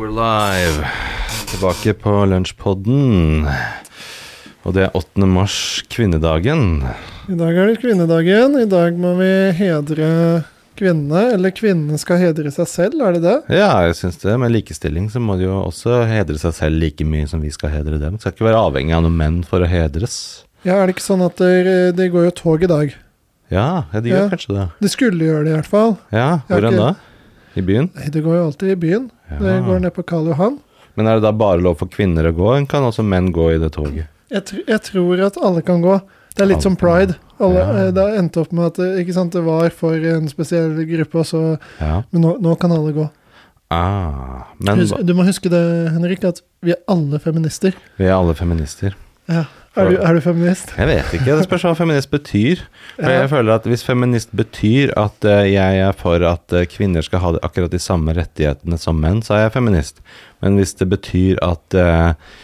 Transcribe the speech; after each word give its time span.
we're 0.00 0.08
live. 0.08 0.86
Tilbake 1.50 1.92
på 2.00 2.12
lunsjpodden. 2.30 3.44
Og 4.64 4.72
det 4.76 4.86
er 4.86 4.94
8. 4.96 5.26
mars, 5.28 5.56
kvinnedagen. 5.92 6.80
I 7.28 7.36
dag 7.36 7.56
er 7.56 7.68
det 7.70 7.80
kvinnedagen. 7.82 8.56
I 8.62 8.68
dag 8.70 8.96
må 9.00 9.12
vi 9.18 9.28
hedre 9.58 10.08
kvinnene. 10.80 11.26
Eller 11.34 11.52
kvinnene 11.52 12.00
skal 12.00 12.20
hedre 12.22 12.52
seg 12.54 12.68
selv, 12.70 13.02
er 13.04 13.18
det 13.18 13.22
det? 13.26 13.36
Ja, 13.60 13.68
jeg 13.88 13.98
syns 14.00 14.16
det. 14.22 14.38
Med 14.40 14.54
likestilling 14.54 15.10
så 15.12 15.20
må 15.20 15.36
de 15.40 15.48
jo 15.50 15.58
også 15.66 16.00
hedre 16.08 16.40
seg 16.40 16.56
selv 16.56 16.80
like 16.80 17.04
mye 17.04 17.28
som 17.28 17.44
vi 17.44 17.52
skal 17.52 17.74
hedre 17.76 18.00
dem. 18.00 18.16
Skal 18.20 18.32
ikke 18.32 18.48
være 18.48 18.64
avhengig 18.70 18.96
av 18.96 19.04
noen 19.04 19.20
menn 19.20 19.38
for 19.44 19.60
å 19.64 19.68
hedres. 19.68 20.16
Ja, 20.64 20.78
er 20.80 20.88
det 20.88 20.96
ikke 20.96 21.08
sånn 21.10 21.24
at 21.28 21.36
det, 21.40 21.92
det 22.00 22.08
går 22.12 22.30
jo 22.30 22.34
tog 22.40 22.64
i 22.64 22.72
dag? 22.72 22.96
Ja, 23.52 23.68
ja 23.92 24.00
de 24.00 24.12
gjør 24.12 24.26
Ja. 24.26 24.32
kanskje 24.32 24.56
det. 24.56 24.66
Det 24.80 24.90
skulle 24.96 25.24
gjøre 25.28 25.44
det 25.44 25.52
i 25.52 25.58
hvert 25.60 25.72
fall. 25.76 25.96
Ja, 26.12 26.28
hvor 26.48 26.64
enn 26.64 26.72
ikke- 26.76 26.88
da? 26.88 27.09
I 27.56 27.60
byen? 27.66 27.90
Nei, 27.96 28.08
Det 28.10 28.22
går 28.24 28.36
jo 28.36 28.44
alltid 28.46 28.70
i 28.70 28.76
byen. 28.76 29.10
Det 29.40 29.56
går 29.66 29.80
ned 29.80 29.92
på 29.94 30.04
Karl 30.06 30.26
Johan. 30.30 30.58
Men 30.96 31.06
er 31.06 31.14
det 31.18 31.22
da 31.22 31.32
bare 31.32 31.60
lov 31.62 31.78
for 31.78 31.86
kvinner 31.88 32.26
å 32.30 32.32
gå? 32.34 32.66
Kan 32.68 32.82
også 32.86 33.02
menn 33.06 33.32
gå 33.32 33.54
i 33.54 33.58
det 33.58 33.72
toget? 33.72 34.06
Jeg, 34.30 34.44
tr 34.46 34.60
jeg 34.68 34.80
tror 34.86 35.20
at 35.26 35.36
alle 35.42 35.62
kan 35.62 35.80
gå. 35.82 36.00
Det 36.36 36.42
er 36.44 36.46
litt 36.52 36.62
som 36.62 36.76
pride. 36.76 37.16
Alle, 37.40 37.58
Ja. 37.58 37.70
eh, 37.86 37.90
Det 37.90 38.02
har 38.02 38.18
endt 38.18 38.36
opp 38.36 38.52
med 38.52 38.66
at 38.66 38.76
ikke 39.02 39.12
sant, 39.14 39.32
det 39.32 39.42
var 39.42 39.70
for 39.70 39.94
en 39.94 40.28
spesiell 40.28 40.74
gruppe, 40.86 41.24
så, 41.24 41.58
Ja. 41.80 42.02
men 42.12 42.22
nå, 42.22 42.36
nå 42.40 42.54
kan 42.58 42.70
alle 42.70 42.92
gå. 42.92 43.10
Ah, 43.70 44.46
men 44.58 44.78
Husk, 44.80 44.96
du 45.06 45.12
må 45.14 45.22
huske 45.24 45.48
det, 45.50 45.92
Henrik, 45.92 46.24
at 46.24 46.40
vi 46.62 46.72
er 46.72 46.80
alle 46.88 47.18
feminister. 47.22 47.72
vi 47.98 48.04
er 48.06 48.12
alle 48.16 48.34
feminister. 48.34 48.94
Ja. 49.28 49.44
Er, 49.78 49.86
du, 49.86 49.96
er 50.02 50.16
du 50.16 50.20
feminist? 50.24 50.72
Jeg 50.74 50.88
vet 50.88 51.12
ikke, 51.14 51.34
det 51.38 51.44
spørs 51.46 51.64
hva 51.68 51.72
feminist 51.78 52.10
betyr. 52.10 52.64
For 52.96 53.12
jeg 53.14 53.30
føler 53.30 53.54
at 53.54 53.68
Hvis 53.70 53.84
feminist 53.86 54.32
betyr 54.34 54.90
at 54.98 55.26
eh, 55.28 55.52
jeg 55.52 55.82
er 55.84 55.94
for 55.94 56.24
at 56.26 56.56
eh, 56.56 56.66
kvinner 56.66 57.06
skal 57.06 57.22
ha 57.22 57.32
akkurat 57.46 57.70
de 57.70 57.78
samme 57.78 58.16
rettighetene 58.18 58.80
som 58.82 58.98
menn, 58.98 59.22
så 59.22 59.36
er 59.36 59.44
jeg 59.44 59.54
feminist. 59.60 60.02
Men 60.42 60.58
hvis 60.58 60.74
det 60.80 60.88
betyr 60.90 61.38
at 61.46 61.78
eh, 61.78 62.34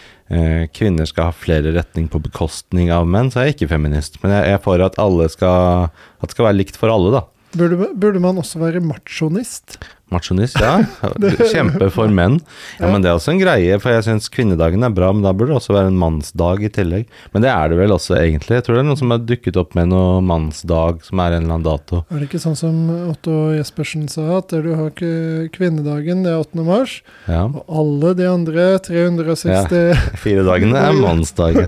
kvinner 0.74 1.10
skal 1.10 1.32
ha 1.32 1.34
flere 1.34 1.74
retning 1.74 2.06
på 2.12 2.22
bekostning 2.22 2.92
av 2.94 3.10
menn, 3.10 3.32
så 3.34 3.42
er 3.42 3.50
jeg 3.50 3.58
ikke 3.58 3.72
feminist. 3.74 4.20
Men 4.22 4.36
jeg 4.36 4.54
er 4.54 4.62
for 4.62 4.86
at 4.86 4.98
alle 5.02 5.26
skal 5.30 5.90
At 5.90 6.30
det 6.30 6.36
skal 6.38 6.48
være 6.52 6.60
likt 6.62 6.78
for 6.78 6.94
alle, 6.94 7.10
da. 7.18 7.26
Burde, 7.56 7.90
burde 7.96 8.22
man 8.22 8.38
også 8.38 8.60
være 8.62 8.82
machonist? 8.84 9.80
Machonist, 10.14 10.54
ja. 10.62 10.76
Kjempe 11.50 11.88
for 11.90 12.06
menn. 12.14 12.36
Ja, 12.78 12.86
Men 12.92 13.02
det 13.02 13.10
er 13.10 13.16
også 13.18 13.32
en 13.32 13.40
greie, 13.40 13.74
for 13.82 13.90
jeg 13.90 14.04
syns 14.06 14.28
kvinnedagen 14.30 14.84
er 14.86 14.92
bra, 14.94 15.08
men 15.10 15.24
da 15.26 15.32
burde 15.34 15.50
det 15.50 15.58
også 15.58 15.74
være 15.74 15.90
en 15.90 15.98
mannsdag 15.98 16.62
i 16.62 16.70
tillegg. 16.70 17.08
Men 17.34 17.42
det 17.42 17.50
er 17.50 17.72
det 17.72 17.78
vel 17.80 17.94
også, 17.96 18.14
egentlig. 18.20 18.54
Jeg 18.60 18.66
tror 18.68 18.78
det 18.78 18.84
er 18.84 18.86
noen 18.86 19.00
som 19.00 19.10
har 19.14 19.24
dukket 19.26 19.58
opp 19.58 19.74
med 19.74 19.90
noe 19.90 20.20
mannsdag 20.22 21.00
som 21.06 21.22
er 21.24 21.34
en 21.34 21.42
eller 21.48 21.56
annen 21.56 21.66
dato. 21.66 22.04
Er 22.14 22.20
det 22.22 22.28
ikke 22.28 22.42
sånn 22.44 22.54
som 22.60 22.78
Otto 23.10 23.34
Jespersen 23.56 24.06
sa, 24.12 24.28
at 24.38 24.54
du 24.54 24.70
har 24.78 24.92
ikke 24.92 25.50
kvinnedagen, 25.56 26.22
det 26.22 26.30
er 26.36 26.44
8. 26.44 26.62
mars, 26.66 27.00
Ja. 27.26 27.42
og 27.50 27.64
alle 27.82 28.14
de 28.20 28.28
andre 28.30 28.68
360 28.86 30.04
Fire 30.22 30.46
dagene 30.46 30.84
er 30.86 31.00
mannsdagen. 31.02 31.66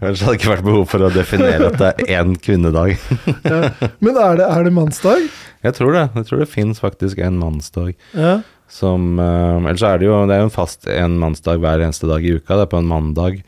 Ellers 0.00 0.24
hadde 0.24 0.32
det 0.32 0.38
ikke 0.40 0.54
vært 0.54 0.64
behov 0.66 0.88
for 0.88 1.04
å 1.04 1.12
definere 1.12 1.68
at 1.68 1.76
det 1.82 1.92
er 2.08 2.22
én 2.22 2.32
kvinnedag. 2.40 2.96
ja. 3.44 3.60
Men 4.00 4.16
er 4.24 4.40
det, 4.40 4.48
er 4.48 4.64
det 4.70 4.72
mannsdag? 4.76 5.28
Jeg 5.66 5.76
tror 5.78 5.96
det. 5.96 6.04
Jeg 6.16 6.28
tror 6.28 6.42
det 6.42 6.48
fins 6.52 6.82
faktisk 6.82 7.18
en 7.26 7.38
mannsdag. 7.42 7.94
Ja. 8.16 8.36
Som 8.72 9.20
uh, 9.22 9.60
Ellers 9.62 9.82
er 9.86 10.00
det 10.02 10.08
jo 10.08 10.14
Det 10.26 10.34
er 10.34 10.40
jo 10.42 10.48
en 10.48 10.54
fast 10.56 10.88
en 10.90 11.18
mannsdag 11.22 11.60
hver 11.62 11.84
eneste 11.84 12.08
dag 12.10 12.24
i 12.26 12.32
uka. 12.34 12.56
Det 12.58 12.64
er 12.66 12.72
på 12.72 12.80
en 12.82 12.88
mandag 12.90 13.42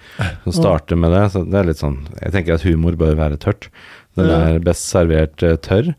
som 0.44 0.54
starter 0.54 0.98
med 1.00 1.10
det. 1.14 1.24
Så 1.34 1.42
det 1.48 1.58
er 1.58 1.70
litt 1.72 1.82
sånn 1.82 2.00
Jeg 2.20 2.34
tenker 2.36 2.54
at 2.58 2.66
humor 2.68 2.94
bør 3.00 3.16
være 3.18 3.40
tørt. 3.42 3.70
Den 4.18 4.30
Ja. 4.30 4.38
er 4.52 4.58
best 4.62 4.86
servert 4.92 5.42
uh, 5.42 5.56
tørr. 5.62 5.94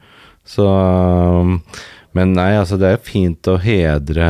Så 0.48 0.64
um, 0.66 1.60
Men 2.16 2.32
nei, 2.34 2.56
altså 2.58 2.80
det 2.82 2.88
er 2.90 3.04
fint 3.06 3.46
å 3.52 3.58
hedre 3.62 4.26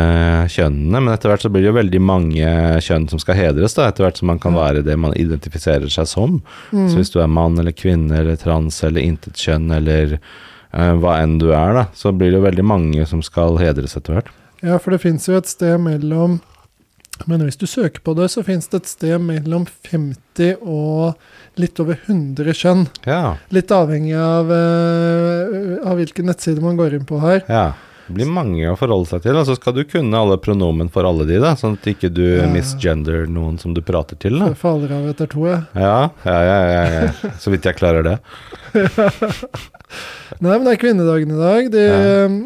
kjønnene, 0.52 1.00
men 1.00 1.14
etter 1.14 1.32
hvert 1.32 1.46
så 1.46 1.50
blir 1.54 1.64
det 1.64 1.70
jo 1.70 1.78
veldig 1.78 2.02
mange 2.04 2.50
kjønn 2.84 3.06
som 3.08 3.22
skal 3.24 3.38
hedres, 3.40 3.78
da, 3.78 3.86
etter 3.88 4.04
hvert 4.04 4.20
som 4.20 4.28
man 4.28 4.42
kan 4.44 4.58
være 4.58 4.82
det 4.84 4.98
man 5.00 5.14
identifiserer 5.16 5.88
seg 5.94 6.10
som. 6.12 6.42
Mm. 6.74 6.90
Så 6.92 7.00
hvis 7.00 7.14
du 7.14 7.22
er 7.24 7.32
mann 7.32 7.56
eller 7.62 7.72
kvinne 7.72 8.20
eller 8.20 8.36
trans 8.42 8.82
eller 8.84 9.06
intetkjønn 9.08 9.72
eller 9.78 10.18
hva 10.72 11.16
enn 11.24 11.40
du 11.42 11.50
er, 11.50 11.74
da, 11.74 11.86
så 11.98 12.12
blir 12.14 12.30
det 12.30 12.38
jo 12.40 12.46
veldig 12.46 12.66
mange 12.68 13.06
som 13.10 13.24
skal 13.26 13.58
hedres 13.58 13.98
etter 13.98 14.20
hvert. 14.20 14.30
ja, 14.62 14.78
for 14.78 14.94
det 14.94 15.02
fins 15.02 15.26
jo 15.28 15.38
et 15.38 15.50
sted 15.50 15.80
mellom 15.82 16.40
Men 17.28 17.42
hvis 17.44 17.58
du 17.60 17.66
søker 17.68 18.00
på 18.00 18.14
det, 18.16 18.30
så 18.32 18.44
fins 18.48 18.70
det 18.72 18.80
et 18.80 18.88
sted 18.88 19.20
mellom 19.20 19.66
50 19.90 20.62
og 20.64 21.18
litt 21.60 21.80
over 21.84 21.98
100 22.06 22.54
kjønn. 22.56 22.86
Ja. 23.04 23.36
Litt 23.52 23.74
avhengig 23.76 24.14
av, 24.16 24.48
eh, 24.56 25.82
av 25.84 26.00
hvilken 26.00 26.30
nettside 26.32 26.64
man 26.64 26.78
går 26.80 26.96
inn 26.96 27.04
på 27.10 27.20
her. 27.20 27.42
Ja. 27.52 27.66
Det 28.10 28.16
blir 28.18 28.30
mange 28.34 28.66
å 28.66 28.74
forholde 28.76 29.06
seg 29.06 29.22
til. 29.22 29.38
Og 29.38 29.46
så 29.46 29.54
skal 29.54 29.76
du 29.78 29.84
kunne 29.86 30.18
alle 30.18 30.40
pronomen 30.42 30.88
for 30.90 31.06
alle 31.06 31.28
de, 31.30 31.36
da, 31.44 31.52
sånn 31.60 31.76
at 31.78 31.86
ikke 31.92 32.10
du 32.10 32.24
Ja. 32.40 32.48
misgender 32.50 33.28
noen 33.30 33.60
som 33.62 33.76
du 33.78 33.82
prater 33.86 34.18
til. 34.18 34.40
da. 34.42 34.48
Faller 34.58 34.90
av 34.98 35.06
etter 35.12 35.30
to, 35.30 35.46
jeg. 35.46 35.62
Ja, 35.78 36.10
ja, 36.26 36.40
ja, 36.50 36.60
ja, 36.74 36.84
ja. 37.06 37.32
Så 37.38 37.54
vidt 37.54 37.70
jeg 37.70 37.78
klarer 37.78 38.02
det. 38.08 38.16
Nei, 40.40 40.54
men 40.54 40.66
det 40.68 40.74
er 40.76 40.82
kvinnedagen 40.82 41.32
i 41.34 41.40
dag. 41.40 41.70
De, 41.74 41.86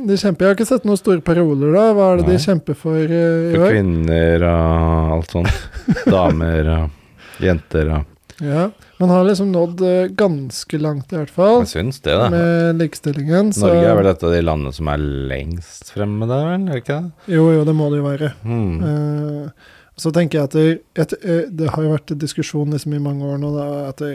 de 0.08 0.18
kjemper 0.20 0.46
Jeg 0.46 0.52
har 0.54 0.58
ikke 0.58 0.68
sett 0.70 0.86
noen 0.88 1.00
store 1.00 1.24
paroler, 1.26 1.74
da. 1.76 1.86
Hva 1.96 2.06
er 2.14 2.22
det 2.22 2.28
Nei. 2.28 2.36
de 2.38 2.44
kjemper 2.46 2.78
for 2.80 3.00
uh, 3.00 3.14
i 3.14 3.54
For 3.56 3.66
år? 3.68 3.76
kvinner 3.76 4.46
og 4.50 5.14
alt 5.18 5.36
sånt. 5.36 5.68
Damer 6.16 6.72
og 6.78 7.44
jenter 7.44 7.94
og 8.00 8.10
Ja. 8.44 8.68
Man 9.04 9.12
har 9.12 9.26
liksom 9.28 9.50
nådd 9.52 9.82
eh, 9.84 10.08
ganske 10.16 10.80
langt, 10.80 11.12
i 11.12 11.18
hvert 11.20 11.32
fall, 11.34 11.60
Jeg 11.66 11.72
syns 11.74 12.00
det, 12.06 12.14
da. 12.16 12.30
med 12.32 12.80
likestillingen. 12.80 13.52
Så, 13.56 13.68
Norge 13.68 13.90
er 13.92 13.98
vel 14.00 14.10
et 14.14 14.24
av 14.24 14.32
de 14.32 14.42
landene 14.46 14.72
som 14.78 14.88
er 14.94 15.04
lengst 15.34 15.92
fremme 15.92 16.28
der, 16.30 16.46
vel? 16.54 16.68
Er 16.70 16.78
det 16.78 16.84
ikke 16.86 17.00
det? 17.02 17.34
Jo, 17.36 17.48
jo, 17.52 17.66
det 17.68 17.76
må 17.76 17.90
det 17.92 18.00
jo 18.00 18.06
være. 18.08 18.30
Hmm. 18.48 18.78
Uh, 18.80 19.72
så 20.00 20.10
tenker 20.16 20.40
jeg 20.40 20.48
at 20.50 20.56
det, 20.58 20.68
et, 21.04 21.16
eh, 21.22 21.42
det 21.52 21.68
har 21.76 21.84
jo 21.86 21.92
vært 21.98 22.16
diskusjon 22.18 22.72
liksom 22.74 22.96
i 22.96 23.02
mange 23.04 23.28
år 23.28 23.38
nå, 23.44 23.52
da, 23.58 23.68
at 23.92 24.00
det, 24.02 24.14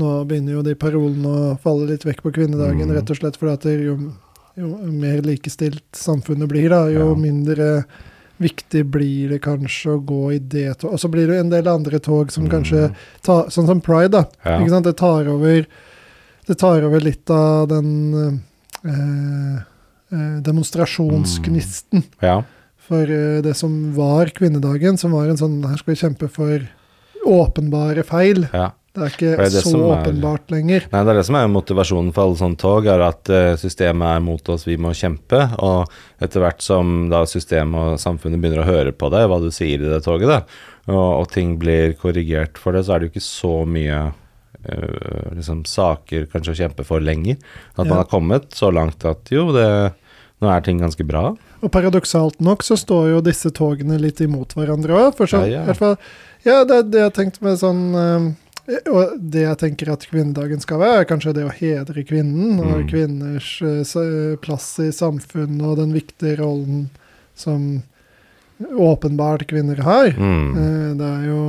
nå 0.00 0.14
begynner 0.26 0.56
jo 0.56 0.64
de 0.66 0.74
parolene 0.80 1.34
å 1.52 1.52
falle 1.62 1.90
litt 1.92 2.06
vekk 2.08 2.24
på 2.24 2.32
kvinnedagen, 2.40 2.88
Mm. 2.88 2.94
rett 2.96 3.12
og 3.12 3.20
slett 3.20 3.36
fordi 3.38 3.52
at 3.52 3.66
det, 3.68 3.76
jo, 3.84 3.98
jo 4.58 4.72
mer 4.96 5.20
likestilt 5.28 5.84
samfunnet 5.94 6.48
blir, 6.50 6.70
da, 6.72 6.86
jo 6.90 7.10
Ja. 7.12 7.14
mindre 7.28 7.68
viktig 8.42 8.84
blir 8.90 9.30
det 9.32 9.40
kanskje 9.44 9.94
å 9.96 10.02
gå 10.04 10.32
i 10.34 10.38
det 10.38 10.78
toget. 10.80 10.92
Og 10.96 11.00
så 11.00 11.08
blir 11.12 11.26
det 11.30 11.38
en 11.40 11.50
del 11.52 11.68
andre 11.70 11.98
tog 12.02 12.30
som 12.34 12.48
kanskje 12.50 12.88
Mm. 12.90 12.94
tar 13.22 13.44
Sånn 13.54 13.66
som 13.66 13.80
Pride, 13.80 14.10
da. 14.12 14.24
Ja. 14.44 14.58
Ikke 14.60 14.70
sant? 14.74 14.84
Det 14.84 14.96
tar 14.96 15.28
over 15.28 15.66
Det 16.46 16.58
tar 16.58 16.82
over 16.82 17.00
litt 17.00 17.30
av 17.30 17.68
den 17.68 18.40
eh, 18.84 19.58
eh, 20.12 20.40
demonstrasjonsgnisten 20.42 22.02
Ja. 22.20 22.42
for 22.76 23.02
eh, 23.02 23.40
det 23.42 23.54
som 23.56 23.94
var 23.94 24.26
kvinnedagen, 24.26 24.98
som 24.98 25.12
var 25.12 25.28
en 25.30 25.36
sånn 25.38 25.62
Her 25.64 25.76
skal 25.76 25.94
vi 25.94 26.00
kjempe 26.00 26.28
for 26.30 26.68
åpenbare 27.26 28.02
feil. 28.04 28.48
ja. 28.52 28.72
Det 28.92 29.00
er 29.06 29.12
ikke 29.14 29.28
Det 29.38 29.44
er 29.46 29.52
det 29.54 29.62
så 29.64 29.78
åpenbart 29.88 30.50
er- 30.50 30.54
lenger. 30.54 30.86
Nei, 30.92 31.00
det 31.04 31.10
er 31.14 31.16
det 31.16 31.24
som 31.24 31.36
er 31.40 31.46
motivasjonen 31.48 32.10
for 32.12 32.26
alle 32.26 32.36
sånne 32.36 32.58
tog, 32.60 32.86
er 32.92 33.00
at 33.06 33.30
eh, 33.32 33.54
systemet 33.56 34.16
er 34.18 34.20
mot 34.20 34.48
oss, 34.52 34.66
vi 34.68 34.76
må 34.76 34.90
kjempe. 34.92 35.40
Og 35.64 35.88
etter 36.20 36.40
hvert 36.44 36.60
som 36.60 37.08
da 37.08 37.22
systemet 37.24 37.94
og 37.94 37.98
samfunnet 38.02 38.40
begynner 38.42 38.60
å 38.60 38.68
høre 38.68 38.92
på 38.92 39.08
deg, 39.14 39.28
hva 39.32 39.40
du 39.40 39.48
sier 39.50 39.80
i 39.80 39.88
det 39.94 40.02
toget, 40.04 40.28
da, 40.28 40.42
og, 40.92 41.22
og 41.22 41.30
ting 41.32 41.54
blir 41.62 41.94
korrigert 41.96 42.58
for 42.60 42.72
det, 42.76 42.84
så 42.84 42.94
er 42.94 43.00
det 43.00 43.08
jo 43.08 43.14
ikke 43.14 43.24
så 43.24 43.54
mye 43.64 44.02
eh, 44.68 45.32
liksom 45.38 45.64
saker 45.64 46.28
kanskje 46.32 46.52
å 46.52 46.60
kjempe 46.60 46.84
for 46.84 47.00
lenger. 47.00 47.36
At 47.78 47.86
Ja. 47.86 47.88
man 47.88 47.98
har 48.02 48.10
kommet 48.12 48.50
så 48.52 48.68
langt 48.74 49.04
at 49.08 49.32
jo, 49.32 49.48
det, 49.56 49.94
nå 50.42 50.50
er 50.52 50.60
ting 50.60 50.78
ganske 50.84 51.06
bra. 51.06 51.30
Og 51.62 51.70
paradoksalt 51.72 52.40
nok 52.42 52.62
så 52.66 52.76
står 52.76 53.08
jo 53.14 53.20
disse 53.24 53.50
togene 53.54 53.96
litt 54.02 54.20
imot 54.20 54.52
hverandre 54.58 55.00
òg. 55.08 55.16
Ja, 55.32 55.44
ja. 55.46 55.62
i 55.62 55.66
hvert 55.70 55.78
fall, 55.80 55.96
ja, 56.44 56.64
det 56.66 56.76
er 56.76 56.82
det 56.90 57.00
jeg 57.06 57.14
tenkte 57.14 57.42
med 57.46 57.56
sånn 57.60 57.82
eh, 57.94 58.30
Og 58.92 59.16
det 59.18 59.42
jeg 59.42 59.58
tenker 59.58 59.90
at 59.92 60.04
kvinnedagen 60.06 60.60
skal 60.62 60.78
være, 60.78 61.00
er 61.02 61.08
kanskje 61.10 61.32
det 61.34 61.44
å 61.48 61.54
hedre 61.56 62.04
kvinnen, 62.06 62.60
og 62.62 62.82
Mm. 62.84 62.88
kvinners 62.90 63.48
eh, 63.62 64.36
plass 64.38 64.78
i 64.78 64.90
samfunnet, 64.94 65.62
og 65.66 65.76
den 65.80 65.92
viktige 65.92 66.36
rollen 66.38 66.84
som 67.34 67.82
åpenbart 68.62 69.46
kvinner 69.50 69.80
har. 69.82 70.12
Mm. 70.14 70.48
Eh, 70.56 70.94
Det 70.96 71.08
er 71.10 71.26
jo 71.28 71.42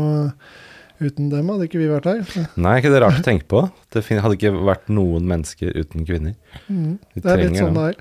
Uten 1.03 1.27
dem 1.29 1.49
hadde 1.49 1.65
ikke 1.67 1.79
vi 1.81 1.87
vært 1.89 2.05
her. 2.07 2.47
Nei, 2.55 2.77
ikke 2.79 2.91
det 2.93 3.01
rart 3.01 3.17
å 3.19 3.23
tenke 3.25 3.43
på? 3.51 3.59
Det 3.91 4.05
hadde 4.07 4.37
ikke 4.37 4.53
vært 4.63 4.87
noen 4.93 5.25
mennesker 5.27 5.73
uten 5.75 6.05
kvinner. 6.07 6.35
Mm, 6.69 6.93
det 7.17 7.25
er 7.27 7.41
litt 7.41 7.57
sånn 7.59 7.73
det 7.75 7.87
er. 7.89 7.97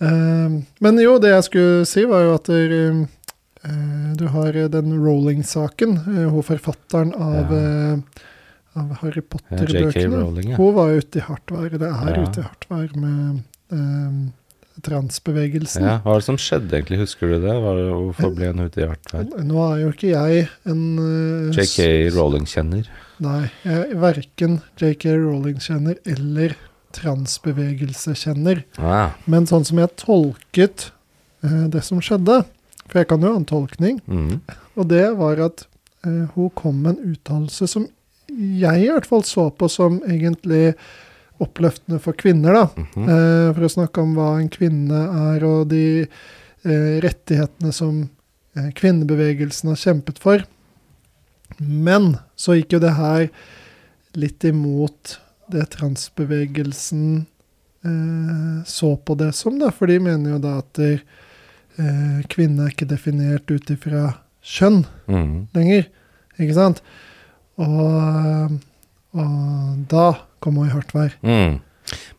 Eh, 0.00 0.56
men 0.80 0.98
jo, 0.98 1.18
det 1.22 1.30
jeg 1.30 1.44
skulle 1.46 1.84
si, 1.86 2.02
var 2.10 2.24
jo 2.24 2.32
at 2.34 2.44
der, 2.50 2.72
eh, 2.72 3.06
du 4.16 4.26
har 4.32 4.52
den 4.72 4.92
Rowling-saken. 5.04 5.96
eh, 6.06 6.28
hun 6.30 6.42
forfatteren 6.42 7.12
av, 7.14 7.50
Ja. 7.52 7.58
eh, 7.92 7.98
av 8.80 8.92
Harry 9.02 9.20
Potter-bøkene. 9.20 10.44
Ja. 10.50 10.56
Hun 10.56 10.74
var 10.74 10.90
ute 10.96 11.18
i 11.18 11.20
hardt 11.20 11.46
vær, 11.50 11.70
Det 11.70 11.82
er 11.82 12.14
Ja. 12.16 12.22
ute 12.22 12.40
i 12.40 12.42
hardt 12.42 12.66
vær 12.70 12.96
med 12.96 13.42
um, 13.72 14.32
transbevegelsen. 14.82 15.82
Ja, 15.82 15.98
hva 16.00 16.14
er 16.14 16.18
det 16.20 16.24
som 16.24 16.36
skjedde 16.36 16.70
egentlig, 16.72 16.98
husker 17.00 17.28
du 17.28 17.40
det? 17.40 17.52
Var 17.62 17.76
det 17.76 17.88
hvorfor 17.92 18.34
ble 18.34 18.46
hun 18.46 18.64
ute 18.66 18.80
i 18.82 18.86
hardt 18.88 19.12
vær? 19.12 19.44
Nå 19.44 19.60
er 19.74 19.80
jo 19.82 19.92
ikke 19.92 20.10
jeg 20.10 20.48
en 20.66 20.98
uh, 20.98 21.52
JK 21.52 22.10
Rowling-kjenner. 22.16 22.86
Nei, 23.20 23.50
jeg 23.64 23.90
er 23.90 23.94
verken 24.00 24.62
JK 24.80 25.04
Rowling-kjenner 25.20 25.98
eller 26.06 26.56
transbevegelsekjenner. 26.96 28.64
Ah, 28.78 29.10
Men 29.26 29.46
sånn 29.46 29.64
som 29.66 29.78
jeg 29.78 29.94
tolket 30.00 30.90
uh, 31.44 31.68
det 31.68 31.82
som 31.86 32.00
skjedde 32.00 32.44
For 32.90 33.00
jeg 33.00 33.10
kan 33.12 33.22
jo 33.22 33.32
ha 33.32 33.38
en 33.38 33.48
tolkning. 33.48 34.00
Mm. 34.10 34.40
Og 34.74 34.88
det 34.90 35.06
var 35.18 35.40
at 35.46 35.64
eh, 36.06 36.26
hun 36.34 36.50
kom 36.58 36.82
med 36.82 36.96
en 36.96 37.14
uttalelse 37.14 37.68
som 37.70 37.86
jeg 38.30 38.84
i 38.84 38.90
hvert 38.90 39.08
fall 39.08 39.24
så 39.26 39.48
på 39.50 39.68
som 39.70 39.98
egentlig 40.06 40.74
oppløftende 41.40 42.00
for 42.02 42.16
kvinner, 42.18 42.54
da. 42.54 42.64
Mhm. 42.76 43.08
Eh, 43.08 43.48
for 43.54 43.66
å 43.66 43.74
snakke 43.76 44.02
om 44.02 44.14
hva 44.18 44.30
en 44.38 44.50
kvinne 44.52 45.00
er, 45.32 45.44
og 45.46 45.70
de 45.72 46.02
eh, 46.04 47.00
rettighetene 47.02 47.72
som 47.72 48.02
eh, 48.56 48.70
kvinnebevegelsen 48.76 49.72
har 49.72 49.80
kjempet 49.80 50.20
for. 50.20 50.44
Men 51.58 52.18
så 52.36 52.58
gikk 52.58 52.76
jo 52.76 52.84
det 52.84 52.94
her 52.98 53.30
litt 54.18 54.44
imot 54.44 55.18
det 55.50 55.66
transbevegelsen 55.74 57.26
eh, 57.84 58.62
så 58.66 58.94
på 58.96 59.16
det 59.18 59.32
som, 59.38 59.58
da. 59.58 59.72
For 59.74 59.90
de 59.90 59.98
mener 60.02 60.36
jo 60.36 60.42
da 60.42 60.58
at 60.60 60.72
der, 60.78 61.02
eh, 61.80 62.20
kvinne 62.32 62.66
er 62.68 62.74
ikke 62.74 62.88
definert 62.90 63.50
ut 63.50 63.72
ifra 63.74 64.10
kjønn 64.44 64.84
Mm. 65.10 65.48
lenger. 65.56 65.88
Ikke 66.40 66.54
sant? 66.56 66.78
Og, 67.60 68.54
og 69.16 69.80
da 69.90 70.06
kom 70.40 70.56
hun 70.60 70.68
i 70.70 70.72
hardt 70.74 70.94
vær. 70.96 71.16
Mm. 71.26 71.58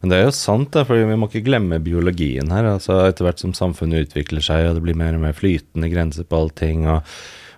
Men 0.02 0.12
det 0.12 0.18
er 0.18 0.26
jo 0.28 0.34
sant, 0.36 0.72
da, 0.76 0.84
for 0.88 1.00
vi 1.00 1.16
må 1.18 1.30
ikke 1.30 1.46
glemme 1.48 1.80
biologien 1.84 2.50
her. 2.52 2.68
altså 2.74 3.00
Etter 3.08 3.26
hvert 3.28 3.40
som 3.42 3.54
samfunnet 3.56 4.10
utvikler 4.10 4.44
seg, 4.44 4.68
og 4.68 4.76
det 4.78 4.84
blir 4.86 4.98
mer 5.00 5.16
og 5.16 5.24
mer 5.24 5.38
flytende 5.38 5.90
grenser 5.94 6.28
på 6.28 6.42
allting, 6.42 6.84
og, 6.92 7.08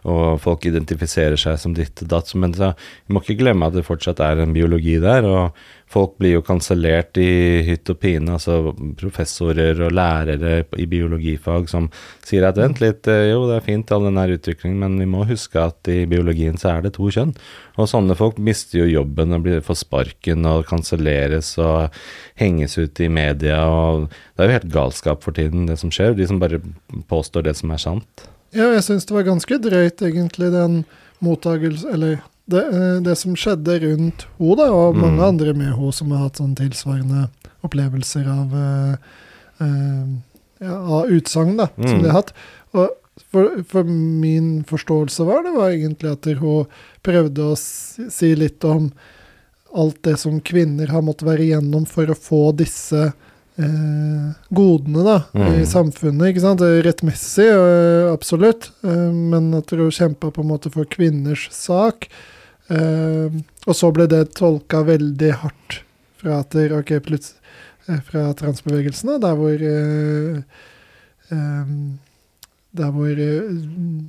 og 0.06 0.38
folk 0.44 0.68
identifiserer 0.70 1.40
seg 1.40 1.58
som 1.62 1.74
ditt 1.76 2.04
og 2.06 2.12
datt, 2.14 2.30
men 2.38 2.54
så, 2.54 2.74
vi 3.08 3.16
må 3.16 3.24
ikke 3.24 3.40
glemme 3.42 3.68
at 3.68 3.76
det 3.78 3.86
fortsatt 3.88 4.22
er 4.24 4.44
en 4.44 4.54
biologi 4.56 5.00
der. 5.02 5.26
og 5.26 5.64
Folk 5.94 6.16
blir 6.18 6.40
jo 6.40 6.44
kansellert 6.46 7.18
i 7.22 7.62
hytt 7.68 7.90
og 7.92 8.00
pine, 8.02 8.34
altså 8.34 8.74
professorer 8.98 9.78
og 9.86 9.94
lærere 9.94 10.64
i 10.82 10.88
biologifag 10.90 11.68
som 11.70 11.90
sier 12.26 12.48
at 12.48 12.58
vent 12.58 12.82
litt, 12.82 13.06
eh, 13.12 13.30
jo 13.30 13.44
det 13.50 13.60
er 13.60 13.68
fint 13.68 13.94
all 13.94 14.08
den 14.08 14.18
her 14.18 14.34
utviklingen, 14.34 14.80
men 14.82 14.98
vi 14.98 15.10
må 15.10 15.28
huske 15.30 15.62
at 15.62 15.92
i 15.92 16.00
biologien 16.10 16.58
så 16.58 16.72
er 16.74 16.88
det 16.88 16.96
to 16.98 17.12
kjønn. 17.14 17.36
Og 17.78 17.90
sånne 17.90 18.18
folk 18.18 18.42
mister 18.42 18.82
jo 18.82 18.90
jobben 18.90 19.38
og 19.38 19.46
blir 19.46 19.62
får 19.66 19.84
sparken 19.84 20.50
og 20.50 20.66
kanselleres 20.70 21.54
og 21.62 21.94
henges 22.42 22.78
ut 22.80 23.00
i 23.02 23.10
media. 23.14 23.62
og 23.70 24.10
Det 24.10 24.44
er 24.44 24.50
jo 24.50 24.58
helt 24.58 24.74
galskap 24.74 25.24
for 25.26 25.38
tiden, 25.38 25.68
det 25.70 25.78
som 25.82 25.94
skjer. 25.94 26.18
De 26.18 26.28
som 26.30 26.42
bare 26.42 26.62
påstår 27.10 27.46
det 27.46 27.58
som 27.62 27.74
er 27.74 27.82
sant. 27.82 28.28
Ja, 28.54 28.70
jeg 28.74 28.86
syns 28.86 29.06
det 29.10 29.16
var 29.16 29.26
ganske 29.26 29.58
drøyt, 29.62 30.02
egentlig, 30.06 30.52
den 30.54 30.84
mottagelse 31.24 31.90
Eller 31.94 32.20
det, 32.54 32.64
eh, 32.70 32.98
det 33.06 33.16
som 33.20 33.36
skjedde 33.36 33.80
rundt 33.84 34.26
henne, 34.40 34.68
og 34.72 34.96
mange 34.96 35.20
Mm. 35.20 35.28
andre 35.28 35.54
med 35.54 35.74
henne 35.74 35.94
som 35.94 36.12
har 36.14 36.26
hatt 36.28 36.40
sånn 36.42 36.56
tilsvarende 36.56 37.28
opplevelser 37.64 38.28
av 38.28 38.54
uh, 38.54 38.96
uh, 39.62 40.08
ja, 40.64 40.76
av 40.76 41.10
utsagn 41.12 41.58
da, 41.58 41.68
som 41.76 41.98
Mm. 42.00 42.04
de 42.04 42.10
har 42.10 42.22
hatt. 42.22 42.34
Og 42.74 42.90
for, 43.32 43.64
for 43.70 43.84
min 43.84 44.64
forståelse 44.66 45.26
var 45.26 45.44
det 45.46 45.54
var 45.56 45.70
egentlig 45.72 46.12
at 46.12 46.26
hun 46.40 46.66
prøvde 47.04 47.52
å 47.52 47.58
si, 47.58 48.34
litt 48.36 48.64
om 48.66 48.92
alt 49.76 50.02
det 50.06 50.18
som 50.22 50.40
kvinner 50.42 50.88
har 50.94 51.02
måttet 51.02 51.28
være 51.28 51.46
igjennom 51.48 51.86
for 51.90 52.06
å 52.10 52.18
få 52.18 52.42
disse 52.56 53.14
eh, 53.58 54.34
godene 54.54 55.04
da, 55.06 55.18
Mm. 55.34 55.62
i 55.62 55.66
samfunnet. 55.66 56.30
ikke 56.34 56.42
sant? 56.42 56.60
Det 56.60 56.68
er 56.80 56.84
Rettmessig, 56.88 57.46
eh, 57.54 58.12
absolutt, 58.12 58.72
eh, 58.84 59.12
men 59.14 59.54
at 59.54 59.70
hun 59.70 59.92
kjempa 59.92 60.32
på 60.34 60.42
en 60.42 60.50
måte 60.50 60.72
for 60.74 60.86
kvinners 60.86 61.50
sak. 61.52 62.08
Eh, 62.74 63.42
og 63.68 63.78
så 63.78 63.92
ble 63.94 64.08
det 64.10 64.34
tolka 64.38 64.82
veldig 64.88 65.32
hardt 65.44 65.80
fra, 66.22 66.40
at 66.42 66.56
okay, 66.56 67.00
ok, 67.00 67.12
eh, 67.92 68.02
fra 68.08 68.26
transbevegelsene, 68.40 69.20
der 69.22 69.38
hvor 69.38 69.66
uh, 69.68 70.42
um, 71.30 72.00
Der 72.74 72.90
hvor 72.96 73.14
uh, 73.14 74.02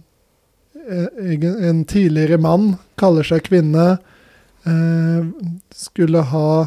en 1.68 1.84
tidligere 1.84 2.38
mann 2.38 2.76
kaller 3.00 3.24
seg 3.24 3.42
kvinne, 3.48 3.98
skulle 5.72 6.22
ha 6.24 6.66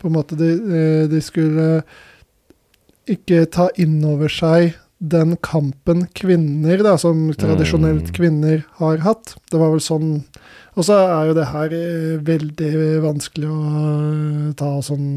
På 0.00 0.08
en 0.08 0.14
måte 0.14 0.36
de, 0.38 0.48
de 1.10 1.20
skulle 1.20 1.82
ikke 3.08 3.42
ta 3.52 3.66
inn 3.76 3.98
over 4.04 4.32
seg 4.32 4.78
den 4.98 5.36
kampen 5.44 6.06
kvinner, 6.16 6.80
da, 6.82 6.96
som 6.98 7.28
tradisjonelt 7.36 8.08
Mm. 8.08 8.14
kvinner 8.14 8.64
har 8.80 8.98
hatt. 8.98 9.36
Det 9.50 9.58
var 9.58 9.70
vel 9.70 9.80
sånn 9.80 10.24
Og 10.78 10.86
så 10.86 10.94
er 11.02 11.26
jo 11.32 11.34
det 11.34 11.48
her 11.50 11.72
eh, 11.74 12.16
veldig 12.22 12.72
vanskelig 13.02 13.50
å 13.50 14.54
ta 14.58 14.68
sånn 14.86 15.08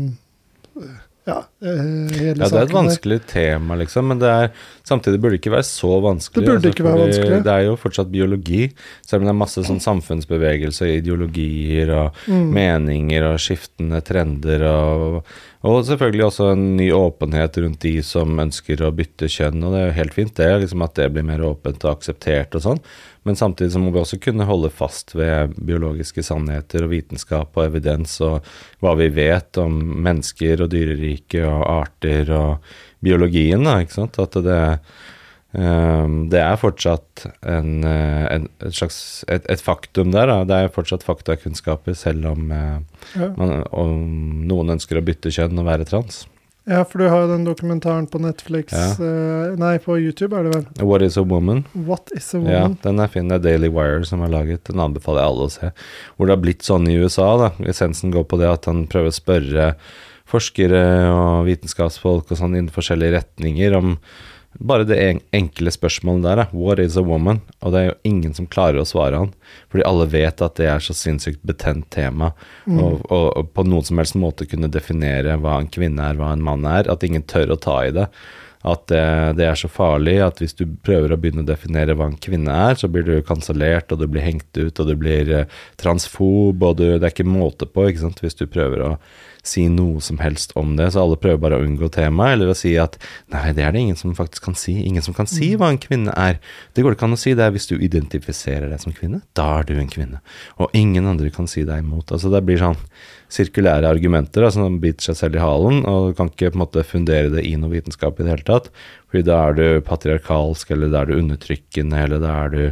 eh, 0.82 0.96
Ja, 1.30 1.36
eh, 1.62 1.82
hele 2.18 2.42
Ja, 2.42 2.48
det 2.50 2.58
er 2.58 2.66
et 2.66 2.74
vanskelig 2.74 3.20
der. 3.22 3.28
tema, 3.30 3.76
liksom, 3.78 4.08
men 4.10 4.18
det 4.24 4.32
er, 4.34 4.48
samtidig 4.90 5.20
burde 5.22 5.36
det 5.38 5.44
ikke 5.44 5.54
være 5.54 5.68
så 5.70 5.92
vanskelig. 6.02 6.42
Det 6.48 6.50
burde 6.56 6.72
ikke 6.74 6.88
være 6.88 7.04
vanskelig. 7.04 7.38
Det 7.46 7.54
er 7.54 7.68
jo 7.68 7.76
fortsatt 7.78 8.10
biologi, 8.12 8.64
selv 9.06 9.22
om 9.22 9.30
det 9.30 9.36
er 9.36 9.40
masse 9.44 9.62
sånn 9.70 9.84
samfunnsbevegelser, 9.86 10.96
ideologier 10.98 11.94
og 11.94 12.18
Mm. 12.26 12.50
meninger 12.58 13.30
og 13.30 13.38
skiftende 13.40 14.02
trender 14.04 14.66
og, 14.72 15.22
og 15.62 15.84
selvfølgelig 15.86 16.24
også 16.26 16.48
en 16.56 16.64
ny 16.78 16.88
åpenhet 16.96 17.58
rundt 17.62 17.84
de 17.86 17.94
som 18.06 18.40
ønsker 18.42 18.82
å 18.82 18.90
bytte 18.98 19.30
kjønn, 19.30 19.62
og 19.62 19.76
det 19.76 19.82
er 19.82 19.88
jo 19.88 19.98
helt 20.00 20.16
fint. 20.16 20.34
Det, 20.40 20.48
liksom 20.64 20.82
at 20.82 20.96
det 20.98 21.10
blir 21.14 21.28
mer 21.28 21.44
åpent 21.46 21.86
og 21.86 21.92
akseptert 21.92 22.58
og 22.58 22.64
sånn, 22.66 22.82
men 23.30 23.38
samtidig 23.38 23.76
så 23.76 23.82
må 23.84 23.94
vi 23.94 24.02
også 24.02 24.18
kunne 24.24 24.48
holde 24.50 24.72
fast 24.74 25.14
ved 25.14 25.54
biologiske 25.62 26.26
sannheter 26.26 26.88
og 26.88 26.96
vitenskap 26.96 27.54
og 27.54 27.68
evidens 27.68 28.18
og 28.26 28.48
hva 28.82 28.96
vi 28.98 29.12
vet 29.14 29.62
om 29.62 29.78
mennesker 30.02 30.66
og 30.66 30.74
dyreriket 30.74 31.46
og 31.46 31.66
arter 31.70 32.34
og 32.34 32.74
biologien, 33.06 33.62
da, 33.66 33.78
ikke 33.84 34.00
sant, 34.00 34.18
at 34.22 34.42
det 34.42 34.62
ehm, 34.66 34.94
det 35.54 36.40
er 36.40 36.56
fortsatt 36.56 37.26
en, 37.44 37.84
eh, 37.84 38.26
en, 38.36 38.46
et 38.64 38.74
slags 38.78 39.26
et, 39.28 39.44
et 39.52 39.60
faktum 39.62 40.12
der. 40.14 40.28
Da. 40.32 40.44
Det 40.48 40.56
er 40.64 40.70
fortsatt 40.72 41.04
faktakunnskaper, 41.04 41.96
selv 41.98 42.26
om 42.32 42.52
eh, 42.56 42.78
Ja. 43.20 43.32
man, 43.36 43.64
om 43.76 44.46
noen 44.48 44.70
ønsker 44.78 45.00
å 45.00 45.04
bytte 45.04 45.32
kjønn 45.34 45.60
og 45.60 45.66
være 45.68 45.88
trans. 45.90 46.26
ja, 46.70 46.84
for 46.86 47.00
du 47.02 47.10
har 47.10 47.24
jo 47.26 47.32
den 47.34 47.44
dokumentaren 47.44 48.06
på 48.08 48.20
Netflix 48.22 48.72
Ja. 48.72 48.92
eh, 49.02 49.56
Nei, 49.60 49.78
på 49.84 49.98
YouTube 50.00 50.38
er 50.38 50.44
det 50.48 50.54
vel. 50.56 50.66
What 50.88 51.02
is 51.02 51.18
a 51.18 51.24
woman? 51.24 51.66
What 51.74 52.12
is 52.16 52.34
a 52.34 52.40
Ja, 52.40 52.68
den 52.84 53.00
er 53.00 53.08
fin. 53.12 53.28
Det 53.28 53.42
er 53.42 53.50
Daily 53.50 53.68
Wire 53.68 54.06
som 54.06 54.22
har 54.22 54.30
laget. 54.30 54.64
Den 54.70 54.80
anbefaler 54.80 55.20
jeg 55.26 55.32
alle 55.34 55.50
å 55.50 55.52
se. 55.52 55.72
Hvor 56.16 56.28
det 56.28 56.38
har 56.38 56.44
blitt 56.46 56.64
sånn 56.64 56.88
i 56.88 56.96
USA. 57.02 57.36
da. 57.38 57.50
Essensen 57.68 58.12
går 58.14 58.24
på 58.24 58.40
det 58.40 58.48
at 58.48 58.66
han 58.72 58.86
prøver 58.88 59.12
å 59.12 59.20
spørre 59.20 59.76
forskere 60.32 60.84
og 61.12 61.46
vitenskapsfolk 61.50 62.32
og 62.32 62.38
sånn 62.40 62.56
innen 62.56 62.72
forskjellige 62.72 63.18
retninger 63.20 63.76
om 63.76 63.98
bare 64.60 64.84
det 64.84 64.98
enkle 65.32 65.72
spørsmålet 65.72 66.26
der. 66.26 66.44
What 66.52 66.80
is 66.80 66.98
a 66.98 67.04
woman? 67.06 67.40
Og 67.62 67.74
det 67.74 67.80
er 67.80 67.88
jo 67.88 67.98
ingen 68.08 68.34
som 68.38 68.50
klarer 68.52 68.82
å 68.82 68.88
svare 68.88 69.22
han. 69.24 69.32
Fordi 69.72 69.86
alle 69.88 70.10
vet 70.12 70.44
at 70.44 70.60
det 70.60 70.68
er 70.70 70.84
så 70.84 70.96
sinnssykt 70.98 71.42
betent 71.48 71.90
tema. 71.94 72.34
Mm. 72.66 72.78
Og, 72.78 73.02
og, 73.08 73.28
og 73.40 73.52
på 73.56 73.66
noen 73.68 73.88
som 73.88 74.02
helst 74.02 74.20
måte 74.20 74.48
kunne 74.50 74.72
definere 74.72 75.40
hva 75.42 75.58
en 75.62 75.72
kvinne 75.72 76.12
er, 76.12 76.20
hva 76.20 76.34
en 76.36 76.46
mann 76.46 76.68
er. 76.68 76.92
At 76.92 77.06
ingen 77.08 77.24
tør 77.24 77.56
å 77.56 77.62
ta 77.62 77.80
i 77.88 77.96
det. 77.96 78.10
At 78.62 78.86
det, 78.92 79.02
det 79.40 79.48
er 79.50 79.58
så 79.58 79.72
farlig 79.72 80.20
at 80.22 80.38
hvis 80.42 80.54
du 80.60 80.68
prøver 80.86 81.16
å 81.16 81.18
begynne 81.18 81.42
å 81.42 81.50
definere 81.50 81.96
hva 81.98 82.12
en 82.12 82.20
kvinne 82.22 82.54
er, 82.70 82.78
så 82.78 82.92
blir 82.92 83.08
du 83.08 83.16
kansellert, 83.26 83.90
og 83.90 84.04
du 84.04 84.06
blir 84.12 84.22
hengt 84.22 84.52
ut, 84.60 84.78
og 84.78 84.86
du 84.86 84.94
blir 85.00 85.32
eh, 85.34 85.62
transfob, 85.82 86.62
og 86.62 86.78
du, 86.78 86.86
det 86.92 87.08
er 87.08 87.16
ikke 87.16 87.26
måte 87.26 87.66
på, 87.66 87.88
ikke 87.90 88.04
sant, 88.04 88.22
hvis 88.22 88.38
du 88.38 88.46
prøver 88.46 88.86
å 88.86 88.92
si 89.46 89.66
noe 89.74 90.02
som 90.04 90.20
helst 90.22 90.54
om 90.60 90.76
det. 90.78 90.92
Så 90.94 91.02
alle 91.04 91.20
prøver 91.22 91.42
bare 91.42 91.60
å 91.60 91.66
unngå 91.66 91.90
temaet, 91.94 92.36
eller 92.36 92.52
å 92.52 92.58
si 92.58 92.76
at 92.80 92.98
nei, 93.34 93.50
det 93.58 93.66
er 93.66 93.74
det 93.76 93.84
ingen 93.86 94.00
som 94.00 94.14
faktisk 94.18 94.46
kan 94.50 94.58
si. 94.58 94.78
Ingen 94.86 95.06
som 95.06 95.18
kan 95.18 95.30
si 95.30 95.54
hva 95.58 95.72
en 95.72 95.82
kvinne 95.82 96.14
er. 96.18 96.40
Det 96.74 96.86
går 96.86 96.94
det 96.94 97.00
ikke 97.00 97.10
an 97.10 97.18
å 97.18 97.22
si. 97.22 97.34
Det 97.38 97.48
er 97.48 97.56
hvis 97.56 97.70
du 97.72 97.76
identifiserer 97.78 98.70
deg 98.72 98.84
som 98.84 98.96
kvinne, 98.96 99.24
da 99.38 99.48
er 99.60 99.70
du 99.70 99.76
en 99.78 99.92
kvinne. 99.92 100.22
Og 100.62 100.74
ingen 100.78 101.10
andre 101.10 101.34
kan 101.34 101.50
si 101.50 101.66
deg 101.68 101.84
imot. 101.84 102.14
Altså 102.14 102.32
det 102.34 102.44
blir 102.48 102.62
sånn 102.62 102.80
sirkulære 103.32 103.88
argumenter 103.88 104.44
altså 104.44 104.66
som 104.66 104.80
biter 104.84 105.08
seg 105.08 105.18
selv 105.20 105.38
i 105.40 105.44
halen, 105.44 105.86
og 105.88 106.10
du 106.10 106.18
kan 106.18 106.32
ikke 106.32 106.52
på 106.52 106.60
en 106.60 106.64
måte 106.66 106.84
fundere 106.88 107.32
det 107.32 107.46
i 107.48 107.56
noe 107.60 107.72
vitenskap 107.72 108.20
i 108.20 108.26
det 108.26 108.36
hele 108.36 108.48
tatt. 108.48 108.68
Fordi 109.12 109.24
da 109.28 109.38
er 109.48 109.58
du 109.58 109.66
patriarkalsk, 109.88 110.74
eller 110.76 110.92
da 110.92 111.02
er 111.02 111.12
du 111.12 111.20
undertrykkende, 111.20 112.06
eller 112.06 112.22
da 112.24 112.36
er 112.44 112.54
du 112.54 112.64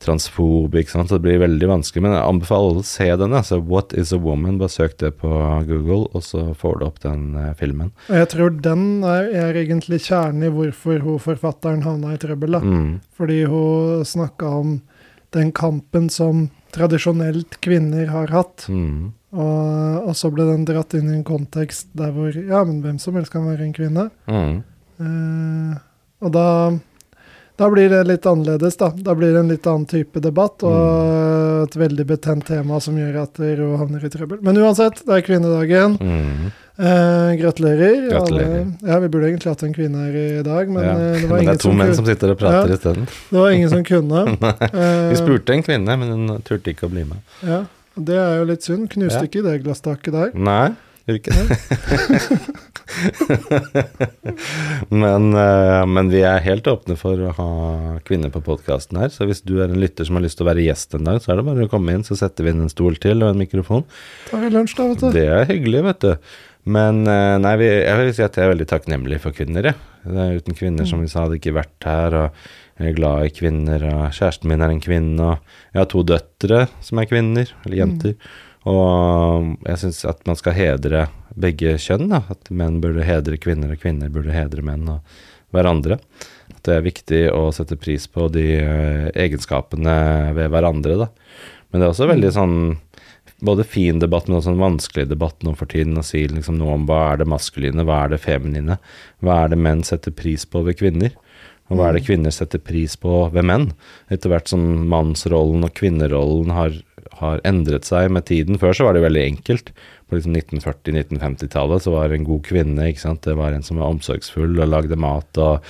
transfob, 0.00 0.74
ikke 0.76 0.94
sant. 0.94 1.10
Så 1.10 1.18
det 1.18 1.26
blir 1.26 1.42
veldig 1.42 1.68
vanskelig. 1.70 2.02
Men 2.04 2.16
jeg 2.16 2.24
anbefaler 2.24 2.72
alle 2.72 2.84
å 2.84 2.88
se 2.88 3.08
den. 3.22 3.36
Altså, 3.36 3.60
What 3.60 3.94
is 3.98 4.14
a 4.16 4.20
woman? 4.20 4.58
Bare 4.60 4.72
søk 4.72 4.96
det 5.02 5.12
på 5.20 5.30
Google, 5.68 6.06
og 6.14 6.24
så 6.26 6.50
får 6.58 6.80
du 6.80 6.86
opp 6.88 7.02
den 7.04 7.34
eh, 7.36 7.52
filmen. 7.58 7.92
Og 8.08 8.20
jeg 8.22 8.30
tror 8.34 8.54
den 8.64 8.86
er, 9.06 9.28
er 9.46 9.60
egentlig 9.60 10.02
kjernen 10.06 10.48
i 10.48 10.54
hvorfor 10.54 11.04
hun 11.04 11.20
forfatteren 11.22 11.84
havna 11.86 12.14
i 12.16 12.22
trøbbel. 12.22 12.56
da. 12.58 12.62
Mm. 12.64 12.90
Fordi 13.18 13.42
hun 13.50 14.08
snakka 14.08 14.54
om 14.62 14.80
den 15.36 15.52
kampen 15.54 16.08
som 16.10 16.48
tradisjonelt 16.74 17.60
kvinner 17.62 18.08
har 18.10 18.32
hatt. 18.34 18.66
Mm. 18.70 19.12
Og, 19.30 20.08
og 20.10 20.14
så 20.18 20.30
ble 20.34 20.48
den 20.48 20.66
dratt 20.66 20.94
inn 20.98 21.10
i 21.10 21.18
en 21.20 21.26
kontekst 21.26 21.92
der 21.98 22.10
hvor 22.14 22.34
ja, 22.34 22.64
men 22.66 22.80
hvem 22.82 22.98
som 23.02 23.18
helst 23.18 23.34
kan 23.34 23.46
være 23.46 23.68
en 23.68 23.76
kvinne. 23.76 24.08
Mm. 24.30 24.56
Eh, 25.00 25.76
og 26.20 26.32
da, 26.34 26.46
da 27.60 27.68
blir 27.68 27.90
det 27.92 28.00
litt 28.08 28.24
annerledes, 28.26 28.78
da. 28.80 28.88
Da 29.04 29.12
blir 29.18 29.34
det 29.34 29.42
en 29.44 29.50
litt 29.52 29.66
annen 29.68 29.84
type 29.90 30.20
debatt. 30.24 30.62
Og 30.64 31.66
et 31.66 31.76
veldig 31.76 32.06
betent 32.08 32.46
tema 32.48 32.78
som 32.80 32.96
gjør 32.96 33.18
at 33.26 33.40
Ro 33.60 33.74
havner 33.76 34.06
i 34.06 34.10
trøbbel. 34.12 34.40
Men 34.46 34.56
uansett, 34.62 35.02
det 35.04 35.18
er 35.18 35.24
kvinnedagen. 35.26 35.98
Mm. 36.00 36.46
Eh, 36.80 37.32
gratulerer. 37.36 38.06
Gratulerer. 38.08 38.62
Ja, 38.88 38.96
vi 39.04 39.08
burde 39.12 39.28
egentlig 39.28 39.52
hatt 39.52 39.62
en 39.66 39.74
kvinne 39.76 40.06
her 40.06 40.16
i 40.16 40.42
dag, 40.46 40.70
men 40.72 40.86
ja. 40.86 40.94
eh, 40.96 41.20
det, 41.20 41.26
var 41.28 41.36
men 41.36 41.36
det 41.36 41.42
ingen 41.44 41.58
er 41.58 41.64
to 41.66 41.72
menn 41.76 41.92
som 41.98 42.08
sitter 42.08 42.32
og 42.32 42.38
prater 42.40 42.72
Ja. 42.72 42.78
isteden. 42.80 43.04
det 43.28 43.38
var 43.44 43.50
ingen 43.58 43.68
som 43.76 43.84
kunne. 43.84 44.22
Eh, 44.70 45.10
Vi 45.12 45.18
spurte 45.20 45.52
en 45.58 45.62
kvinne, 45.66 45.98
men 46.00 46.14
hun 46.16 46.40
turte 46.46 46.72
ikke 46.72 46.88
å 46.88 46.94
bli 46.94 47.04
med. 47.04 47.20
ja, 47.44 47.60
det 48.00 48.16
er 48.16 48.38
jo 48.40 48.46
litt 48.48 48.64
synd. 48.64 48.88
Knuste 48.94 49.20
Ja. 49.20 49.28
ikke 49.28 49.42
det 49.44 49.58
glasstaket 49.66 50.14
der. 50.16 50.32
Nei, 50.32 50.70
gjør 51.10 51.18
ikke 51.18 51.36
det. 51.36 51.46
men, 55.02 55.34
eh, 55.36 55.82
men 55.90 56.10
vi 56.12 56.20
er 56.26 56.42
helt 56.44 56.68
åpne 56.70 56.96
for 57.00 57.20
å 57.20 57.32
ha 57.36 57.48
kvinner 58.06 58.30
på 58.32 58.42
podkasten 58.46 59.00
her. 59.00 59.10
Så 59.12 59.26
hvis 59.28 59.42
du 59.46 59.54
er 59.58 59.68
en 59.68 59.82
lytter 59.82 60.08
som 60.08 60.18
har 60.18 60.24
lyst 60.24 60.40
til 60.40 60.46
å 60.46 60.50
være 60.50 60.66
gjest 60.66 60.96
en 60.98 61.10
dag, 61.10 61.18
så 61.22 61.34
er 61.34 61.40
det 61.40 61.48
bare 61.50 61.66
å 61.68 61.72
komme 61.72 61.96
inn, 61.96 62.06
så 62.06 62.18
setter 62.18 62.46
vi 62.46 62.54
inn 62.54 62.64
en 62.64 62.72
stol 62.72 62.94
til 63.02 63.24
og 63.24 63.34
en 63.34 63.42
mikrofon. 63.42 63.84
Tar 64.30 64.44
vi 64.44 64.54
lunsj, 64.54 64.74
da, 64.78 64.88
vet 64.92 65.04
du. 65.04 65.10
Det 65.18 65.26
er 65.26 65.50
hyggelig, 65.50 65.84
vet 65.90 66.06
du. 66.06 66.12
Men 66.70 67.04
eh, 67.08 67.36
nei, 67.40 67.54
vi, 67.60 67.68
jeg 67.68 68.00
vil 68.00 68.10
si 68.16 68.26
at 68.26 68.36
jeg 68.36 68.46
er 68.46 68.54
veldig 68.54 68.70
takknemlig 68.70 69.20
for 69.22 69.36
kvinner, 69.36 69.70
jeg. 69.70 69.78
Er 70.10 70.40
uten 70.40 70.56
kvinner, 70.56 70.84
som 70.88 70.98
vi 71.02 71.08
sa, 71.12 71.26
hadde 71.26 71.40
ikke 71.40 71.58
vært 71.58 71.88
her. 71.88 72.10
og 72.16 72.28
jeg 72.80 72.94
er 72.94 72.96
glad 72.96 73.26
i 73.26 73.32
kvinner, 73.36 73.82
og 73.90 74.14
kjæresten 74.16 74.48
min 74.48 74.62
er 74.64 74.72
en 74.72 74.80
kvinne, 74.80 75.20
og 75.20 75.74
jeg 75.74 75.82
har 75.82 75.90
to 75.92 76.00
døtre 76.06 76.62
som 76.84 77.00
er 77.00 77.10
kvinner, 77.10 77.52
eller 77.66 77.82
jenter. 77.82 78.14
Og 78.68 79.54
jeg 79.64 79.80
syns 79.80 80.02
at 80.08 80.26
man 80.28 80.36
skal 80.36 80.56
hedre 80.56 81.06
begge 81.40 81.76
kjønn, 81.80 82.10
da. 82.12 82.24
At 82.32 82.50
menn 82.52 82.80
burde 82.82 83.06
hedre 83.06 83.38
kvinner, 83.40 83.72
og 83.72 83.80
kvinner 83.80 84.12
burde 84.12 84.34
hedre 84.34 84.64
menn 84.66 84.88
og 84.90 85.16
hverandre. 85.54 86.00
At 86.52 86.62
det 86.66 86.76
er 86.76 86.86
viktig 86.86 87.22
å 87.32 87.48
sette 87.54 87.78
pris 87.80 88.06
på 88.10 88.28
de 88.34 88.46
eh, 88.58 89.08
egenskapene 89.24 89.96
ved 90.36 90.52
hverandre, 90.52 90.98
da. 91.06 91.10
Men 91.70 91.80
det 91.80 91.86
er 91.86 91.94
også 91.94 92.10
veldig 92.10 92.32
sånn 92.34 92.56
både 93.40 93.64
fin 93.64 94.00
debatt, 94.02 94.28
men 94.28 94.38
også 94.38 94.52
en 94.52 94.60
vanskelig 94.60 95.06
debatt 95.08 95.42
nå 95.46 95.54
for 95.56 95.70
tiden 95.70 95.98
å 95.98 96.04
si 96.04 96.26
liksom 96.28 96.58
noe 96.60 96.76
om 96.76 96.86
hva 96.88 97.00
er 97.12 97.22
det 97.22 97.28
maskuline, 97.30 97.86
hva 97.88 98.04
er 98.04 98.14
det 98.14 98.20
feminine, 98.20 98.76
hva 99.24 99.44
er 99.44 99.52
det 99.52 99.60
menn 99.64 99.84
setter 99.86 100.12
pris 100.12 100.44
på 100.44 100.64
ved 100.66 100.76
kvinner, 100.80 101.14
og 101.70 101.78
hva 101.78 101.88
er 101.88 101.96
det 101.96 102.04
kvinner 102.04 102.34
setter 102.34 102.60
pris 102.60 102.96
på 103.00 103.22
ved 103.32 103.46
menn. 103.46 103.68
Etter 104.10 104.32
hvert 104.32 104.50
som 104.50 104.64
mannsrollen 104.90 105.64
og 105.64 105.72
kvinnerollen 105.78 106.50
har, 106.52 106.74
har 107.20 107.42
endret 107.48 107.88
seg 107.88 108.10
med 108.12 108.26
tiden. 108.30 108.58
Før 108.60 108.76
så 108.76 108.88
var 108.88 108.96
det 108.96 109.04
veldig 109.04 109.24
enkelt. 109.34 109.72
På 110.08 110.18
liksom 110.18 110.34
1940-1950-tallet 110.36 111.86
så 111.86 111.94
var 111.94 112.10
det 112.10 112.20
en 112.20 112.28
god 112.28 112.42
kvinne, 112.48 112.90
ikke 112.90 113.04
sant, 113.04 113.22
det 113.26 113.38
var 113.38 113.54
en 113.54 113.66
som 113.66 113.78
var 113.80 113.92
omsorgsfull 113.94 114.58
og 114.58 114.72
lagde 114.72 114.98
mat 114.98 115.40
og 115.40 115.66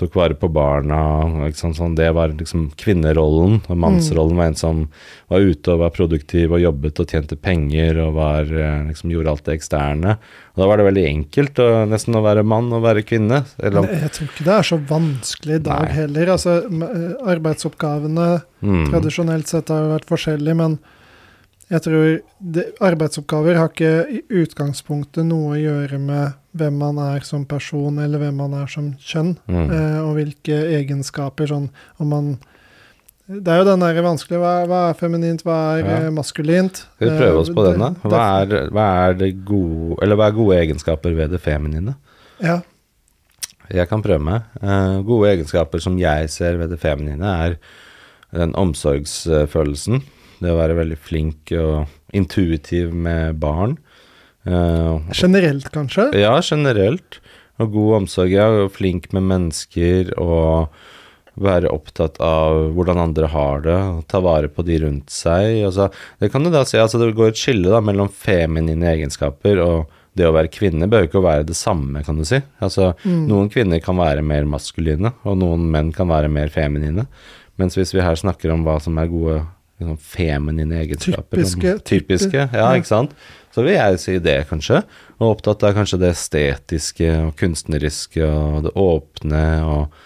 tok 0.00 0.16
vare 0.16 0.36
på 0.38 0.48
barna. 0.52 1.00
Liksom. 1.44 1.74
Sånn, 1.76 1.94
det 1.98 2.08
var 2.16 2.32
liksom 2.34 2.70
kvinnerollen, 2.80 3.60
og 3.68 3.80
mannsrollen 3.80 4.38
var 4.40 4.50
en 4.50 4.58
som 4.58 4.84
var 5.30 5.44
ute 5.46 5.74
og 5.74 5.82
var 5.84 5.94
produktiv 5.94 6.54
og 6.56 6.62
jobbet 6.62 7.02
og 7.02 7.12
tjente 7.14 7.38
penger 7.38 8.00
og 8.04 8.14
var, 8.18 8.50
eh, 8.50 8.86
liksom, 8.88 9.12
gjorde 9.14 9.34
alt 9.34 9.44
det 9.46 9.58
eksterne. 9.58 10.16
Og 10.54 10.62
da 10.62 10.68
var 10.70 10.80
det 10.80 10.88
veldig 10.88 11.06
enkelt 11.10 11.62
å, 11.62 11.68
nesten 11.90 12.18
å 12.18 12.24
være 12.24 12.46
mann 12.46 12.72
og 12.74 12.84
være 12.84 13.04
kvinne. 13.06 13.44
Eller, 13.62 13.90
jeg 14.00 14.14
tror 14.16 14.30
ikke 14.30 14.48
det 14.48 14.56
er 14.56 14.70
så 14.70 14.80
vanskelig 14.90 15.60
i 15.60 15.66
dag 15.70 15.84
Nei. 15.86 15.98
heller. 16.00 16.32
Altså, 16.36 16.56
eh, 16.64 17.12
arbeidsoppgavene 17.36 18.30
mm, 18.64 18.88
tradisjonelt 18.90 19.52
sett 19.52 19.70
har 19.72 19.92
vært 19.94 20.10
forskjellige, 20.10 20.58
men 20.64 20.80
jeg 21.70 21.84
tror 21.86 22.06
det, 22.42 22.64
arbeidsoppgaver 22.82 23.60
har 23.60 23.70
ikke 23.70 23.92
i 24.10 24.20
utgangspunktet 24.42 25.28
noe 25.28 25.54
å 25.54 25.60
gjøre 25.60 26.00
med 26.02 26.39
hvem 26.56 26.78
man 26.80 26.98
er 26.98 27.20
som 27.26 27.44
person, 27.46 27.98
eller 28.02 28.18
hvem 28.18 28.34
man 28.40 28.54
er 28.58 28.66
som 28.66 28.92
kjønn, 28.98 29.36
mm, 29.46 29.70
eh, 29.70 29.98
og 30.02 30.16
hvilke 30.18 30.56
egenskaper 30.80 31.46
sånn 31.52 31.68
om 31.98 32.08
man 32.08 32.38
Det 33.30 33.46
er 33.46 33.60
jo 33.60 33.64
den 33.68 33.78
derre 33.78 34.02
vanskelige 34.02 34.40
hva, 34.42 34.52
hva 34.66 34.78
er 34.90 34.94
feminint, 34.98 35.44
hva 35.46 35.58
er 35.78 35.84
Ja. 35.84 35.96
eh, 36.06 36.10
maskulint? 36.10 36.80
Skal 36.96 37.10
vi 37.12 37.18
prøve 37.20 37.38
oss 37.38 37.48
på 37.54 37.62
Eh, 37.64 37.70
den, 37.70 37.78
da? 37.78 37.90
Hva 38.02 38.42
er, 38.42 38.70
hva 38.74 38.86
er 39.06 39.14
det 39.14 39.44
gode 39.44 40.02
Eller 40.02 40.16
hva 40.18 40.26
er 40.26 40.34
gode 40.34 40.56
egenskaper 40.58 41.14
ved 41.14 41.30
det 41.30 41.40
feminine? 41.40 41.94
Ja. 42.42 42.60
Jeg 43.70 43.86
kan 43.88 44.02
prøve 44.02 44.18
meg. 44.20 44.42
Eh, 44.60 45.02
gode 45.06 45.28
egenskaper 45.30 45.78
som 45.80 45.96
jeg 45.96 46.28
ser 46.28 46.56
ved 46.58 46.70
det 46.70 46.80
feminine, 46.80 47.22
er 47.22 47.56
den 48.34 48.52
omsorgsfølelsen. 48.58 50.02
Det 50.40 50.50
å 50.50 50.58
være 50.58 50.74
veldig 50.74 50.98
flink 50.98 51.52
og 51.52 51.86
intuitiv 52.12 52.92
med 52.92 53.38
barn. 53.38 53.78
Eh, 54.46 55.00
Generelt, 55.12 55.68
kanskje? 55.74 56.08
ja, 56.20 56.40
generelt. 56.42 57.20
Og 57.60 57.72
god 57.74 57.94
omsorg. 58.02 58.30
Ja, 58.32 58.46
og 58.64 58.72
flink 58.72 59.10
med 59.12 59.22
mennesker 59.28 60.14
og 60.18 60.70
være 61.40 61.68
opptatt 61.72 62.16
av 62.24 62.72
hvordan 62.74 62.98
andre 63.00 63.28
har 63.32 63.60
det, 63.64 63.76
og 63.76 64.00
ta 64.10 64.20
vare 64.24 64.48
på 64.52 64.64
de 64.66 64.78
rundt 64.82 65.12
seg. 65.12 65.60
Altså, 65.68 65.90
det 66.20 66.30
kan 66.32 66.42
du 66.44 66.50
da 66.52 66.64
si, 66.68 66.76
altså 66.80 66.98
det 67.00 67.14
går 67.16 67.32
et 67.32 67.40
skille 67.40 67.70
da, 67.72 67.80
mellom 67.84 68.08
feminine 68.12 68.88
egenskaper 68.96 69.60
og 69.64 69.86
det 70.18 70.26
å 70.26 70.32
være 70.34 70.50
kvinne 70.52 70.88
bør 70.90 71.04
ikke 71.06 71.20
ikke 71.20 71.22
være 71.22 71.46
det 71.46 71.54
samme, 71.56 72.02
kan 72.04 72.16
du 72.18 72.24
si. 72.26 72.40
Altså, 72.60 72.94
Mm. 73.06 73.28
Noen 73.28 73.48
kvinner 73.52 73.80
kan 73.80 73.96
være 73.96 74.22
mer 74.26 74.44
maskuline, 74.44 75.12
og 75.24 75.38
noen 75.38 75.70
menn 75.70 75.92
kan 75.94 76.08
være 76.08 76.28
mer 76.28 76.48
feminine. 76.48 77.06
Mens 77.56 77.76
hvis 77.76 77.92
vi 77.94 78.00
her 78.00 78.16
snakker 78.16 78.52
om 78.52 78.64
hva 78.64 78.80
som 78.82 78.98
er 78.98 79.06
gode 79.06 79.46
liksom, 79.78 79.98
feminine 79.98 80.80
egenskaper 80.82 81.38
om- 81.38 81.44
Typiske- 81.44 81.84
typiske 81.84 82.34
ja, 82.34 82.48
ja. 82.52 82.72
ikke 82.74 82.86
sant? 82.90 83.12
Så 83.50 83.64
vil 83.66 83.74
jeg 83.74 83.98
si 83.98 84.18
det, 84.22 84.36
kanskje. 84.50 84.82
Og 85.18 85.32
opptatt 85.36 85.64
av 85.66 85.74
kanskje 85.74 85.98
det 85.98 86.12
estetiske 86.14 87.08
og 87.26 87.32
kunstneriske 87.40 88.22
og 88.24 88.62
det 88.68 88.72
åpne 88.78 89.44
og 89.66 89.96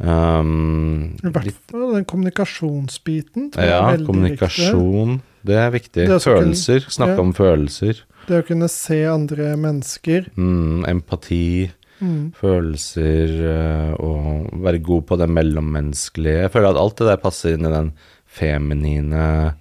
um, 0.00 1.16
I 1.20 1.32
hvert 1.34 1.52
fall 1.70 1.94
den 1.98 2.06
kommunikasjonsbiten. 2.08 3.50
tror 3.52 3.64
Ja, 3.64 3.78
er 3.78 3.98
veldig 3.98 3.98
viktig. 3.98 4.06
kommunikasjon. 4.06 5.18
Det 5.48 5.56
er 5.56 5.70
viktig. 5.70 6.06
Det 6.06 6.08
kunne- 6.08 6.38
Følelser. 6.40 6.80
Snakke 6.90 7.16
ja. 7.16 7.20
om 7.20 7.32
følelser. 7.34 8.00
Det 8.28 8.42
å 8.42 8.46
kunne 8.46 8.68
se 8.68 9.04
andre 9.08 9.56
mennesker. 9.56 10.30
Mm, 10.36 10.84
empati. 10.88 11.70
Mm. 12.00 12.32
Følelser 12.32 13.28
eh, 13.42 13.92
og 13.98 14.50
være 14.62 14.78
god 14.84 15.06
på 15.06 15.16
det 15.18 15.28
mellommenneskelige. 15.28 16.42
Jeg 16.44 16.52
føler 16.52 16.70
at 16.70 16.76
alt 16.76 16.96
det 16.96 17.06
der 17.08 17.16
passer 17.16 17.54
inn 17.56 17.66
i 17.66 17.72
den 17.72 17.92
feminine 18.28 19.54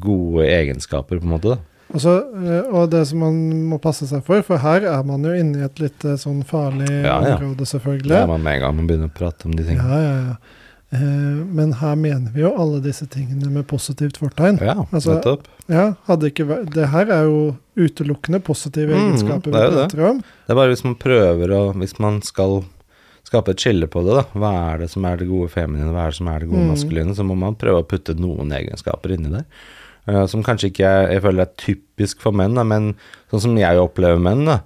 gode 0.00 0.46
egenskaper, 0.48 1.18
på 1.20 1.24
en 1.28 1.34
måte. 1.36 1.56
da. 1.56 1.58
Og, 1.88 2.04
eh, 2.04 2.68
og 2.68 2.90
det 2.92 3.06
som 3.08 3.22
man 3.24 3.36
må 3.70 3.78
passe 3.80 4.06
seg 4.10 4.20
for, 4.26 4.42
for 4.44 4.60
her 4.60 4.84
er 4.84 5.02
man 5.08 5.24
jo 5.24 5.32
inne 5.32 5.62
i 5.62 5.64
et 5.64 5.78
litt 5.80 6.04
eh, 6.04 6.18
sånn 6.20 6.42
farlig 6.44 6.88
Ja, 6.90 7.16
ja. 7.24 7.36
område, 7.38 7.64
Det 7.64 8.10
er 8.18 8.26
man 8.28 8.42
med 8.44 8.58
en 8.58 8.60
gang 8.66 8.76
man 8.76 8.86
begynner 8.90 9.08
å 9.08 9.16
prate 9.16 9.48
om 9.48 9.54
de 9.56 9.64
tingene. 9.64 9.88
ja, 9.88 10.16
ja. 10.32 10.36
Eh, 10.90 11.40
men 11.52 11.74
her 11.82 11.96
mener 12.00 12.30
vi 12.32 12.40
jo 12.40 12.54
alle 12.56 12.78
disse 12.80 13.04
tingene 13.12 13.50
med 13.52 13.66
positivt 13.68 14.16
fortegn. 14.16 14.56
Ja, 14.64 14.86
Altså, 14.90 15.18
nettopp. 15.18 15.42
Ikke 16.24 16.46
vært 16.48 16.70
Det 16.72 16.86
her 16.88 17.10
er 17.12 17.24
jo 17.28 17.56
utelukkende 17.76 18.40
positive 18.40 18.94
Mm, 18.96 19.10
egenskaper 19.12 19.52
det 19.52 19.60
er 19.60 19.68
jo 19.68 19.76
det. 19.76 20.22
Det 20.46 20.54
er 20.54 20.54
bare 20.56 20.70
hvis 20.72 20.84
man 20.84 20.94
prøver 20.96 21.52
å 21.52 21.74
Hvis 21.76 21.98
man 22.00 22.22
skal 22.22 22.64
skape 23.28 23.52
et 23.54 23.60
skille 23.62 23.86
på 23.92 24.02
det, 24.06 24.16
da. 24.18 24.24
Hva 24.40 24.52
er 24.72 24.84
det 24.84 24.90
som 24.90 25.04
er 25.08 25.20
det 25.20 25.28
gode 25.28 25.50
feminine, 25.52 25.92
hva 25.94 26.06
er 26.08 26.14
det 26.14 26.20
som 26.22 26.28
er 26.32 26.40
det 26.44 26.48
gode 26.50 26.64
Mm. 26.64 26.72
maskuline? 26.72 27.14
Så 27.14 27.24
må 27.28 27.36
man 27.36 27.54
prøve 27.60 27.82
å 27.84 27.88
putte 27.88 28.16
noen 28.18 28.50
egenskaper 28.56 29.14
inni 29.16 29.30
der. 29.36 29.44
Uh, 30.08 30.24
som 30.26 30.40
kanskje 30.42 30.70
ikke 30.72 30.86
er 30.88 31.10
Jeg 31.12 31.22
føler 31.22 31.42
er 31.44 31.56
typisk 31.60 32.20
for 32.24 32.32
menn, 32.32 32.54
da, 32.56 32.62
men 32.64 32.94
sånn 33.30 33.42
som 33.44 33.56
jeg 33.60 33.76
opplever 33.76 34.18
menn, 34.18 34.46
da. 34.48 34.60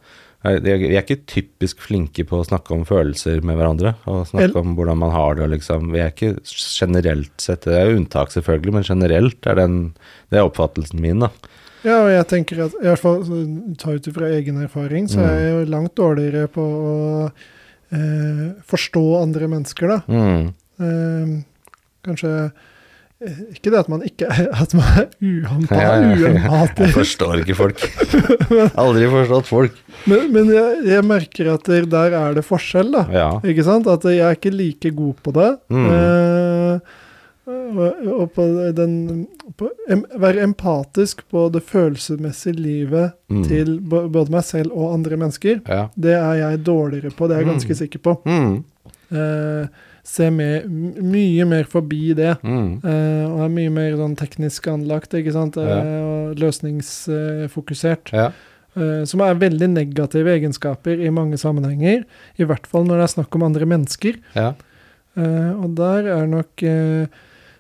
Vi 0.45 0.71
er, 0.73 1.03
ikke 1.03 1.21
typisk 1.31 1.79
flinke 1.79 2.25
på 2.27 2.41
å 2.41 2.45
snakke 2.47 2.73
om 2.75 2.81
følelser 2.85 3.45
med 3.47 3.55
hverandre, 3.61 3.93
og 4.11 4.25
snakke 4.27 4.57
om 4.59 4.73
hvordan 4.75 4.99
man 4.99 5.13
har 5.15 5.37
det, 5.39 5.45
og 5.45 5.51
liksom. 5.55 5.93
Vi 5.95 6.01
er 6.03 6.11
ikke 6.11 6.33
generelt 6.81 7.31
sett 7.39 7.63
Det 7.63 7.75
er 7.79 7.95
unntak, 7.95 8.33
selvfølgelig, 8.35 8.73
men 8.75 8.83
generelt 8.83 9.47
er 9.47 9.55
den 9.61 9.77
Det 10.31 10.39
er 10.41 10.49
oppfattelsen 10.49 10.99
min, 11.01 11.21
da. 11.21 11.31
Ja, 11.85 12.01
og 12.05 12.11
jeg 12.11 12.27
tenker 12.31 12.65
at 12.67 12.75
i 12.79 12.87
hvert 12.87 12.99
fall 13.03 13.23
ta 13.79 13.91
ut 13.95 14.07
ifra 14.07 14.31
egen 14.35 14.59
erfaring, 14.63 15.07
så 15.11 15.19
Mm. 15.19 15.27
er 15.31 15.39
jeg 15.41 15.53
jo 15.67 15.71
langt 15.73 15.95
dårligere 15.95 16.49
på 16.49 16.63
å 16.63 17.33
eh, 17.93 18.45
forstå 18.69 19.05
andre 19.23 19.49
mennesker, 19.53 19.89
da. 19.97 20.03
Mm. 20.09 20.53
Eh, 20.83 21.33
kanskje 22.07 22.31
eh, 23.23 23.41
ikke 23.55 23.71
det 23.71 23.79
at 23.85 23.91
man 23.93 24.01
ikke 24.03 24.27
At 24.65 24.73
man 24.75 24.89
er 24.99 25.05
uempa- 25.23 25.79
Ja, 25.79 25.93
ja, 26.03 26.33
ja. 26.35 26.63
Jeg 26.81 26.95
forstår 26.97 27.43
ikke 27.45 27.55
folk. 27.61 27.85
Aldri 28.83 29.07
forstått 29.13 29.47
folk. 29.53 29.77
men, 30.11 30.33
men 30.35 30.51
jeg, 30.51 30.81
jeg 30.91 31.05
merker 31.07 31.53
at 31.55 31.69
der 31.93 32.17
er 32.19 32.35
det 32.35 32.43
forskjell, 32.49 32.91
da. 32.97 33.05
Ikke 33.47 33.63
sant? 33.69 33.87
At 33.87 34.03
jeg 34.11 34.25
er 34.27 34.35
ikke 34.41 34.51
like 34.57 34.91
god 34.99 35.21
på 35.23 35.35
det. 35.39 35.51
Mm. 35.71 35.87
Eh, 35.93 36.32
og, 37.47 38.29
på 38.37 38.45
den 38.77 39.27
på, 39.59 39.69
em, 39.91 40.05
Være 40.23 40.45
empatisk 40.47 41.25
på 41.31 41.49
det 41.53 41.63
følelsesmessige 41.67 42.55
livet 42.55 43.13
Mm. 43.33 43.45
til 43.49 43.81
både 43.81 44.31
meg 44.31 44.45
selv 44.45 44.73
og 44.73 44.93
andre 44.95 45.17
mennesker. 45.17 45.61
Ja. 45.69 45.89
Det 45.99 46.13
er 46.15 46.35
jeg 46.35 46.65
dårligere 46.65 47.11
på, 47.17 47.27
det 47.29 47.37
er 47.37 47.41
jeg 47.43 47.49
ganske 47.49 47.69
Mm. 47.75 47.81
sikker 47.81 47.99
på. 47.99 48.15
Mm. 48.27 48.65
Eh, 49.13 49.67
se 50.05 50.31
mer, 50.31 50.63
mye 50.69 51.45
mer 51.47 51.65
forbi 51.65 52.15
det. 52.15 52.37
Mm. 52.43 52.81
eh, 52.85 53.25
og 53.31 53.41
er 53.45 53.49
mye 53.49 53.71
mer 53.71 53.93
sånn 53.97 54.17
teknisk 54.17 54.67
anlagt, 54.69 55.11
ikke 55.15 55.33
sant. 55.33 55.57
Eh, 55.57 55.67
Ja. 55.67 55.81
og 56.03 56.37
løsningsfokusert. 56.37 58.13
Ja. 58.13 58.31
Uh, 58.75 59.05
som 59.05 59.21
er 59.21 59.35
veldig 59.37 59.69
negative 59.69 60.31
egenskaper 60.33 60.99
i 61.05 61.11
mange 61.11 61.37
sammenhenger. 61.37 62.05
I 62.39 62.45
hvert 62.45 62.67
fall 62.67 62.85
når 62.85 63.03
det 63.03 63.05
er 63.05 63.23
snakk 63.23 63.35
om 63.37 63.43
andre 63.43 63.67
mennesker. 63.69 64.17
Ja. 64.35 64.55
Uh, 65.17 65.63
og 65.63 65.75
der 65.77 66.07
er 66.09 66.27
nok 66.27 66.63
eh, 66.63 67.03
eh, 67.03 67.07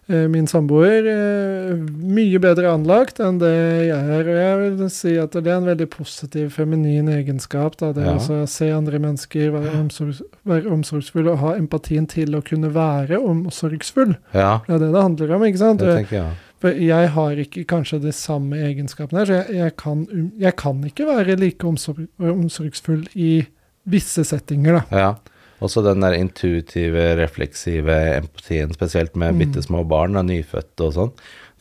min 0.09 0.47
samboer 0.51 1.07
eh, 1.09 1.77
mye 2.03 2.39
bedre 2.43 2.73
anlagt 2.75 3.21
enn 3.23 3.39
det 3.39 3.53
jeg 3.89 3.97
er. 4.17 4.27
Og 4.27 4.39
jeg 4.41 4.59
vil 4.79 4.91
si 4.91 5.15
at 5.23 5.31
det 5.37 5.47
er 5.47 5.61
en 5.61 5.69
veldig 5.71 5.87
positiv 5.93 6.51
feminin 6.57 7.09
egenskap. 7.09 7.77
Da, 7.81 7.93
det 7.97 8.05
Ja. 8.07 8.17
å 8.19 8.47
se 8.51 8.71
andre 8.75 8.99
mennesker, 8.99 9.51
være, 9.55 9.73
omsorgs, 9.81 10.23
være 10.45 10.67
omsorgsfull 10.75 11.29
og 11.33 11.39
ha 11.39 11.55
empatien 11.57 12.07
til 12.11 12.35
å 12.35 12.43
kunne 12.45 12.73
være 12.75 13.19
omsorgsfull. 13.23 14.17
Ja, 14.35 14.61
Det 14.67 14.75
er 14.75 14.79
det 14.79 14.93
det 14.93 15.03
handler 15.03 15.35
om, 15.37 15.43
ikke 15.45 15.59
sant? 15.59 15.79
det 15.81 15.97
tenker 16.03 16.19
jeg. 16.19 16.33
For 16.63 16.71
jeg 16.79 17.09
har 17.11 17.31
ikke 17.43 17.65
kanskje 17.67 18.01
de 18.03 18.13
samme 18.15 18.55
egenskapene 18.55 19.19
her, 19.19 19.27
så 19.27 19.33
jeg, 19.41 19.55
jeg, 19.57 19.77
kan, 19.77 20.07
um- 20.13 20.33
jeg 20.39 20.57
kan 20.57 20.83
ikke 20.87 21.07
være 21.09 21.37
like 21.41 21.65
omsorg, 21.67 22.07
omsorgsfull 22.21 23.07
i 23.19 23.47
visse 23.91 24.23
settinger, 24.25 24.79
da. 24.91 24.99
Ja. 24.99 25.15
Også 25.63 25.83
den 25.87 26.03
der 26.03 26.17
intuitive, 26.19 27.13
refleksive 27.21 27.97
empatien, 28.19 28.75
spesielt 28.75 29.15
med 29.17 29.35
Mm. 29.37 29.39
bitte 29.45 29.63
små 29.63 29.85
barn, 29.89 30.13
da, 30.19 30.23
nyfødte 30.27 30.89
og 30.89 30.95
sånn. 30.99 31.13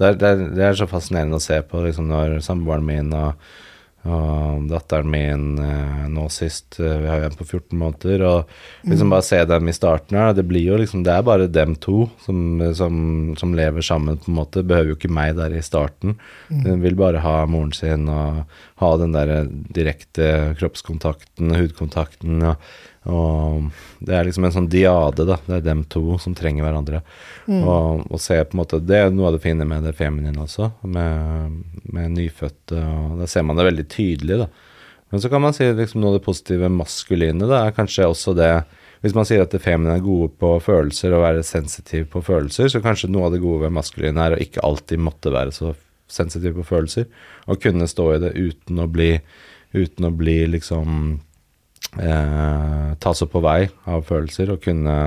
Det, 0.01 0.15
det, 0.19 0.31
det 0.57 0.63
er 0.71 0.73
så 0.79 0.87
fascinerende 0.89 1.37
å 1.37 1.43
se 1.43 1.59
på 1.61 1.83
liksom, 1.85 2.07
når 2.09 2.39
samboeren 2.41 2.85
min 2.87 3.11
og, 3.13 3.35
og 4.01 4.63
datteren 4.71 5.11
min 5.13 5.43
eh, 5.61 6.07
nå 6.09 6.23
sist 6.33 6.79
eh, 6.81 6.95
Vi 7.03 7.05
har 7.05 7.19
jo 7.21 7.27
en 7.27 7.35
på 7.37 7.45
14 7.45 7.77
måneder, 7.77 8.23
og 8.25 8.47
liksom 8.89 9.11
Mm. 9.11 9.13
bare 9.13 9.27
se 9.27 9.41
dem 9.45 9.67
i 9.69 9.75
starten 9.77 10.17
her. 10.17 10.33
Det 10.33 10.47
blir 10.49 10.63
jo 10.71 10.79
liksom 10.81 11.03
Det 11.05 11.13
er 11.13 11.21
bare 11.27 11.45
dem 11.47 11.75
to 11.75 12.09
som, 12.25 12.39
som, 12.73 13.35
som 13.37 13.53
lever 13.53 13.85
sammen, 13.85 14.17
på 14.17 14.31
en 14.31 14.39
måte. 14.39 14.63
Behøver 14.65 14.95
jo 14.95 14.97
ikke 14.97 15.13
meg 15.13 15.35
der 15.37 15.53
i 15.53 15.61
starten. 15.61 16.15
Mm. 16.49 16.63
Den 16.65 16.81
vil 16.81 16.95
bare 16.97 17.21
ha 17.21 17.45
moren 17.45 17.71
sin 17.77 18.09
og 18.09 18.41
ha 18.81 18.97
den 18.97 19.13
der 19.13 19.45
direkte 19.77 20.55
kroppskontakten, 20.57 21.53
hudkontakten. 21.53 22.41
Og, 22.41 22.55
og 23.09 23.71
det 24.05 24.13
er 24.13 24.27
liksom 24.27 24.45
en 24.45 24.53
sånn 24.53 24.67
diade, 24.69 25.25
da. 25.25 25.39
Det 25.47 25.55
er 25.57 25.63
dem 25.65 25.81
to 25.89 26.19
som 26.21 26.35
trenger 26.37 26.67
hverandre. 26.67 26.99
Mm. 27.47 27.63
Og, 27.63 28.03
og 28.13 28.21
se 28.21 28.37
på 28.37 28.53
en 28.53 28.61
måte 28.61 28.81
Det 28.85 28.99
er 28.99 29.13
noe 29.13 29.31
av 29.31 29.37
det 29.37 29.41
fine 29.45 29.65
med 29.65 29.87
det 29.87 29.95
feminine 29.97 30.43
også, 30.43 30.69
med, 30.85 31.55
med 31.93 32.13
nyfødte. 32.13 32.77
Og 32.77 33.23
da 33.23 33.29
ser 33.29 33.47
man 33.47 33.57
det 33.57 33.65
veldig 33.71 33.87
tydelig, 33.89 34.43
da. 34.43 34.51
Men 35.11 35.23
så 35.23 35.31
kan 35.31 35.41
man 35.43 35.55
si 35.55 35.65
liksom 35.65 35.99
noe 36.01 36.13
av 36.13 36.19
det 36.19 36.27
positive 36.27 36.69
maskuline. 36.71 37.49
Det 37.49 37.57
er 37.57 37.73
kanskje 37.75 38.07
også 38.07 38.35
det 38.37 38.51
Hvis 39.01 39.15
man 39.17 39.25
sier 39.25 39.41
at 39.41 39.49
det 39.49 39.63
feminine 39.63 39.97
er 39.97 40.03
gode 40.05 40.29
på 40.37 40.53
følelser 40.61 41.15
og 41.17 41.23
være 41.23 41.41
sensitiv 41.41 42.05
på 42.13 42.21
følelser, 42.21 42.69
så 42.69 42.83
kanskje 42.85 43.09
noe 43.09 43.25
av 43.25 43.33
det 43.33 43.41
gode 43.41 43.63
ved 43.63 43.73
maskuline 43.73 44.21
er 44.21 44.35
å 44.35 44.43
ikke 44.43 44.61
alltid 44.61 45.01
måtte 45.01 45.33
være 45.33 45.49
så 45.55 45.71
sensitiv 46.05 46.59
på 46.59 46.67
følelser. 46.69 47.07
Å 47.49 47.57
kunne 47.57 47.89
stå 47.89 48.05
i 48.13 48.19
det 48.21 48.35
uten 48.37 48.83
å 48.83 48.87
bli 48.91 49.15
Uten 49.71 50.03
å 50.03 50.09
bli 50.11 50.33
liksom 50.51 51.21
eh, 51.97 52.93
Tas 53.01 53.21
opp 53.25 53.31
på 53.35 53.41
vei 53.43 53.69
av 53.89 54.03
følelser, 54.07 54.51
og 54.53 54.61
kunne 54.63 54.97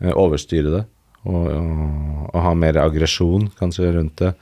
eh, 0.00 0.12
overstyre 0.12 0.70
det. 0.78 0.84
Og, 1.24 1.46
og, 1.48 2.28
og 2.34 2.40
ha 2.44 2.50
mer 2.54 2.76
aggresjon 2.82 3.46
kanskje 3.58 3.94
rundt 3.96 4.18
det 4.20 4.34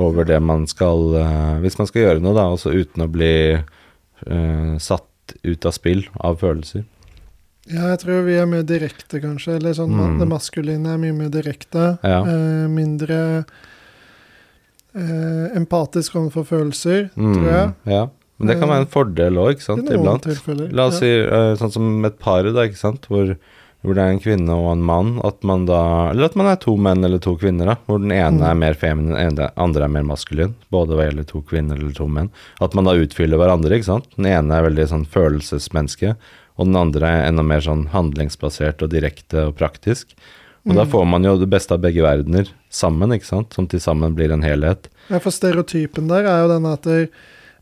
over 0.00 0.24
det 0.24 0.38
man 0.40 0.62
skal 0.66 1.10
eh, 1.20 1.58
Hvis 1.60 1.76
man 1.76 1.86
skal 1.90 2.06
gjøre 2.06 2.22
noe, 2.24 2.32
da, 2.38 2.46
også 2.54 2.72
uten 2.72 3.04
å 3.04 3.10
bli 3.12 3.34
eh, 3.58 4.72
satt 4.80 5.36
ut 5.44 5.66
av 5.68 5.72
spill 5.76 6.06
av 6.20 6.40
følelser. 6.40 6.86
Ja, 7.70 7.92
jeg 7.92 8.00
tror 8.02 8.24
vi 8.26 8.34
er 8.40 8.48
mer 8.50 8.64
direkte, 8.66 9.20
kanskje. 9.22 9.58
Eller 9.60 9.76
sånn, 9.76 9.92
Mm. 9.94 10.16
Det 10.18 10.26
maskuline 10.28 10.86
er 10.94 10.98
mye 10.98 11.14
mer 11.14 11.28
direkte. 11.30 11.84
Ja. 12.02 12.22
Eh, 12.26 12.64
mindre 12.72 13.44
eh, 14.94 15.46
empatisk 15.56 16.16
overfor 16.18 16.44
følelser, 16.48 17.10
Mm, 17.16 17.34
tror 17.36 17.48
jeg. 17.52 17.72
Ja. 17.92 18.02
Men 18.42 18.50
det 18.50 18.58
kan 18.60 18.68
være 18.74 18.82
en 18.84 18.90
fordel 18.90 19.38
òg, 19.38 19.54
ikke 19.54 19.62
sant, 19.70 19.88
iblant. 19.94 20.26
La 20.74 20.86
oss 20.90 20.98
si 20.98 21.06
eh, 21.08 21.54
sånn 21.62 21.70
som 21.72 22.04
et 22.08 22.18
par, 22.18 22.42
da, 22.42 22.64
ikke 22.66 22.76
sant, 22.80 23.06
hvor, 23.08 23.36
hvor 23.82 23.94
det 23.94 24.02
er 24.02 24.12
en 24.16 24.20
kvinne 24.22 24.50
og 24.54 24.68
en 24.74 24.82
mann, 24.86 25.12
at 25.26 25.42
man 25.46 25.64
da 25.66 26.10
Eller 26.10 26.26
at 26.28 26.36
man 26.38 26.46
er 26.50 26.58
to 26.62 26.74
menn 26.76 27.02
eller 27.06 27.18
to 27.22 27.36
kvinner, 27.38 27.66
da, 27.72 27.76
hvor 27.86 27.98
den 28.02 28.10
ene 28.12 28.42
Mm. 28.42 28.50
er 28.50 28.54
mer 28.58 28.74
feminin, 28.74 29.34
den 29.38 29.50
andre 29.56 29.84
er 29.86 29.94
mer 29.94 30.02
maskulin, 30.10 30.54
både 30.70 30.94
hva 30.98 31.06
gjelder 31.08 31.26
to 31.30 31.40
kvinner 31.42 31.78
eller 31.78 31.94
to 31.94 32.06
menn. 32.06 32.30
At 32.60 32.74
man 32.74 32.84
da 32.84 32.92
utfyller 32.98 33.38
hverandre, 33.38 33.78
ikke 33.78 33.90
sant. 33.94 34.06
Den 34.16 34.26
ene 34.26 34.58
er 34.58 34.68
veldig 34.68 34.88
sånn 34.90 35.06
følelsesmenneske, 35.06 36.16
og 36.58 36.66
den 36.68 36.76
andre 36.76 37.06
er 37.08 37.28
enda 37.30 37.42
mer 37.42 37.60
sånn 37.64 37.86
handlingsbasert 37.94 38.82
og 38.84 38.90
direkte 38.92 39.46
og 39.48 39.56
praktisk. 39.56 40.12
Og 40.66 40.76
da 40.76 40.84
Mm. 40.84 40.90
får 40.92 41.06
man 41.10 41.24
jo 41.24 41.36
det 41.38 41.50
beste 41.50 41.72
av 41.74 41.80
begge 41.80 42.02
verdener 42.02 42.46
sammen, 42.70 43.10
ikke 43.10 43.26
sant, 43.26 43.52
som 43.52 43.66
til 43.66 43.80
sammen 43.80 44.14
blir 44.14 44.30
en 44.30 44.42
helhet. 44.42 44.86
Ja, 45.10 45.18
for 45.18 45.30
stereotypen 45.32 46.06
der 46.06 46.22
er 46.24 46.42
jo 46.46 46.48
den 46.54 46.66
at 46.66 46.82
der, 46.82 47.08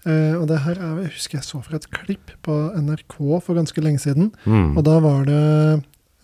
Og 0.06 0.46
det 0.48 0.62
her 0.64 0.78
er, 0.80 1.00
jeg 1.04 1.10
husker 1.12 1.38
jeg 1.38 1.44
så 1.44 1.58
fra 1.62 1.76
et 1.76 1.90
klipp 1.92 2.30
på 2.46 2.54
NRK 2.80 3.16
for 3.44 3.54
ganske 3.58 3.82
lenge 3.84 4.00
siden. 4.00 4.30
Mm. 4.46 4.76
Og 4.78 4.84
da 4.86 4.94
var 5.04 5.26
det 5.28 5.40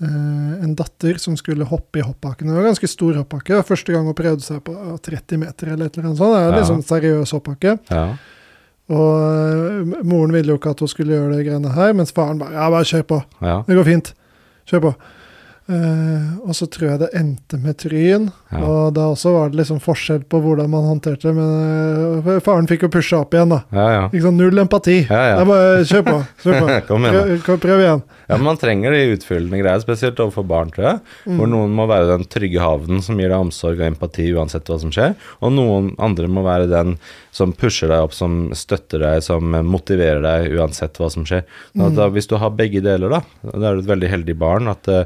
eh, 0.01 0.55
en 0.65 0.73
datter 0.79 1.19
som 1.21 1.37
skulle 1.37 1.67
hoppe 1.69 2.01
i 2.01 2.05
hoppbakken. 2.07 2.49
Det 2.49 2.55
var 2.57 2.65
en 2.65 2.71
ganske 2.73 2.89
stor 2.89 3.19
hoppbakke. 3.21 3.61
Første 3.69 3.93
gang 3.93 4.09
hun 4.09 4.17
prøvde 4.17 4.41
seg 4.47 4.62
på 4.65 4.73
30 5.05 5.43
meter 5.45 5.75
eller 5.75 5.87
et 5.91 5.99
eller 5.99 6.09
annet 6.09 6.23
sånt. 6.23 6.33
Det 6.33 6.41
er 6.41 6.51
Ja. 6.51 6.57
litt 6.57 6.71
sånn 6.73 6.87
seriøs 6.89 7.35
hoppbakke. 7.37 7.77
Ja. 7.93 8.07
Og 8.87 9.12
eh, 9.27 10.03
moren 10.07 10.33
ville 10.33 10.53
jo 10.55 10.59
ikke 10.61 10.71
at 10.77 10.81
hun 10.81 10.89
skulle 10.89 11.17
gjøre 11.17 11.37
det 11.37 11.47
greiene 11.49 11.73
her, 11.75 11.93
mens 11.99 12.12
faren 12.17 12.39
bare 12.39 12.55
Ja, 12.55 12.71
bare 12.71 12.85
kjør 12.87 13.07
på. 13.12 13.21
Ja. 13.43 13.59
Det 13.67 13.77
går 13.77 13.85
fint. 13.93 14.12
Kjør 14.71 14.83
på. 14.89 14.95
Eh, 15.67 16.27
og 16.47 16.55
så 16.55 16.69
tror 16.71 16.93
jeg 16.93 17.01
det 17.01 17.09
endte 17.19 17.59
med 17.59 17.75
Tryn. 17.83 18.29
Ja. 18.53 18.61
Og 18.63 18.93
da 18.95 19.09
også 19.11 19.33
var 19.35 19.51
det 19.51 19.59
liksom 19.59 19.81
forskjell 19.83 20.23
på 20.31 20.39
hvordan 20.45 20.71
man 20.71 20.85
håndterte 20.87 21.27
det. 21.27 21.35
Men 21.35 22.23
uh, 22.23 22.37
faren 22.45 22.69
fikk 22.71 22.85
jo 22.87 22.91
pusha 22.95 23.19
opp 23.25 23.35
igjen, 23.35 23.51
da. 23.51 23.59
Ja, 23.75 23.87
ja. 23.97 24.05
Ikke 24.13 24.23
sant, 24.29 24.39
Null 24.39 24.63
empati. 24.63 25.01
Ja, 25.11 25.41
bare 25.49 25.83
kjør 25.89 26.05
på. 26.07 26.17
Kjør 26.45 26.61
på. 26.61 26.77
Kom 26.91 27.09
igjen, 27.09 27.19
da. 27.19 27.39
Prøv, 27.49 27.59
prøv 27.65 27.83
igjen. 27.83 28.05
Ja, 28.31 28.39
man 28.43 28.61
trenger 28.63 28.95
de 28.95 29.17
utfyllende 29.17 29.59
greier, 29.63 29.83
spesielt 29.83 30.23
overfor 30.23 30.47
barn, 30.51 30.71
tror 30.75 30.89
jeg. 30.91 31.03
Hvor 31.27 31.47
Mm. 31.47 31.53
noen 31.53 31.75
må 31.79 31.85
være 31.91 32.09
den 32.13 32.25
trygge 32.31 32.63
havnen 32.63 33.03
som 33.05 33.19
gir 33.21 33.31
deg 33.31 33.39
omsorg 33.39 33.81
og 33.81 33.87
empati 33.87 34.29
uansett 34.35 34.67
hva 34.71 34.79
som 34.83 34.91
skjer, 34.95 35.15
og 35.43 35.53
noen 35.55 35.93
andre 36.03 36.31
må 36.31 36.43
være 36.47 36.67
den 36.71 36.97
som 37.35 37.53
pusher 37.55 37.91
deg 37.93 38.07
opp, 38.07 38.15
som 38.17 38.51
støtter 38.57 39.03
deg, 39.03 39.23
som 39.23 39.51
motiverer 39.67 40.23
deg 40.25 40.55
uansett 40.59 40.99
hva 40.99 41.11
som 41.13 41.27
skjer. 41.29 41.43
Da, 41.75 41.91
mm. 41.91 41.97
da, 41.99 42.09
hvis 42.15 42.31
du 42.31 42.37
har 42.41 42.55
begge 42.57 42.83
deler, 42.87 43.19
da, 43.19 43.23
da 43.53 43.71
er 43.71 43.77
du 43.79 43.85
et 43.85 43.93
veldig 43.93 44.11
heldig 44.15 44.37
barn 44.41 44.71
at 44.73 44.89
eh, 44.91 45.05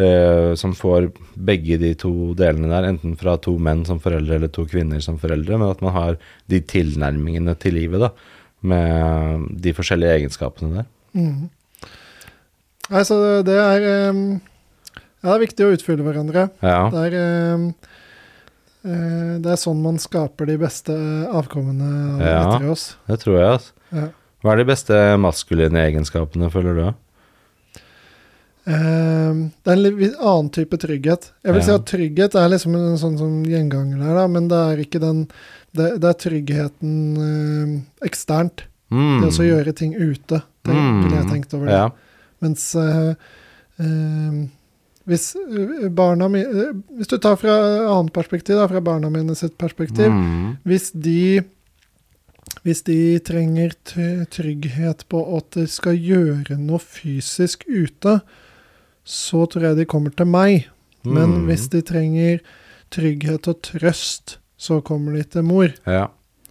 eh, 0.00 0.52
som 0.58 0.74
får 0.76 1.10
begge 1.36 1.78
de 1.80 1.92
to 1.98 2.32
delene 2.38 2.70
der, 2.72 2.88
enten 2.92 3.16
fra 3.20 3.36
to 3.42 3.56
menn 3.58 3.84
som 3.88 4.00
foreldre 4.02 4.38
eller 4.38 4.52
to 4.52 4.64
kvinner 4.68 5.02
som 5.04 5.18
foreldre, 5.20 5.58
men 5.60 5.72
at 5.72 5.82
man 5.84 5.92
har 5.96 6.20
de 6.48 6.60
tilnærmingene 6.60 7.54
til 7.60 7.76
livet, 7.80 8.00
da, 8.06 8.12
med 8.62 9.48
de 9.62 9.74
forskjellige 9.74 10.20
egenskapene 10.20 10.82
der. 10.82 10.88
Mm. 11.18 11.50
Altså, 12.92 13.42
det, 13.46 13.56
er 13.56 14.10
um, 14.10 14.40
Ja, 15.22 15.28
det 15.30 15.34
er 15.36 15.44
viktig 15.46 15.66
å 15.66 15.74
utfylle 15.76 16.04
hverandre. 16.06 16.48
Ja. 16.64 16.88
Det 16.92 17.02
er 17.08 17.14
eh, 17.18 17.66
eh, 18.88 19.36
Det 19.44 19.52
er 19.52 19.60
sånn 19.60 19.82
man 19.84 20.00
skaper 20.02 20.48
de 20.50 20.56
beste 20.60 20.96
avkommene 21.30 21.90
av 22.16 22.24
Ja. 22.26 22.40
etter 22.56 22.72
oss. 22.72 22.86
Det 23.08 23.20
tror 23.22 23.38
jeg, 23.38 23.48
altså. 23.58 23.72
Ja. 23.92 24.08
Hva 24.42 24.52
er 24.54 24.58
de 24.62 24.66
beste 24.72 24.98
maskuline 25.22 25.84
egenskapene, 25.86 26.48
føler 26.50 26.74
du? 26.80 26.86
Eh, 28.64 29.32
det 29.64 29.72
er 29.72 29.74
en 29.74 29.82
litt 29.82 30.18
annen 30.20 30.50
type 30.54 30.78
trygghet. 30.78 31.32
Jeg 31.42 31.56
vil 31.56 31.64
si 31.66 31.74
at 31.74 31.88
trygghet 31.90 32.36
er 32.38 32.52
liksom 32.52 32.76
en 32.78 33.00
sånn 33.00 33.18
som 33.18 33.40
gjenganger 33.48 33.98
der, 34.04 34.14
da, 34.20 34.28
men 34.30 34.48
det 34.52 34.62
er 34.70 34.84
ikke 34.84 35.02
den 35.02 35.26
Det, 35.72 35.86
det 36.04 36.08
er 36.10 36.16
tryggheten 36.20 36.96
eh, 37.16 37.76
eksternt. 38.04 38.66
Mm. 38.92 39.22
Det 39.22 39.30
å 39.40 39.46
gjøre 39.46 39.72
ting 39.72 39.94
ute. 39.96 40.42
Det 40.62 40.74
ville 40.74 41.16
jeg 41.16 41.30
tenkt 41.30 41.54
over 41.56 41.70
det. 41.70 41.78
Ja. 41.78 41.86
Mens 42.44 42.66
eh, 42.76 43.14
hvis 45.08 45.32
eh, 45.36 45.88
barna 45.88 46.28
mi, 46.28 46.42
eh, 46.44 46.76
Hvis 46.98 47.08
du 47.08 47.18
tar 47.18 47.36
fra 47.40 47.56
annet 47.88 48.12
perspektiv, 48.12 48.56
da, 48.56 48.68
fra 48.68 48.80
barna 48.84 49.10
mine 49.10 49.34
sitt 49.34 49.58
perspektiv 49.58 50.10
Mm. 50.12 50.56
Hvis 50.64 50.92
de 50.92 51.42
hvis 52.62 52.82
de 52.82 53.18
trenger 53.18 53.72
trygghet 54.30 55.04
på 55.08 55.20
at 55.36 55.50
de 55.56 55.64
skal 55.66 55.96
gjøre 55.96 56.58
noe 56.60 56.78
fysisk 56.78 57.64
ute, 57.66 58.20
så 59.04 59.46
tror 59.50 59.62
jeg 59.62 59.76
de 59.76 59.84
kommer 59.84 60.10
til 60.16 60.26
meg. 60.26 60.66
Men 61.04 61.30
Mm. 61.42 61.46
hvis 61.46 61.68
de 61.68 61.80
trenger 61.82 62.40
trygghet 62.90 63.48
og 63.48 63.62
trøst, 63.62 64.38
så 64.58 64.80
kommer 64.84 65.12
de 65.16 65.22
til 65.24 65.42
mor. 65.42 65.68
Ja. 65.86 66.06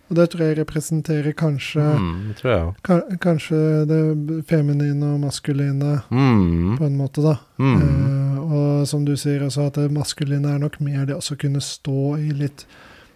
Og 0.09 0.15
det 0.17 0.29
tror 0.31 0.41
jeg 0.43 0.57
representerer 0.57 1.31
kanskje, 1.33 1.79
Mm, 1.99 2.33
tror 2.35 2.51
jeg 2.51 2.73
ka- 2.83 3.17
kanskje 3.17 3.87
det 3.87 4.45
feminine 4.47 5.13
og 5.13 5.19
maskuline 5.21 6.01
Mm. 6.11 6.77
på 6.77 6.83
en 6.85 6.97
måte, 6.97 7.21
da. 7.23 7.35
Mm. 7.57 7.81
Eh, 7.81 8.39
og 8.41 8.87
som 8.87 9.05
du 9.05 9.15
sier 9.15 9.39
også, 9.39 9.67
at 9.67 9.73
det 9.75 9.91
maskuline 9.91 10.45
er 10.45 10.57
nok 10.59 10.81
mer 10.81 11.05
det 11.05 11.15
også 11.15 11.37
kunne 11.39 11.61
stå 11.61 12.17
i 12.19 12.31
litt 12.33 12.65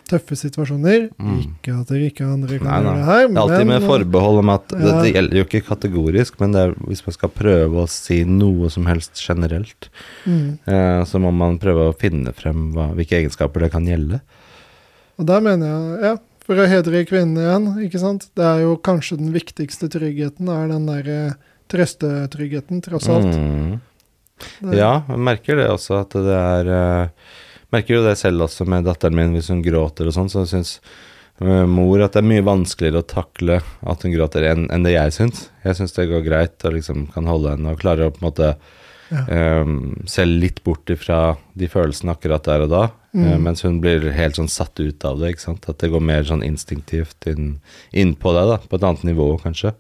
tøffe 0.10 0.38
situasjoner. 0.40 1.08
Mm. 1.18 1.40
Ikke 1.42 1.76
at 1.76 1.92
dere 1.92 2.10
ikke 2.10 2.28
andre 2.28 2.60
kan 2.60 2.68
Nei, 2.68 2.78
nei. 2.78 2.84
gjøre 2.86 3.00
det 3.00 3.08
her, 3.10 3.24
Det 3.28 3.36
er 3.36 3.42
alltid 3.44 3.70
med 3.72 3.88
forbehold 3.90 4.42
om 4.42 4.52
at 4.54 4.76
Ja. 4.76 4.82
Dette 4.86 5.14
gjelder 5.14 5.40
jo 5.40 5.46
ikke 5.48 5.64
kategorisk, 5.70 6.40
men 6.40 6.56
det 6.56 6.62
er, 6.62 6.76
hvis 6.90 7.06
man 7.08 7.18
skal 7.18 7.34
prøve 7.34 7.84
å 7.84 7.90
si 7.92 8.22
noe 8.30 8.70
som 8.74 8.86
helst 8.90 9.22
generelt, 9.22 9.90
mm. 10.26 10.48
eh, 10.68 11.02
så 11.10 11.22
må 11.22 11.34
man 11.36 11.60
prøve 11.62 11.90
å 11.90 11.98
finne 11.98 12.34
frem 12.38 12.72
hva, 12.76 12.92
hvilke 12.98 13.20
egenskaper 13.22 13.66
det 13.66 13.72
kan 13.74 13.90
gjelde. 13.90 14.22
Og 15.18 15.28
der 15.30 15.44
mener 15.44 15.72
jeg, 15.72 16.00
ja, 16.04 16.16
for 16.46 16.62
å 16.62 16.68
hedre 16.70 17.06
kvinnen 17.10 17.42
igjen, 17.42 17.68
ikke 17.88 18.02
sant. 18.02 18.30
Det 18.38 18.46
er 18.46 18.64
jo 18.66 18.76
kanskje 18.78 19.18
den 19.18 19.34
viktigste 19.34 19.90
tryggheten, 19.90 20.50
er 20.52 20.70
den 20.70 20.86
derre 20.90 21.20
trøstetryggheten, 21.74 22.84
tross 22.86 23.10
alt. 23.10 23.34
Mm. 23.34 23.80
Ja, 24.76 25.00
jeg 25.08 25.22
merker 25.24 25.58
det 25.58 25.70
også, 25.72 26.02
at 26.04 26.14
det 26.14 26.36
er 26.36 26.70
eh, 26.76 27.32
merker 27.74 27.96
jo 27.98 28.04
det 28.06 28.18
selv 28.18 28.42
også 28.48 28.66
med 28.70 28.86
datteren 28.86 29.16
min 29.16 29.34
hvis 29.34 29.50
hun 29.50 29.64
gråter 29.66 30.08
og 30.08 30.14
sånn, 30.16 30.30
så 30.32 30.46
syns 30.50 30.80
uh, 31.42 31.66
mor 31.68 32.02
at 32.06 32.14
det 32.16 32.22
er 32.24 32.30
mye 32.30 32.46
vanskeligere 32.46 33.02
å 33.04 33.08
takle 33.10 33.62
at 33.86 34.04
hun 34.06 34.14
gråter 34.16 34.46
enn 34.52 34.68
en 34.72 34.84
det 34.84 34.94
jeg 34.96 35.14
syns. 35.18 35.50
Jeg 35.66 35.76
syns 35.80 35.94
det 35.98 36.10
går 36.12 36.24
greit 36.28 36.66
og 36.66 36.74
liksom 36.78 37.08
kan 37.14 37.26
holde 37.28 37.56
henne 37.56 37.74
og 37.74 37.80
klarer 37.82 38.08
å 38.10 38.14
på 38.16 38.22
en 38.24 38.30
måte 38.32 38.56
Ja. 39.12 39.22
um, 39.62 39.94
se 40.10 40.24
litt 40.26 40.64
bort 40.66 40.90
ifra 40.90 41.36
de 41.54 41.68
følelsene 41.70 42.16
akkurat 42.16 42.44
der 42.48 42.64
og 42.66 42.70
da, 42.72 42.84
Mm. 43.16 43.28
uh, 43.32 43.38
mens 43.40 43.62
hun 43.64 43.78
blir 43.80 44.10
helt 44.12 44.36
sånn 44.36 44.50
satt 44.50 44.76
ut 44.82 45.06
av 45.06 45.20
det, 45.22 45.30
ikke 45.36 45.40
sant. 45.46 45.70
At 45.70 45.78
det 45.80 45.88
går 45.94 46.02
mer 46.04 46.24
sånn 46.28 46.42
instinktivt 46.44 47.28
inn, 47.32 47.62
inn 47.94 48.16
på 48.20 48.34
deg, 48.36 48.50
da, 48.50 48.58
på 48.58 48.76
et 48.76 48.84
annet 48.84 49.04
nivå 49.08 49.28
kanskje. 49.40 49.72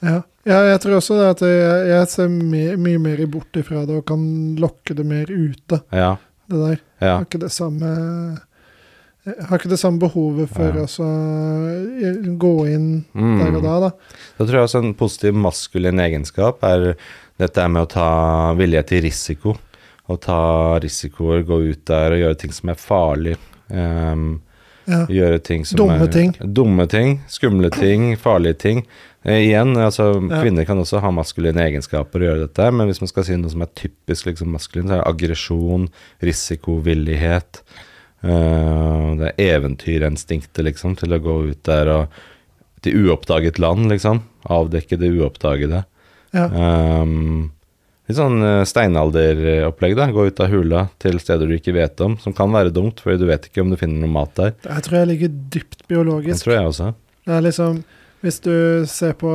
Ja. 0.00 0.22
ja, 0.46 0.60
jeg 0.70 0.80
tror 0.80 0.96
også 0.96 1.18
det 1.18 1.26
at 1.34 1.42
jeg, 1.44 1.82
jeg 1.90 2.08
ser 2.08 2.28
me- 2.32 2.76
mye 2.80 2.98
mer 3.02 3.20
bort 3.26 3.52
ifra 3.60 3.82
det 3.84 3.98
og 3.98 4.06
kan 4.06 4.22
lokke 4.56 4.94
det 4.96 5.04
mer 5.04 5.26
ute, 5.28 5.82
Ja, 5.92 6.14
det 6.48 6.60
der. 6.64 6.80
ja. 7.00 7.16
Har 7.18 7.24
ikke 7.24 7.40
det 7.40 7.52
samme 7.52 8.38
jeg 9.24 9.46
har 9.48 9.56
ikke 9.56 9.70
det 9.72 9.78
samme 9.80 9.98
behovet 10.02 10.50
for 10.52 10.64
Ja. 10.68 10.82
å 10.84 10.86
så, 10.86 11.04
eh, 12.04 12.28
gå 12.36 12.66
inn 12.68 13.04
Mm. 13.14 13.38
der 13.40 13.56
og 13.56 13.62
da, 13.62 13.80
da. 13.80 13.90
Da 14.36 14.44
tror 14.44 14.52
jeg 14.52 14.64
også 14.68 14.82
en 14.84 14.94
positiv 14.94 15.32
maskulin 15.34 15.98
egenskap 15.98 16.62
er 16.62 16.94
dette 17.38 17.68
med 17.70 17.82
å 17.86 17.88
ta 17.88 18.52
vilje 18.54 18.82
til 18.86 19.00
risiko. 19.02 19.56
Å 20.10 20.20
ta 20.20 20.78
risikoer, 20.78 21.42
gå 21.42 21.70
ut 21.70 21.84
der 21.86 22.12
og 22.12 22.18
gjøre 22.20 22.38
ting 22.38 22.52
som 22.52 22.68
er 22.68 22.74
farlig. 22.74 23.36
ehm, 23.70 24.40
Ja. 24.86 25.06
gjøre 25.08 25.40
ting 25.42 25.64
som 25.64 25.78
Dumme 25.80 26.04
er 26.04 26.12
ting. 26.12 26.34
Dumme 26.40 26.86
ting, 26.90 27.20
skumle 27.28 27.70
ting, 27.72 28.16
farlige 28.20 28.58
ting. 28.58 28.82
Eh, 29.24 29.46
igjen, 29.46 29.72
altså 29.80 30.20
Ja. 30.30 30.42
kvinner 30.42 30.66
kan 30.66 30.78
også 30.78 31.00
ha 31.00 31.10
maskuline 31.10 31.56
egenskaper 31.56 32.20
og 32.20 32.28
gjøre 32.28 32.46
dette, 32.48 32.70
men 32.72 32.86
hvis 32.88 33.00
man 33.00 33.08
skal 33.08 33.24
si 33.24 33.36
noe 33.36 33.50
som 33.50 33.62
er 33.62 33.72
typisk 33.74 34.26
liksom 34.26 34.52
maskulin, 34.52 34.88
så 34.88 34.98
er 34.98 35.02
det 35.02 35.08
aggresjon, 35.14 35.88
risikovillighet. 36.20 37.62
Uh, 38.24 39.16
det 39.20 39.32
er 39.38 39.58
eventyrinstinktet, 39.58 40.64
liksom, 40.64 40.96
til 40.96 41.12
å 41.12 41.20
gå 41.20 41.50
ut 41.50 41.62
der 41.64 41.88
og 41.88 42.08
til 42.82 43.08
uoppdaget 43.08 43.58
land, 43.58 43.88
liksom. 43.88 44.22
Avdekke 44.48 44.98
det 45.00 45.12
uoppdagede. 45.12 45.84
Ja. 46.34 46.46
Um, 47.02 47.52
litt 48.08 48.18
sånn 48.18 48.42
eh, 48.44 48.62
steinalderopplegg, 48.68 49.96
da. 49.98 50.08
Gå 50.12 50.26
ut 50.28 50.42
av 50.44 50.52
hula 50.52 50.86
til 51.02 51.18
steder 51.22 51.48
du 51.48 51.56
ikke 51.56 51.76
vet 51.76 52.00
om, 52.04 52.18
som 52.20 52.36
kan 52.36 52.52
være 52.54 52.74
dumt, 52.74 53.00
fordi 53.04 53.22
du 53.22 53.28
vet 53.30 53.48
ikke 53.48 53.64
om 53.64 53.72
du 53.72 53.78
finner 53.80 54.04
noe 54.04 54.12
mat 54.12 54.34
der. 54.40 54.54
Her 54.68 54.84
tror 54.84 55.00
jeg 55.00 55.10
ligger 55.14 55.34
dypt 55.56 55.86
biologisk. 55.90 56.36
Det 56.36 56.44
tror 56.46 56.56
jeg 56.56 56.72
også. 56.72 56.92
Det 57.24 57.36
er 57.38 57.46
liksom 57.48 57.84
Hvis 58.24 58.38
du 58.40 58.86
ser 58.88 59.12
på 59.20 59.30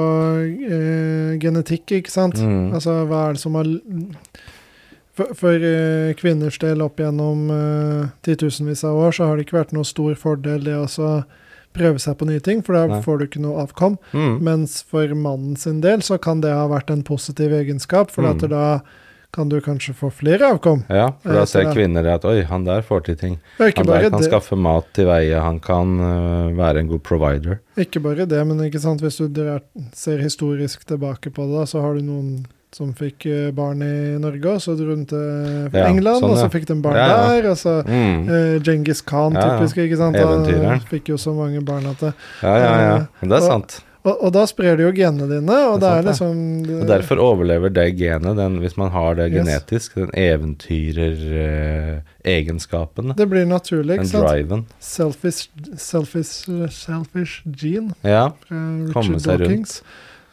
eh, 0.66 1.36
genetikk, 1.38 1.92
ikke 2.00 2.10
sant. 2.10 2.40
Mm. 2.42 2.72
Altså 2.74 3.04
hva 3.06 3.28
er 3.28 3.36
det 3.38 3.42
som 3.44 3.58
har 3.60 3.68
For, 5.14 5.36
for 5.38 5.66
eh, 5.68 6.16
kvinners 6.18 6.58
del 6.58 6.82
opp 6.82 6.98
gjennom 6.98 7.52
eh, 7.54 8.08
titusenvis 8.26 8.86
av 8.88 8.98
år, 8.98 9.12
så 9.12 9.28
har 9.28 9.38
det 9.38 9.46
ikke 9.46 9.60
vært 9.60 9.76
noe 9.76 9.86
stor 9.86 10.16
fordel 10.18 10.64
det 10.64 10.78
å 10.80 10.88
så 10.90 11.10
prøve 11.74 12.00
seg 12.00 12.18
på 12.18 12.26
nye 12.30 12.40
ting, 12.40 12.62
for 12.66 12.74
da 12.74 12.88
Nei. 12.88 13.02
får 13.06 13.20
du 13.20 13.26
ikke 13.28 13.42
noe 13.44 13.64
avkom. 13.66 13.98
Mm. 14.14 14.40
Mens 14.42 14.82
for 14.84 15.08
mannen 15.16 15.56
sin 15.60 15.82
del 15.82 16.00
så 16.06 16.18
kan 16.22 16.42
det 16.42 16.52
ha 16.52 16.68
vært 16.68 16.90
en 16.90 17.04
positiv 17.04 17.52
egenskap, 17.52 18.12
for 18.12 18.24
Mm. 18.24 18.50
da 18.50 18.82
kan 19.32 19.48
du 19.50 19.60
kanskje 19.62 19.94
få 19.94 20.10
flere 20.12 20.42
avkom. 20.42 20.84
Ja, 20.90 21.12
for 21.22 21.34
da 21.34 21.42
Eh, 21.42 21.46
ser 21.46 21.66
kvinner 21.72 22.06
at 22.16 22.26
oi, 22.26 22.42
han 22.44 22.64
der 22.66 22.82
får 22.82 23.04
til 23.06 23.16
ting. 23.16 23.40
Han 23.60 23.72
der 23.86 24.10
kan 24.10 24.20
det, 24.20 24.26
skaffe 24.32 24.58
mat 24.58 24.86
til 24.94 25.06
veie, 25.06 25.40
han 25.40 25.60
kan 25.60 26.00
uh, 26.00 26.50
være 26.58 26.80
en 26.80 26.88
god 26.88 27.04
provider. 27.04 27.60
ikke 27.78 28.02
bare 28.02 28.26
det, 28.26 28.48
men 28.48 28.58
ikke 28.58 28.80
sant, 28.82 29.02
hvis 29.02 29.18
du 29.18 29.60
ser 29.94 30.18
historisk 30.18 30.84
tilbake 30.86 31.30
på 31.30 31.46
det, 31.46 31.60
da, 31.60 31.66
så 31.66 31.82
har 31.82 31.94
du 31.94 32.02
noen 32.02 32.48
som 32.72 32.94
fikk 32.94 33.26
eh, 33.26 33.50
barn 33.52 33.82
i 33.82 34.18
Norge, 34.22 34.46
og 34.46 34.62
så 34.62 34.76
dro 34.78 34.86
hun 34.94 35.06
til 35.10 35.70
Ja, 35.74 35.88
England, 35.90 36.22
ja. 36.22 36.28
og 36.30 36.38
så 36.38 36.50
fikk 36.54 36.68
de 36.70 36.76
barn 36.82 36.96
Ja, 36.96 37.08
der, 37.42 37.50
og 37.50 37.58
så 37.58 37.82
Mm. 37.88 38.30
eh, 38.30 38.60
Genghis 38.62 39.02
Khan, 39.02 39.34
typisk, 39.34 39.76
ikke 39.78 39.98
sant? 39.98 40.16
Han 40.16 40.80
fikk 40.90 41.08
jo 41.10 41.16
så 41.18 41.34
mange 41.34 41.62
barn 41.66 41.86
at 41.88 41.98
det 42.00 42.14
Ja, 42.44 42.56
ja, 42.58 42.80
ja. 42.90 43.06
Men 43.22 43.30
det 43.30 43.38
er 43.40 43.42
og- 43.42 43.50
sant. 43.50 43.82
Og, 44.06 44.16
og 44.24 44.32
da 44.32 44.46
sprer 44.48 44.78
du 44.78 44.84
jo 44.86 44.92
genene 44.96 45.28
dine, 45.28 45.52
og 45.68 45.80
Det 45.82 45.82
det 45.82 46.08
er 46.08 46.14
sant, 46.14 46.66
liksom 46.66 46.82
Og 46.82 46.88
derfor 46.88 47.18
overlever 47.20 47.70
det 47.74 47.98
genet, 47.98 48.36
den, 48.38 48.60
hvis 48.62 48.78
man 48.78 48.92
har 48.92 49.14
det 49.16 49.32
Yes. 49.34 49.46
genetisk, 49.46 49.96
den 49.96 50.10
eventyreregenskapen, 50.16 53.14
Det 53.18 53.30
blir 53.30 53.46
naturlig, 53.46 53.96
ikke 54.00 54.08
sant? 54.08 54.28
driven. 54.28 54.66
Selfish, 54.80 55.50
selfish, 55.78 56.46
selfish 56.72 57.42
gene 57.52 57.92
Ja, 58.04 58.30
fra 58.48 59.02
Richard 59.02 59.22
seg 59.22 59.40
rundt. 59.42 59.82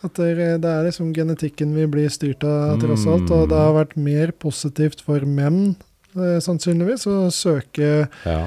At 0.05 0.15
det, 0.19 0.27
er- 0.39 0.59
det 0.61 0.71
er 0.71 0.85
liksom 0.85 1.13
genetikken 1.17 1.75
vi 1.75 1.87
blir 1.87 2.09
styrt 2.13 2.45
av, 2.45 2.79
tross 2.83 3.07
alt. 3.07 3.31
Og 3.31 3.49
det 3.49 3.57
har 3.57 3.73
vært 3.75 3.97
mer 3.97 4.31
positivt 4.33 5.01
for 5.07 5.21
menn, 5.27 5.77
eh, 6.17 6.39
sannsynligvis, 6.45 7.07
å 7.09 7.31
søke 7.33 8.09
ja. 8.25 8.39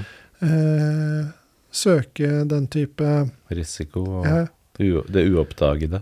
eh, 0.42 1.26
Søke 1.72 2.44
den 2.50 2.66
type 2.68 3.06
Risiko 3.54 4.02
og 4.02 4.26
ja, 4.26 4.46
det 4.80 5.26
uoppdagede. 5.30 6.00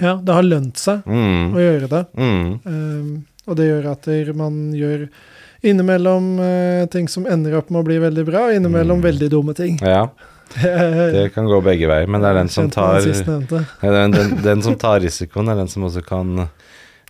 ja, 0.00 0.16
det 0.20 0.34
har 0.34 0.42
lønt 0.44 0.76
seg 0.76 1.06
å 1.06 1.10
Mm. 1.10 1.54
gjøre 1.56 1.88
det. 1.88 2.02
Mm. 2.16 2.60
Um, 2.66 3.26
og 3.46 3.56
det 3.56 3.64
gjør 3.70 3.86
at 3.92 4.06
man 4.36 4.72
gjør 4.76 5.08
innimellom 5.64 6.38
eh, 6.40 6.86
ting 6.92 7.08
som 7.08 7.26
ender 7.26 7.56
opp 7.56 7.70
med 7.70 7.80
å 7.80 7.84
bli 7.88 7.96
veldig 7.98 8.26
bra, 8.26 8.46
og 8.48 8.54
innimellom 8.58 9.00
Mm. 9.00 9.06
veldig 9.08 9.30
dumme 9.30 9.54
ting. 9.56 9.78
Ja, 9.80 10.08
det 10.54 11.32
kan 11.34 11.46
gå 11.46 11.60
begge 11.62 11.86
veier, 11.90 12.08
men 12.10 12.20
det 12.22 12.30
er 12.30 12.34
den 12.40 12.48
som 12.52 12.70
tar 12.70 13.00
den. 13.00 13.46
Den, 13.80 14.10
den, 14.16 14.36
den 14.42 14.62
som 14.62 14.76
tar 14.80 15.00
risikoen, 15.00 15.48
er 15.52 15.60
den 15.60 15.68
som 15.70 15.84
også 15.86 16.02
kan 16.06 16.48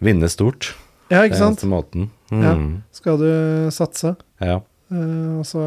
vinne 0.01 0.29
stort. 0.33 0.75
Ja, 1.11 1.23
Det 1.23 1.31
ikke 1.33 1.39
er 1.41 1.45
sant? 1.45 1.59
eneste 1.59 1.71
måten. 1.71 2.11
Mm. 2.31 2.83
Skal 2.95 3.19
du 3.19 3.31
satse. 3.75 4.13
Ja. 4.41 4.61
Eh, 4.93 5.39
og 5.41 5.47
så 5.49 5.65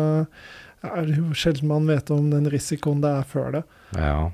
er 0.83 1.01
det 1.07 1.17
jo 1.17 1.33
sjelden 1.35 1.67
man 1.67 1.87
vet 1.87 2.09
om 2.11 2.29
den 2.31 2.47
risikoen 2.51 3.01
det 3.03 3.11
er 3.11 3.23
før 3.27 3.51
det. 3.59 3.63
ja. 3.97 4.31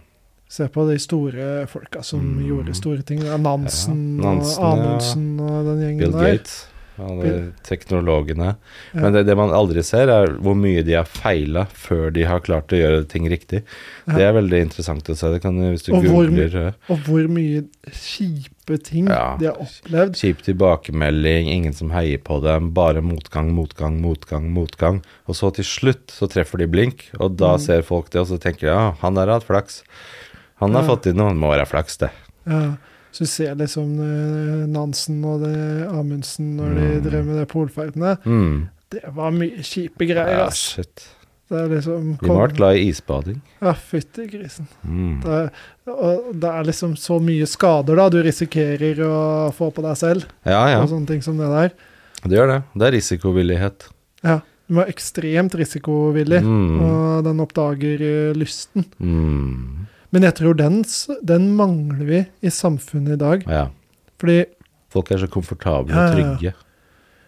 Se 0.50 0.66
på 0.66 0.82
de 0.90 0.96
store 0.98 1.68
folka 1.70 2.02
som 2.02 2.24
Mm. 2.24 2.40
gjorde 2.48 2.74
store 2.74 3.04
ting. 3.06 3.20
Nansen, 3.22 4.18
Ja, 4.18 4.32
Nansen, 4.34 5.40
og 5.40 5.52
ja. 5.52 5.60
Og 5.60 5.66
den 5.68 5.82
gjengen 5.84 6.00
Bill 6.00 6.12
der. 6.12 6.32
Gates. 6.40 6.56
Alle 7.00 7.54
teknologene. 7.64 8.56
Ja. 8.94 9.00
Men 9.02 9.14
det, 9.16 9.26
det 9.30 9.36
man 9.40 9.54
aldri 9.56 9.84
ser, 9.86 10.10
er 10.12 10.34
hvor 10.44 10.56
mye 10.60 10.84
de 10.86 10.94
har 10.98 11.06
feila 11.10 11.66
før 11.72 12.10
de 12.16 12.26
har 12.28 12.40
klart 12.46 12.74
å 12.76 12.80
gjøre 12.80 13.06
ting 13.12 13.28
riktig. 13.32 13.64
Ja. 14.08 14.16
Det 14.18 14.26
er 14.28 14.34
veldig 14.40 14.62
interessant 14.68 15.10
å 15.10 15.16
se. 15.18 15.32
Det 15.34 15.42
kan, 15.44 15.58
hvis 15.72 15.86
du 15.88 15.94
Og 15.96 16.04
hvor 16.06 16.28
googler 16.30 16.56
eh, 16.68 16.74
Og 16.94 17.04
hvor 17.08 17.28
mye 17.32 17.64
kjipe 17.94 18.78
ting 18.86 19.08
Ja. 19.10 19.36
de 19.40 19.48
har 19.50 19.58
opplevd. 19.64 20.16
Kjip 20.20 20.42
tilbakemelding, 20.46 21.48
ingen 21.50 21.74
som 21.74 21.90
heier 21.96 22.20
på 22.22 22.40
dem, 22.44 22.72
bare 22.76 23.02
motgang, 23.02 23.52
motgang, 23.56 24.00
motgang, 24.04 24.50
motgang. 24.54 25.02
Og 25.28 25.36
så 25.40 25.52
til 25.56 25.66
slutt 25.66 26.12
så 26.14 26.30
treffer 26.30 26.58
de 26.62 26.68
blink, 26.68 27.08
og 27.20 27.38
da 27.38 27.56
Mm. 27.58 27.60
ser 27.66 27.82
folk 27.82 28.10
det, 28.12 28.22
og 28.22 28.28
så 28.28 28.38
tenker 28.40 28.68
de 28.68 28.74
ja, 28.74 28.92
han 29.02 29.16
der 29.16 29.28
har 29.28 29.40
hatt 29.40 29.48
flaks. 29.48 29.82
Han 30.60 30.74
har 30.76 30.84
fått 30.84 31.08
inn 31.08 31.16
noe, 31.18 31.34
må 31.34 31.50
være 31.56 31.66
flaks, 31.68 31.98
det. 31.98 32.10
Ja, 32.46 32.76
så 33.12 33.26
du 33.26 33.30
ser 33.30 33.56
liksom 33.56 33.94
eh, 34.00 34.66
Nansen 34.70 35.24
og 35.26 35.42
det 35.42 35.88
Amundsen 35.90 36.56
når 36.58 36.76
de 36.76 36.90
Mm. 37.00 37.04
drev 37.10 37.26
med 37.26 37.38
de 37.40 37.46
polferdene. 37.46 38.18
Mm. 38.26 38.70
Det 38.92 39.04
var 39.14 39.32
mye 39.32 39.62
kjipe 39.62 40.06
greier, 40.10 40.38
Ja, 40.40 40.46
ass. 40.48 40.76
shit. 40.76 41.08
Det 41.50 41.58
er 41.58 41.68
liksom 41.70 42.18
De 42.22 42.28
må 42.30 42.48
glad 42.54 42.76
i 42.78 42.90
isbading. 42.92 43.42
Ja, 43.62 43.74
fytti 43.74 44.28
grisen. 44.30 44.68
Mm. 44.86 45.22
Det 45.24 45.52
og 45.90 46.36
det 46.40 46.50
er 46.50 46.64
liksom 46.68 46.94
så 46.96 47.18
mye 47.20 47.48
skader 47.50 47.96
da 47.98 48.10
du 48.10 48.22
risikerer 48.22 49.00
å 49.02 49.52
få 49.52 49.72
på 49.74 49.82
deg 49.82 49.98
selv, 49.98 50.26
Ja, 50.46 50.68
ja. 50.70 50.82
og 50.84 50.90
sånne 50.90 51.08
ting 51.08 51.22
som 51.26 51.38
det 51.38 51.48
der. 51.50 51.72
Det 52.24 52.38
gjør 52.38 52.48
det. 52.54 52.64
Det 52.78 52.86
er 52.88 52.92
risikovillighet. 53.00 53.88
Ja, 54.24 54.36
du 54.68 54.74
må 54.76 54.84
være 54.86 54.94
ekstremt 54.94 55.56
risikovillig, 55.58 56.44
Mm. 56.44 56.82
og 56.86 57.24
den 57.24 57.40
oppdager 57.40 58.02
eh, 58.02 58.34
lysten. 58.38 58.86
Mm. 59.02 59.88
Men 60.16 60.26
jeg 60.26 60.38
tror 60.40 60.58
den, 60.58 60.82
den 61.22 61.52
mangler 61.58 62.06
vi 62.08 62.22
i 62.42 62.52
samfunnet 62.54 63.18
i 63.18 63.22
dag. 63.22 63.46
Ja. 63.50 63.68
Fordi 64.22 64.44
Folk 64.90 65.12
er 65.14 65.22
så 65.22 65.30
komfortable 65.30 65.94
og 65.94 66.16
trygge. 66.16 66.54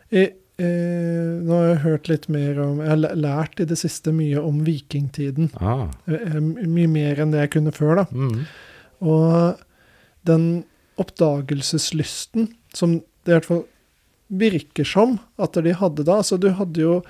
i, 0.09 0.23
eh, 0.57 1.33
nå 1.45 1.53
har 1.53 1.67
jeg 1.67 1.83
hørt 1.83 2.09
litt 2.09 2.27
mer 2.33 2.57
om 2.63 2.79
Jeg 2.81 2.89
har 2.89 3.15
lært 3.15 3.61
i 3.61 3.67
det 3.69 3.77
siste 3.77 4.11
mye 4.11 4.41
om 4.41 4.63
vikingtiden. 4.65 5.51
Ah. 5.61 5.91
Eh, 6.07 6.35
eh, 6.35 6.41
mye 6.41 6.89
mer 6.89 7.21
enn 7.21 7.31
det 7.31 7.45
jeg 7.45 7.53
kunne 7.57 7.71
før, 7.75 8.01
da. 8.01 8.05
Mm. 8.09 8.47
Og 9.01 9.61
den 10.25 10.47
oppdagelseslysten 10.97 12.49
som 12.73 13.01
det 13.25 13.29
i 13.29 13.35
hvert 13.37 13.49
fall 13.49 13.63
virker 14.31 14.87
som 14.87 15.19
at 15.41 15.53
de 15.53 15.73
hadde 15.75 16.05
da 16.07 16.21
Altså, 16.21 16.39
du 16.39 16.49
hadde 16.55 16.79
jo 16.81 17.01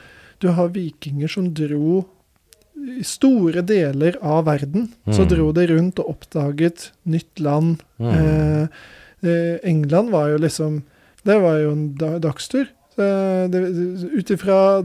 Du 0.42 0.50
har 0.58 0.72
vikinger 0.74 1.30
som 1.30 1.52
dro 1.54 2.08
i 2.76 3.04
store 3.04 3.62
deler 3.62 4.16
av 4.22 4.46
verden. 4.46 4.90
Så 5.08 5.22
Mm. 5.26 5.30
dro 5.30 5.52
de 5.52 5.68
rundt 5.68 6.00
og 6.00 6.10
oppdaget 6.16 6.92
nytt 7.06 7.40
land. 7.40 7.82
Mm. 8.00 8.10
Eh, 8.14 8.68
eh, 9.24 9.58
England 9.64 10.10
var 10.12 10.30
jo 10.30 10.38
liksom 10.38 10.84
Det 11.24 11.38
var 11.40 11.60
jo 11.60 11.72
en 11.72 11.94
dagstur. 12.20 12.66
Så 12.98 13.52
det- 13.52 14.12
Ut 14.18 14.32
ifra 14.32 14.82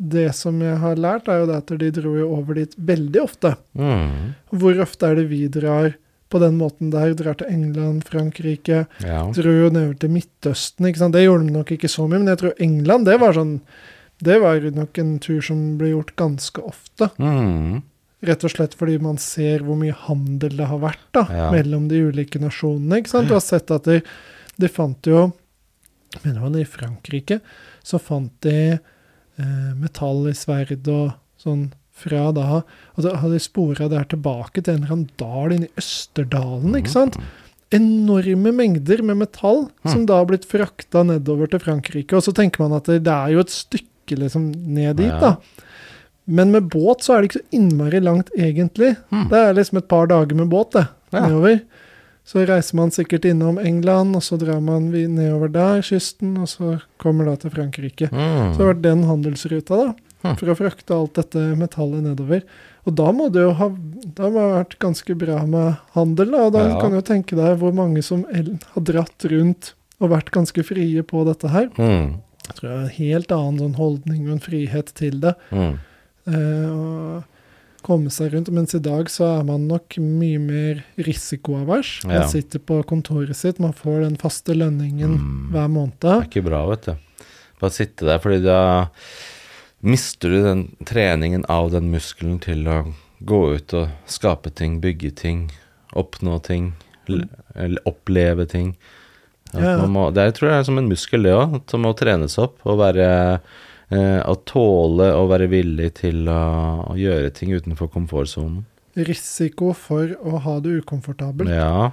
det 0.00 0.34
som 0.34 0.60
jeg 0.60 0.76
har 0.78 0.96
lært, 0.96 1.28
er 1.28 1.38
jo 1.40 1.46
det 1.46 1.56
at 1.56 1.78
de 1.78 1.90
dro 1.92 2.16
jo 2.18 2.28
over 2.36 2.54
dit 2.54 2.74
veldig 2.76 3.20
ofte. 3.22 3.56
Mm. 3.78 4.34
Hvor 4.52 4.80
ofte 4.82 5.06
er 5.06 5.14
det 5.14 5.28
vi 5.30 5.46
drar 5.46 5.94
på 6.28 6.40
den 6.40 6.58
måten 6.58 6.90
der? 6.90 7.14
Drar 7.14 7.34
til 7.38 7.46
England, 7.46 8.02
Frankrike. 8.04 8.88
Ja. 9.00 9.30
Dro 9.30 9.50
jo 9.54 9.70
nedover 9.70 9.96
til 10.00 10.10
Midtøsten. 10.10 10.86
ikke 10.88 10.98
sant? 10.98 11.12
Det 11.14 11.22
gjorde 11.24 11.46
de 11.46 11.52
nok 11.52 11.70
ikke 11.70 11.88
så 11.88 12.08
mye, 12.08 12.18
men 12.18 12.26
jeg 12.26 12.38
tror 12.38 12.52
England 12.58 13.04
det 13.06 13.20
var 13.20 13.32
sånn 13.32 13.60
Det 14.22 14.38
var 14.42 14.60
nok 14.74 14.98
en 14.98 15.18
tur 15.18 15.40
som 15.42 15.76
ble 15.78 15.90
gjort 15.94 16.14
ganske 16.16 16.62
ofte. 16.62 17.10
Mm. 17.18 17.82
Rett 18.24 18.44
og 18.46 18.52
slett 18.54 18.74
fordi 18.78 18.98
man 19.02 19.18
ser 19.20 19.64
hvor 19.66 19.76
mye 19.76 19.92
handel 20.06 20.54
det 20.56 20.68
har 20.70 20.80
vært 20.80 21.08
da, 21.12 21.26
Ja. 21.30 21.50
mellom 21.52 21.88
de 21.88 22.04
ulike 22.08 22.40
nasjonene. 22.40 22.98
ikke 23.02 23.10
sant? 23.10 23.28
Du 23.28 23.34
har 23.34 23.44
sett 23.44 23.70
at 23.74 23.84
de, 23.84 24.00
de 24.56 24.68
fant 24.68 25.02
jo 25.06 25.32
mener 26.22 26.40
var 26.40 26.54
i 26.60 26.64
Frankrike, 26.64 27.40
så 27.82 27.98
fant 27.98 28.32
de 28.46 28.78
eh, 28.78 29.72
metall 29.74 30.28
i 30.30 30.34
sverd 30.36 30.86
og 30.88 31.14
sånn 31.40 31.72
fra 31.94 32.32
da 32.34 32.62
Og 32.96 33.02
så 33.04 33.14
hadde 33.14 33.36
de 33.36 33.42
spora 33.42 33.88
det 33.88 33.98
her 34.00 34.08
tilbake 34.10 34.62
til 34.62 34.74
en 34.74 34.82
eller 34.82 34.94
annen 34.96 35.10
dal 35.20 35.54
inne 35.54 35.68
i 35.68 35.74
Østerdalen, 35.78 36.74
ikke 36.78 36.90
sant? 36.90 37.18
Enorme 37.74 38.52
mengder 38.54 39.02
med 39.02 39.18
metall 39.18 39.68
som 39.86 40.04
da 40.06 40.20
har 40.20 40.26
blitt 40.30 40.46
frakta 40.46 41.04
nedover 41.06 41.50
til 41.50 41.62
Frankrike. 41.62 42.14
Og 42.14 42.22
så 42.26 42.34
tenker 42.34 42.62
man 42.64 42.76
at 42.78 42.86
det, 42.90 43.00
det 43.06 43.14
er 43.14 43.34
jo 43.34 43.42
et 43.44 43.54
stykke 43.54 43.90
liksom 44.12 44.52
ned 44.52 44.96
dit, 44.96 45.06
Ja. 45.06 45.20
da. 45.20 45.36
Men 46.26 46.50
med 46.52 46.62
båt 46.72 47.02
så 47.02 47.14
er 47.16 47.20
det 47.22 47.30
ikke 47.30 47.40
så 47.42 47.52
innmari 47.52 48.00
langt, 48.00 48.30
egentlig. 48.36 48.96
Hmm. 49.10 49.28
Det 49.28 49.36
er 49.38 49.52
liksom 49.54 49.78
et 49.78 49.88
par 49.88 50.06
dager 50.06 50.34
med 50.34 50.48
båt, 50.48 50.72
det. 50.72 50.88
Ja. 51.12 51.26
Nedover. 51.26 51.60
Så 52.24 52.46
reiser 52.46 52.74
man 52.76 52.90
sikkert 52.90 53.24
innom 53.28 53.58
England, 53.58 54.16
og 54.16 54.22
så 54.22 54.38
drar 54.40 54.60
man 54.62 54.90
nedover 54.90 55.48
der, 55.52 55.82
kysten, 55.82 56.38
og 56.40 56.48
så 56.48 56.80
kommer 56.98 57.24
da 57.26 57.36
til 57.36 57.50
Frankrike. 57.50 58.08
Mm. 58.10 58.54
Så 58.54 58.58
det 58.58 58.68
vært 58.70 58.82
den 58.82 59.04
handelsruta, 59.04 59.76
da. 59.76 59.94
Hmm. 60.24 60.36
For 60.36 60.46
å 60.46 60.56
frakte 60.56 60.94
alt 60.96 61.12
dette 61.14 61.36
metallet 61.60 62.00
nedover. 62.02 62.40
Og 62.86 62.94
da 62.96 63.10
må 63.12 63.30
det 63.32 63.42
jo 63.42 63.52
ha 63.52 63.68
Da 63.68 64.28
må 64.30 64.32
det 64.32 64.40
ha 64.40 64.62
vært 64.64 64.78
ganske 64.78 65.14
bra 65.18 65.44
med 65.46 65.76
handel, 65.92 66.30
da. 66.30 66.38
Og 66.46 66.52
da 66.52 66.68
Ja. 66.68 66.80
kan 66.80 66.90
du 66.90 66.96
jo 66.96 67.02
tenke 67.02 67.36
deg 67.36 67.58
hvor 67.58 67.74
mange 67.74 68.02
som 68.02 68.24
har 68.24 68.82
dratt 68.82 69.24
rundt 69.30 69.74
og 70.00 70.10
vært 70.10 70.30
ganske 70.30 70.64
frie 70.64 71.02
på 71.02 71.24
dette 71.26 71.48
her. 71.48 71.68
Mm. 71.76 72.20
Jeg 72.44 72.56
tror 72.58 72.68
det 72.68 72.74
er 72.74 72.82
en 72.82 72.96
helt 72.98 73.32
annen 73.32 73.60
sånn 73.62 73.78
holdning 73.78 74.26
og 74.26 74.34
en 74.36 74.44
frihet 74.44 74.92
til 74.98 75.20
det. 75.22 75.32
Mm. 75.54 75.78
Uh, 76.28 77.22
komme 77.84 78.12
seg 78.12 78.32
rundt. 78.32 78.50
Mens 78.54 78.74
i 78.76 78.82
dag 78.84 79.10
så 79.12 79.26
er 79.38 79.46
man 79.48 79.66
nok 79.68 79.98
mye 80.00 80.40
mer 80.40 80.82
risikoavers. 80.96 81.98
Man 82.08 82.26
sitter 82.32 82.62
på 82.64 82.80
kontoret 82.88 83.36
sitt, 83.38 83.60
man 83.62 83.76
får 83.76 84.06
den 84.06 84.18
faste 84.20 84.56
lønningen 84.56 85.18
Mm. 85.18 85.50
hver 85.52 85.68
Det 86.00 86.10
er 86.10 86.28
ikke 86.28 86.44
bra, 86.48 86.66
vet 86.70 86.88
du. 86.88 86.94
Bare 87.60 87.70
sitte 87.70 88.06
der, 88.06 88.18
fordi 88.18 88.42
da 88.44 88.88
mister 89.84 90.28
du 90.28 90.42
den 90.42 90.76
treningen 90.84 91.44
av 91.48 91.70
den 91.70 91.90
muskelen 91.92 92.40
til 92.40 92.66
å 92.66 92.94
gå 93.24 93.54
ut 93.56 93.74
og 93.74 93.88
skape 94.06 94.50
ting, 94.50 94.80
bygge 94.80 95.14
ting, 95.14 95.50
oppnå 95.94 96.42
ting, 96.42 96.72
oppleve 97.84 98.48
ting. 98.48 98.76
Ja. 99.62 99.86
må, 99.86 100.08
det 100.14 100.26
tror 100.36 100.50
jeg 100.50 100.58
er 100.62 100.68
som 100.68 100.78
en 100.80 100.88
muskel, 100.90 101.22
det 101.26 101.34
òg, 101.36 101.60
som 101.70 101.84
må 101.86 101.92
trenes 101.98 102.38
opp. 102.42 102.58
Å 102.64 102.76
være 102.80 103.08
eh, 103.90 104.20
Å 104.24 104.34
tåle 104.48 105.10
å 105.14 105.26
være 105.30 105.46
villig 105.52 105.92
til 106.00 106.28
å, 106.28 106.40
å 106.90 106.96
gjøre 106.98 107.30
ting 107.36 107.52
utenfor 107.54 107.90
komfortsonen. 107.92 108.64
Risiko 108.94 109.72
for 109.74 110.14
å 110.22 110.38
ha 110.44 110.58
det 110.62 110.80
ukomfortabelt. 110.82 111.50
Ja. 111.50 111.92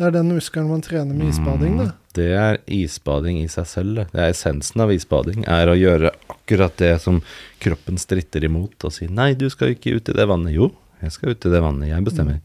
Det 0.00 0.06
er 0.08 0.14
den 0.14 0.30
muskelen 0.32 0.70
man 0.70 0.80
trener 0.80 1.12
med 1.12 1.28
isbading, 1.28 1.74
det. 1.76 1.90
Mm, 1.90 1.96
Det 2.16 2.28
er 2.32 2.58
isbading 2.72 3.42
i 3.42 3.48
seg 3.52 3.66
selv. 3.68 3.98
Det 3.98 4.12
Det 4.14 4.22
er 4.24 4.30
essensen 4.32 4.80
av 4.80 4.92
isbading. 4.94 5.44
Er 5.44 5.68
å 5.68 5.76
gjøre 5.76 6.14
akkurat 6.32 6.76
det 6.80 6.94
som 7.02 7.20
kroppen 7.60 8.00
stritter 8.00 8.44
imot, 8.48 8.80
og 8.84 8.92
si 8.92 9.06
'nei, 9.08 9.34
du 9.36 9.50
skal 9.50 9.74
ikke 9.74 9.92
ut 9.96 10.08
i 10.08 10.16
det 10.16 10.26
vannet'. 10.26 10.56
Jo, 10.56 10.70
jeg 11.02 11.12
skal 11.12 11.30
ut 11.30 11.44
i 11.46 11.50
det 11.50 11.60
vannet. 11.60 11.88
Jeg 11.92 12.04
bestemmer. 12.04 12.40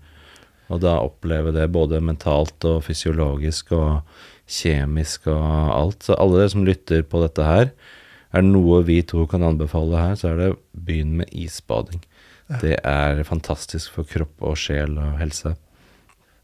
Og 0.69 0.81
da 0.81 0.99
oppleve 0.99 1.53
det 1.53 1.71
både 1.71 2.01
mentalt 2.01 2.65
og 2.65 2.83
fysiologisk 2.83 3.71
og 3.71 4.01
kjemisk 4.47 5.27
og 5.31 5.45
alt. 5.75 6.05
Så 6.05 6.17
alle 6.19 6.41
dere 6.43 6.53
som 6.53 6.65
lytter 6.67 7.03
på 7.07 7.21
dette 7.23 7.45
her, 7.45 7.71
er 8.35 8.43
det 8.43 8.51
noe 8.51 8.81
vi 8.87 8.99
to 9.07 9.25
kan 9.31 9.45
anbefale 9.47 9.99
her, 10.01 10.15
så 10.19 10.33
er 10.33 10.41
det 10.41 10.49
begynn 10.75 11.15
med 11.21 11.31
isbading. 11.31 12.01
Ja. 12.51 12.59
Det 12.61 12.75
er 12.85 13.23
fantastisk 13.25 13.95
for 13.95 14.05
kropp 14.09 14.43
og 14.45 14.57
sjel 14.59 14.97
og 15.01 15.15
helse. 15.21 15.55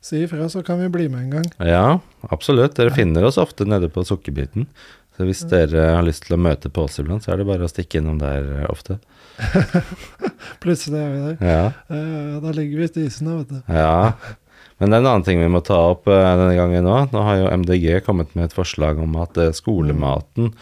Si 0.01 0.23
ifra, 0.25 0.47
så 0.49 0.63
kan 0.65 0.79
vi 0.81 0.87
bli 0.89 1.05
med 1.13 1.27
en 1.27 1.33
gang. 1.35 1.49
Ja, 1.61 1.99
absolutt. 2.33 2.73
Dere 2.79 2.89
finner 2.95 3.27
oss 3.27 3.37
ofte 3.37 3.67
nede 3.69 3.91
på 3.93 4.01
Sukkerbiten. 4.07 4.65
Så 5.13 5.27
hvis 5.27 5.43
dere 5.51 5.91
har 5.97 6.01
lyst 6.07 6.23
til 6.25 6.37
å 6.37 6.41
møte 6.41 6.71
på 6.73 6.87
oss 6.87 6.97
iblant, 6.97 7.21
så 7.21 7.35
er 7.35 7.41
det 7.41 7.45
bare 7.45 7.67
å 7.67 7.69
stikke 7.69 7.99
innom 7.99 8.17
der 8.17 8.47
eh, 8.63 8.65
ofte. 8.71 8.97
Plutselig 10.63 10.97
er 10.97 11.11
vi 11.11 11.19
der. 11.27 11.35
Ja, 11.45 11.63
Eh, 11.91 12.39
da 12.41 12.53
ligger 12.55 12.81
vi 12.81 12.87
i 13.01 13.05
isen, 13.05 13.27
da, 13.27 13.35
vet 13.41 13.49
du. 13.51 13.59
ja. 13.67 14.13
Men 14.81 14.89
det 14.89 14.97
er 14.97 15.03
en 15.03 15.09
annen 15.11 15.25
ting 15.27 15.37
vi 15.37 15.49
må 15.53 15.61
ta 15.61 15.77
opp 15.93 16.07
eh, 16.09 16.27
denne 16.41 16.55
gangen 16.57 16.87
nå. 16.87 16.95
Nå 17.13 17.25
har 17.27 17.37
jo 17.37 17.49
MDG 17.61 17.99
kommet 18.05 18.33
med 18.33 18.49
et 18.49 18.55
forslag 18.57 18.97
om 19.01 19.13
at 19.21 19.37
eh, 19.37 19.53
skolematen 19.53 20.55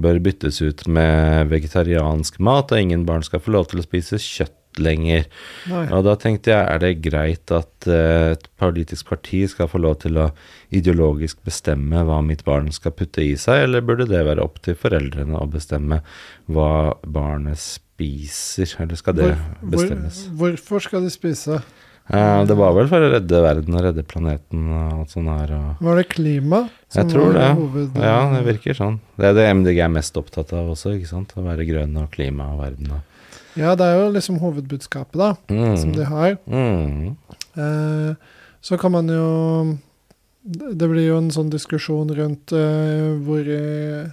bør 0.00 0.18
byttes 0.22 0.58
ut 0.62 0.84
med 0.90 1.50
vegetariansk 1.50 2.40
mat, 2.42 2.72
og 2.74 2.82
ingen 2.82 3.04
barn 3.06 3.22
skal 3.26 3.42
få 3.42 3.54
lov 3.54 3.68
til 3.70 3.82
å 3.82 3.86
spise 3.86 4.18
kjøtt 4.22 4.56
lenger. 4.80 5.24
Nei. 5.70 5.82
Og 5.94 6.04
da 6.06 6.14
tenkte 6.18 6.52
jeg, 6.52 6.62
er 6.62 6.78
det 6.82 6.90
greit 7.04 7.50
at 7.54 7.88
eh, 7.90 8.32
et 8.36 8.46
politisk 8.60 9.10
parti 9.10 9.42
skal 9.50 9.70
få 9.70 9.80
lov 9.82 10.00
til 10.04 10.18
å 10.22 10.28
ideologisk 10.74 11.42
bestemme 11.46 12.04
hva 12.06 12.20
mitt 12.26 12.42
barn 12.46 12.70
skal 12.74 12.94
putte 12.96 13.22
i 13.22 13.36
seg, 13.38 13.66
eller 13.68 13.86
burde 13.86 14.06
det 14.10 14.22
være 14.26 14.46
opp 14.46 14.58
til 14.66 14.78
foreldrene 14.78 15.38
å 15.38 15.46
bestemme 15.50 16.00
hva 16.50 16.70
barnet 17.06 17.58
spiser, 17.62 18.74
eller 18.82 18.98
skal 18.98 19.18
det 19.18 19.30
Hvor- 19.34 19.70
bestemmes? 19.76 20.24
Hvor, 20.30 20.54
hvorfor 20.54 20.86
skal 20.86 21.06
de 21.06 21.14
spise? 21.14 21.60
Eh, 22.10 22.44
det 22.48 22.56
var 22.58 22.72
vel 22.74 22.88
for 22.90 23.04
å 23.06 23.10
redde 23.12 23.42
verden 23.44 23.76
og 23.78 23.84
redde 23.86 24.02
planeten 24.08 24.64
og 24.74 24.94
alt 25.00 25.12
sånt 25.14 25.30
her. 25.30 25.52
Var 25.80 26.00
det 26.00 26.06
klima? 26.10 26.64
jeg 26.94 27.06
tror 27.12 27.32
det. 27.36 27.44
Hoved, 27.54 27.94
Ja, 28.02 28.16
det 28.34 28.40
virker 28.48 28.74
sånn. 28.74 28.96
Det 29.16 29.28
er 29.28 29.34
det 29.36 29.46
MDG 29.54 29.78
er 29.84 29.92
mest 29.94 30.16
opptatt 30.18 30.50
av 30.52 30.72
også, 30.72 30.96
ikke 30.98 31.06
sant? 31.12 31.32
Å 31.38 31.44
være 31.46 31.66
grønn 31.68 31.94
og 32.02 32.10
klima 32.10 32.48
og 32.54 32.64
verden 32.64 32.90
og 32.96 33.06
Ja, 33.58 33.74
det 33.74 33.86
er 33.86 33.96
jo 34.00 34.10
liksom 34.14 34.38
hovedbudskapet, 34.42 35.18
da, 35.18 35.30
som 35.76 35.92
de 35.94 36.02
mm. 36.04 36.10
har. 36.10 36.36
Mm. 36.46 37.16
Eh, 37.58 38.14
så 38.62 38.78
kan 38.78 38.92
man 38.92 39.08
jo 39.08 39.78
Det 40.42 40.86
blir 40.88 41.06
jo 41.10 41.18
en 41.18 41.30
sånn 41.30 41.50
diskusjon 41.52 42.08
rundt 42.16 42.52
eh, 42.56 43.10
hvor, 43.26 43.44
eh, 43.44 44.06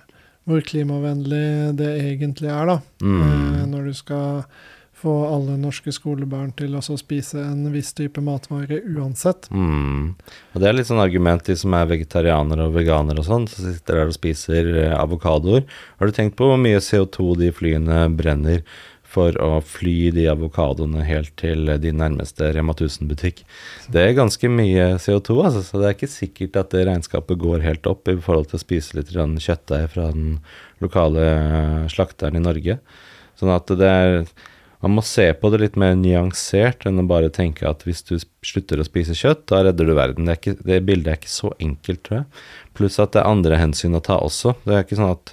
hvor 0.45 0.61
klimavennlig 0.61 1.75
det 1.79 1.91
egentlig 2.03 2.49
er, 2.51 2.65
da. 2.65 2.77
Eh, 3.01 3.07
Mm. 3.07 3.71
når 3.71 3.85
du 3.85 3.93
skal 3.93 4.43
få 4.97 5.13
alle 5.29 5.59
norske 5.61 5.91
skolebarn 5.93 6.51
til 6.57 6.73
å 6.77 6.81
spise 6.81 7.41
en 7.43 7.69
viss 7.73 7.91
type 7.97 8.21
matvare 8.23 8.79
uansett. 8.81 9.45
Mm. 9.53 10.15
Og 10.53 10.61
det 10.61 10.69
er 10.69 10.77
litt 10.77 10.89
sånn 10.89 11.03
argument, 11.03 11.45
de 11.45 11.53
som 11.59 11.75
er 11.77 11.89
vegetarianere 11.91 12.65
og 12.65 12.77
veganere 12.79 13.21
og 13.21 13.27
sånn, 13.27 13.45
som 13.51 13.67
sitter 13.69 14.01
der 14.01 14.11
og 14.11 14.17
spiser 14.17 14.71
eh, 14.73 14.95
avokadoer. 14.97 15.67
Har 15.99 16.09
du 16.09 16.17
tenkt 16.17 16.37
på 16.39 16.49
hvor 16.49 16.61
mye 16.61 16.81
CO2 16.81 17.35
de 17.43 17.51
flyene 17.53 18.07
brenner 18.17 18.63
for 19.07 19.37
å 19.39 19.61
fly 19.63 20.09
de 20.17 20.25
avokadoene 20.33 21.05
helt 21.07 21.31
til 21.39 21.69
de 21.81 21.93
nærmeste 21.93 22.49
Rema 22.57 22.73
1000-butikk? 22.73 23.45
Det 23.93 24.01
er 24.01 24.17
ganske 24.17 24.49
mye 24.51 24.89
CO2, 25.03 25.37
altså, 25.45 25.63
så 25.63 25.79
det 25.79 25.91
er 25.91 25.97
ikke 25.99 26.11
sikkert 26.11 26.59
at 26.59 26.73
det 26.73 26.87
regnskapet 26.89 27.39
går 27.45 27.63
helt 27.69 27.87
opp 27.87 28.09
i 28.09 28.17
forhold 28.17 28.49
til 28.49 28.57
å 28.59 28.65
spise 28.65 28.97
litt 28.97 29.13
kjøttdeig 29.13 29.93
fra 29.93 30.09
den 30.09 30.39
lokale 30.83 31.31
eh, 31.31 31.81
slakteren 31.93 32.41
i 32.41 32.45
Norge. 32.49 32.81
Sånn 33.37 33.53
at 33.53 33.69
det 33.77 33.87
er 33.93 34.23
man 34.83 34.93
må 34.93 35.01
se 35.05 35.25
på 35.33 35.49
det 35.49 35.59
litt 35.63 35.77
mer 35.79 35.95
nyansert 35.97 36.85
enn 36.85 37.01
å 37.01 37.07
bare 37.09 37.31
tenke 37.33 37.65
at 37.65 37.81
hvis 37.87 38.03
du 38.05 38.15
slutter 38.45 38.77
å 38.77 38.85
spise 38.85 39.15
kjøtt, 39.17 39.47
da 39.49 39.63
redder 39.65 39.89
du 39.89 39.93
verden. 39.97 40.27
Det, 40.27 40.35
er 40.35 40.41
ikke, 40.41 40.65
det 40.67 40.83
bildet 40.85 41.09
er 41.11 41.17
ikke 41.17 41.33
så 41.33 41.49
enkelt, 41.57 42.03
tror 42.05 42.19
jeg. 42.19 42.27
Pluss 42.77 42.99
at 43.01 43.15
det 43.15 43.23
er 43.23 43.31
andre 43.31 43.57
hensyn 43.57 43.97
å 43.97 44.03
ta 44.05 44.19
også. 44.21 44.53
Det 44.67 44.75
er 44.75 44.83
ikke 44.85 44.99
sånn 44.99 45.15
at 45.15 45.31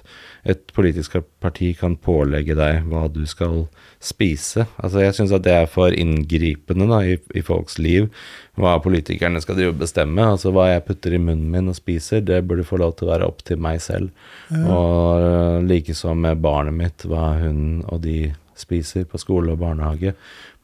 et 0.49 0.71
politisk 0.73 1.19
parti 1.41 1.71
kan 1.77 1.93
pålegge 2.01 2.55
deg 2.57 2.87
hva 2.89 3.03
du 3.13 3.21
skal 3.29 3.67
spise. 4.01 4.65
Altså 4.81 5.03
Jeg 5.03 5.15
syns 5.17 5.33
at 5.33 5.45
det 5.45 5.53
er 5.53 5.69
for 5.69 5.93
inngripende 5.93 6.87
da, 6.89 7.03
i, 7.05 7.19
i 7.37 7.43
folks 7.45 7.77
liv, 7.81 8.09
hva 8.57 8.75
politikerne 8.81 9.41
skal 9.43 9.59
drive 9.59 9.75
og 9.75 9.83
bestemme. 9.83 10.25
Altså 10.25 10.53
Hva 10.55 10.71
jeg 10.71 10.85
putter 10.89 11.13
i 11.17 11.21
munnen 11.21 11.51
min 11.53 11.69
og 11.69 11.77
spiser, 11.77 12.25
det 12.25 12.41
burde 12.49 12.65
få 12.65 12.81
lov 12.81 12.97
til 12.97 13.09
å 13.09 13.13
være 13.13 13.29
opp 13.29 13.45
til 13.45 13.61
meg 13.61 13.77
selv. 13.85 14.09
Og 14.57 15.21
øh, 15.21 15.59
likeså 15.69 16.17
med 16.17 16.41
barnet 16.41 16.77
mitt, 16.81 17.05
hva 17.09 17.35
hun 17.43 17.85
og 17.85 18.01
de 18.05 18.33
spiser 18.59 19.05
på 19.09 19.19
skole 19.21 19.53
og 19.53 19.61
barnehage, 19.61 20.15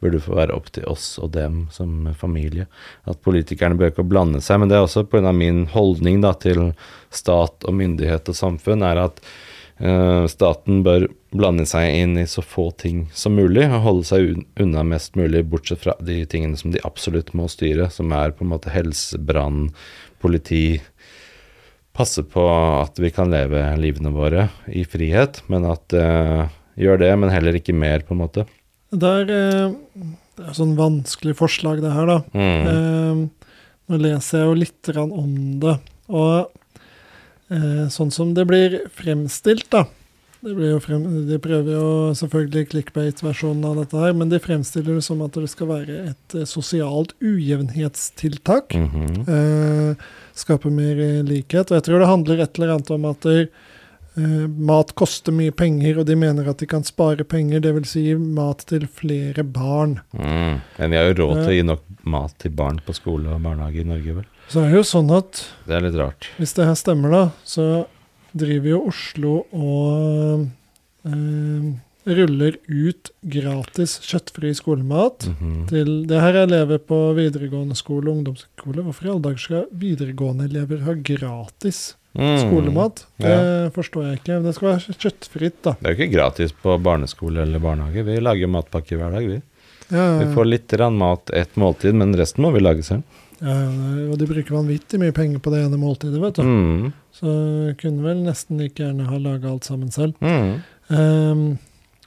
burde 0.01 0.21
få 0.23 0.35
være 0.39 0.55
opp 0.57 0.71
til 0.73 0.87
oss 0.89 1.13
og 1.21 1.33
dem 1.35 1.65
som 1.73 2.09
familie. 2.17 2.67
At 3.09 3.21
politikerne 3.25 3.77
bør 3.77 3.93
ikke 3.93 4.07
blande 4.07 4.41
seg, 4.43 4.61
men 4.61 4.71
det 4.71 4.79
er 4.79 4.87
også 4.87 5.05
pga. 5.09 5.31
min 5.31 5.65
holdning 5.71 6.21
da, 6.23 6.33
til 6.33 6.71
stat 7.13 7.67
og 7.67 7.77
myndighet 7.77 8.29
og 8.31 8.37
samfunn, 8.37 8.83
er 8.87 9.03
at 9.05 9.21
uh, 9.83 10.25
staten 10.31 10.81
bør 10.87 11.07
blande 11.31 11.67
seg 11.69 11.93
inn 12.01 12.17
i 12.19 12.27
så 12.27 12.41
få 12.41 12.71
ting 12.71 13.05
som 13.13 13.37
mulig, 13.37 13.67
og 13.69 13.85
holde 13.85 14.07
seg 14.09 14.45
unna 14.59 14.83
mest 14.87 15.15
mulig, 15.19 15.45
bortsett 15.51 15.83
fra 15.85 15.95
de 16.01 16.23
tingene 16.25 16.57
som 16.57 16.73
de 16.73 16.81
absolutt 16.87 17.33
må 17.37 17.47
styre, 17.51 17.91
som 17.93 18.11
er 18.15 18.33
på 18.33 18.45
en 18.45 18.55
måte 18.55 18.73
helse, 18.73 19.19
brann, 19.21 19.69
politi, 20.21 20.81
passe 21.93 22.23
på 22.23 22.43
at 22.81 22.99
vi 22.99 23.11
kan 23.11 23.31
leve 23.31 23.63
livene 23.79 24.13
våre 24.15 24.47
i 24.71 24.83
frihet, 24.87 25.41
men 25.51 25.67
at 25.67 25.95
eh, 25.97 26.45
Gjør 26.79 27.01
det, 27.01 27.11
men 27.19 27.33
heller 27.33 27.57
ikke 27.57 27.75
mer, 27.75 28.03
på 28.05 28.15
en 28.15 28.23
måte. 28.23 28.45
Det 28.91 29.11
er, 29.21 29.31
eh, 29.31 30.09
det 30.37 30.47
er 30.47 30.57
sånn 30.57 30.75
vanskelig 30.79 31.37
forslag, 31.39 31.81
det 31.83 31.93
her, 31.95 32.09
da. 32.09 32.19
Mm. 32.35 32.67
Eh, 32.71 33.55
nå 33.91 34.01
leser 34.01 34.41
jeg 34.41 34.49
jo 34.49 34.59
litt 34.59 34.91
om 35.01 35.33
det, 35.63 35.77
og 36.11 36.51
eh, 37.51 37.87
sånn 37.91 38.11
som 38.11 38.35
det 38.35 38.47
blir 38.47 38.77
fremstilt, 38.95 39.69
da, 39.71 39.85
det 40.41 40.55
blir 40.57 40.71
jo 40.71 40.79
frem, 40.81 41.03
De 41.27 41.37
prøver 41.41 41.75
jo 41.75 41.89
selvfølgelig 42.17 42.69
clickbait-versjonen 42.71 43.65
av 43.67 43.75
dette 43.83 43.99
her, 44.01 44.15
men 44.17 44.31
de 44.31 44.39
fremstiller 44.41 44.97
det 44.97 45.05
som 45.05 45.21
at 45.21 45.37
det 45.37 45.51
skal 45.51 45.69
være 45.69 45.97
et 46.15 46.35
sosialt 46.49 47.13
ujevnhetstiltak. 47.21 48.73
Mhm. 48.73 49.27
Eh, 49.29 50.07
skape 50.33 50.71
mer 50.73 51.21
likhet. 51.27 51.69
Og 51.69 51.77
jeg 51.77 51.85
tror 51.85 52.01
det 52.01 52.09
handler 52.09 52.41
et 52.41 52.57
eller 52.57 52.73
annet 52.73 52.89
om 52.89 53.05
at 53.05 53.21
det, 53.21 53.49
eh, 54.17 54.47
mat 54.71 54.93
koster 54.99 55.31
mye 55.35 55.51
penger, 55.51 55.99
og 56.01 56.05
de 56.09 56.15
mener 56.19 56.49
at 56.51 56.57
de 56.61 56.67
kan 56.69 56.83
spare 56.87 57.23
penger, 57.27 57.61
dvs. 57.63 57.91
Si 57.93 58.03
mat 58.15 58.65
til 58.69 58.87
flere 58.87 59.43
barn. 59.43 59.99
mm. 60.13 60.59
Men 60.77 60.91
vi 60.91 60.97
har 60.97 61.09
jo 61.11 61.17
råd 61.21 61.41
til 61.43 61.51
å 61.53 61.57
gi 61.57 61.63
nok 61.69 61.83
mat 62.03 62.35
til 62.41 62.51
barn 62.51 62.79
på 62.85 62.93
skole 62.97 63.29
og 63.29 63.41
barnehage 63.45 63.81
i 63.83 63.87
Norge, 63.87 64.17
vel. 64.21 64.27
Så 64.51 64.63
er 64.65 64.71
det 64.71 64.81
jo 64.81 64.87
sånn 64.87 65.11
at 65.15 65.45
Det 65.67 65.77
er 65.77 65.85
litt 65.85 65.95
rart. 65.95 66.27
hvis 66.37 66.53
det 66.57 66.65
her 66.67 66.75
stemmer, 66.75 67.11
da, 67.11 67.23
så 67.47 67.85
driver 68.33 68.69
jo 68.69 68.81
Oslo 68.87 69.33
og 69.51 70.47
eh, 71.05 71.71
ruller 72.17 72.55
ut 72.67 73.11
gratis 73.21 73.99
kjøttfri 74.01 74.53
skolemat. 74.57 75.27
Mhm. 75.29 75.67
Til, 75.69 75.91
det 76.09 76.19
her 76.19 76.33
er 76.33 76.47
elever 76.47 76.79
på 76.79 76.97
videregående 77.17 77.77
skole 77.77 78.09
og 78.09 78.17
ungdomsskole. 78.21 78.81
Hvorfor 78.87 79.05
i 79.05 79.11
alle 79.13 79.25
dager 79.27 79.43
skal 79.45 79.67
videregående 79.71 80.47
elever 80.49 80.81
ha 80.87 80.95
gratis 80.97 81.93
Mm. 82.17 82.37
skolemat? 82.43 83.05
Det 83.23 83.71
forstår 83.75 84.07
jeg 84.07 84.19
ikke. 84.19 84.41
Det 84.43 84.53
skal 84.57 84.69
være 84.71 84.95
kjøttfritt, 84.99 85.61
da. 85.63 85.75
Det 85.79 85.87
er 85.87 85.95
jo 85.95 85.99
ikke 85.99 86.15
gratis 86.17 86.51
på 86.51 86.75
barneskole 86.83 87.45
eller 87.45 87.63
barnehage. 87.63 88.03
Vi 88.07 88.19
lager 88.19 88.51
matpakke 88.51 88.99
hver 88.99 89.15
dag, 89.15 89.27
vi. 89.27 89.39
Ja, 89.91 90.05
Vi 90.19 90.33
får 90.33 90.45
litt 90.47 90.73
mat 90.91 91.29
ett 91.35 91.55
måltid, 91.55 91.95
men 91.95 92.15
resten 92.15 92.43
må 92.43 92.51
vi 92.51 92.59
lage 92.63 92.83
selv. 92.83 93.03
ja, 93.41 93.55
og 94.11 94.17
de 94.19 94.27
bruker 94.29 94.53
vanvittig 94.53 94.99
mye 95.01 95.11
penger 95.11 95.39
på 95.39 95.51
det 95.51 95.63
ene 95.65 95.79
måltidet, 95.79 96.21
vet 96.21 96.35
du. 96.35 96.43
Mm. 96.43 96.91
Så 97.11 97.31
kunne 97.81 98.05
vel 98.05 98.21
nesten 98.23 98.61
like 98.61 98.79
gjerne 98.79 99.09
ha 99.09 99.17
laga 99.17 99.49
alt 99.49 99.67
sammen 99.67 99.91
selv. 99.91 100.13
Mm. 100.21 100.61
Um, 100.87 101.57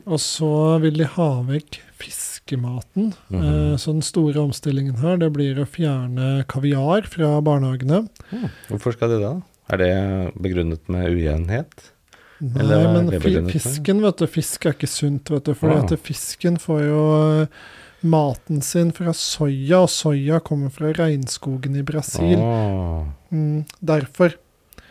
og 0.05 0.21
så 0.21 0.79
vil 0.81 1.01
de 1.01 1.09
ha 1.09 1.29
vekk 1.49 1.81
fiskematen. 2.01 3.13
Mm 3.29 3.41
-hmm. 3.41 3.73
uh, 3.73 3.77
så 3.77 3.93
den 3.93 4.03
store 4.03 4.41
omstillingen 4.41 4.97
her, 4.97 5.17
det 5.17 5.33
blir 5.33 5.61
å 5.61 5.67
fjerne 5.67 6.45
kaviar 6.49 7.03
fra 7.03 7.41
barnehagene. 7.41 8.07
Mm. 8.31 8.49
Hvorfor 8.69 8.93
skal 8.93 9.09
de 9.09 9.21
da? 9.21 9.41
Er 9.73 9.81
det 9.81 9.95
begrunnet 10.45 10.89
med 10.93 11.09
ujevnhet? 11.15 11.91
Nei, 12.45 12.81
men 12.93 13.09
fisken, 13.49 14.03
vet 14.05 14.21
du, 14.21 14.27
fisk 14.29 14.67
er 14.67 14.75
ikke 14.77 14.91
sunt, 14.91 15.31
vet 15.33 15.47
du. 15.47 15.55
For 15.57 15.73
ja. 15.73 15.99
fisken 16.01 16.59
får 16.61 16.83
jo 16.85 17.03
eh, 17.15 17.63
maten 18.05 18.61
sin 18.65 18.91
fra 18.97 19.15
soya, 19.17 19.85
og 19.85 19.93
soya 19.93 20.41
kommer 20.45 20.73
fra 20.75 20.93
regnskogen 20.97 21.79
i 21.81 21.85
Brasil. 21.87 22.37
Åh. 22.37 23.07
Mm, 23.33 23.63
derfor. 23.81 24.37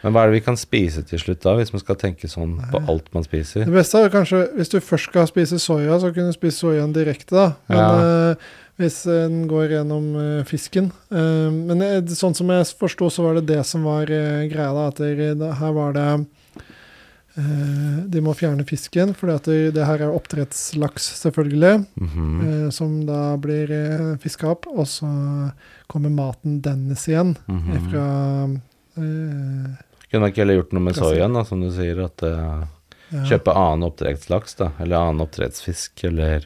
Men 0.04 0.12
hva 0.13 0.24
er 0.26 0.32
det 0.32 0.39
vi 0.42 0.46
kan 0.46 0.58
spise 0.60 1.02
til 1.08 1.20
slutt 1.22 1.42
da, 1.46 1.54
hvis 1.56 1.72
man 1.74 1.80
skal 1.84 1.96
tenke 1.96 2.28
sånn 2.28 2.58
på 2.74 2.82
alt 2.92 3.08
man 3.16 3.24
spiser? 3.24 3.63
Det 3.66 3.72
beste 3.74 3.98
er 4.02 4.10
jo 4.10 4.13
kanskje, 4.18 4.42
hvis 4.58 4.70
du 4.74 4.80
først 4.84 5.10
skal 5.10 5.28
spise 5.30 5.60
soya, 5.63 5.96
så 6.02 6.12
kunne 6.13 6.34
du 6.34 6.36
spise 6.36 6.60
soyaen 6.60 6.92
direkte, 6.96 7.32
da. 7.32 7.54
Men 7.70 7.80
Ja. 7.80 8.30
eh, 8.34 8.36
hvis 8.82 9.06
en 9.08 9.48
går 9.48 9.68
gjennom 9.70 10.16
uh, 10.18 10.44
fisken 10.50 10.88
uh, 11.13 11.52
Men 11.54 11.78
det, 11.78 12.10
sånn 12.18 12.34
som 12.36 12.50
jeg 12.50 12.66
forsto, 12.80 13.06
så 13.13 13.22
var 13.24 13.36
det 13.38 13.46
det 13.52 13.60
som 13.70 13.84
var 13.86 14.10
eh, 14.10 14.48
greia, 14.50 14.74
da. 14.74 14.88
At 14.89 14.98
det, 14.98 15.38
her 15.60 15.72
var 15.78 15.94
det 15.94 16.26
eh, 17.38 18.00
De 18.10 18.22
må 18.26 18.34
fjerne 18.38 18.66
fisken, 18.68 19.13
for 19.18 19.30
det, 19.46 19.74
det 19.78 19.86
her 19.88 20.02
er 20.06 20.13
oppdrettslaks, 20.18 21.06
selvfølgelig. 21.22 21.86
Mhm. 22.02 22.42
eh, 22.48 22.70
som 22.74 23.06
da 23.06 23.36
blir 23.38 23.70
uh, 23.72 24.18
fiska 24.22 24.50
opp. 24.56 24.66
Og 24.74 24.86
så 24.89 25.08
kommer 25.88 26.10
maten 26.10 26.60
dennes 26.66 27.08
igjen 27.08 27.36
Mhm. 27.48 27.89
fra 27.92 28.06
eh, 28.98 29.72
Kunne 30.13 30.28
man 30.28 30.30
ikke 30.32 30.43
heller 30.45 30.60
gjort 30.62 30.73
noe 30.78 30.86
med 30.86 30.95
soyaen, 31.02 31.34
da, 31.34 31.41
som 31.49 31.60
du 31.65 31.71
sier, 31.73 31.97
at 32.06 32.21
uh, 32.21 32.63
kjøpe 33.26 33.54
annen 33.58 33.88
oppdrettslaks, 33.89 34.60
da, 34.62 34.71
eller 34.80 34.99
annen 35.10 35.26
oppdrettsfisk, 35.26 36.06
eller 36.12 36.45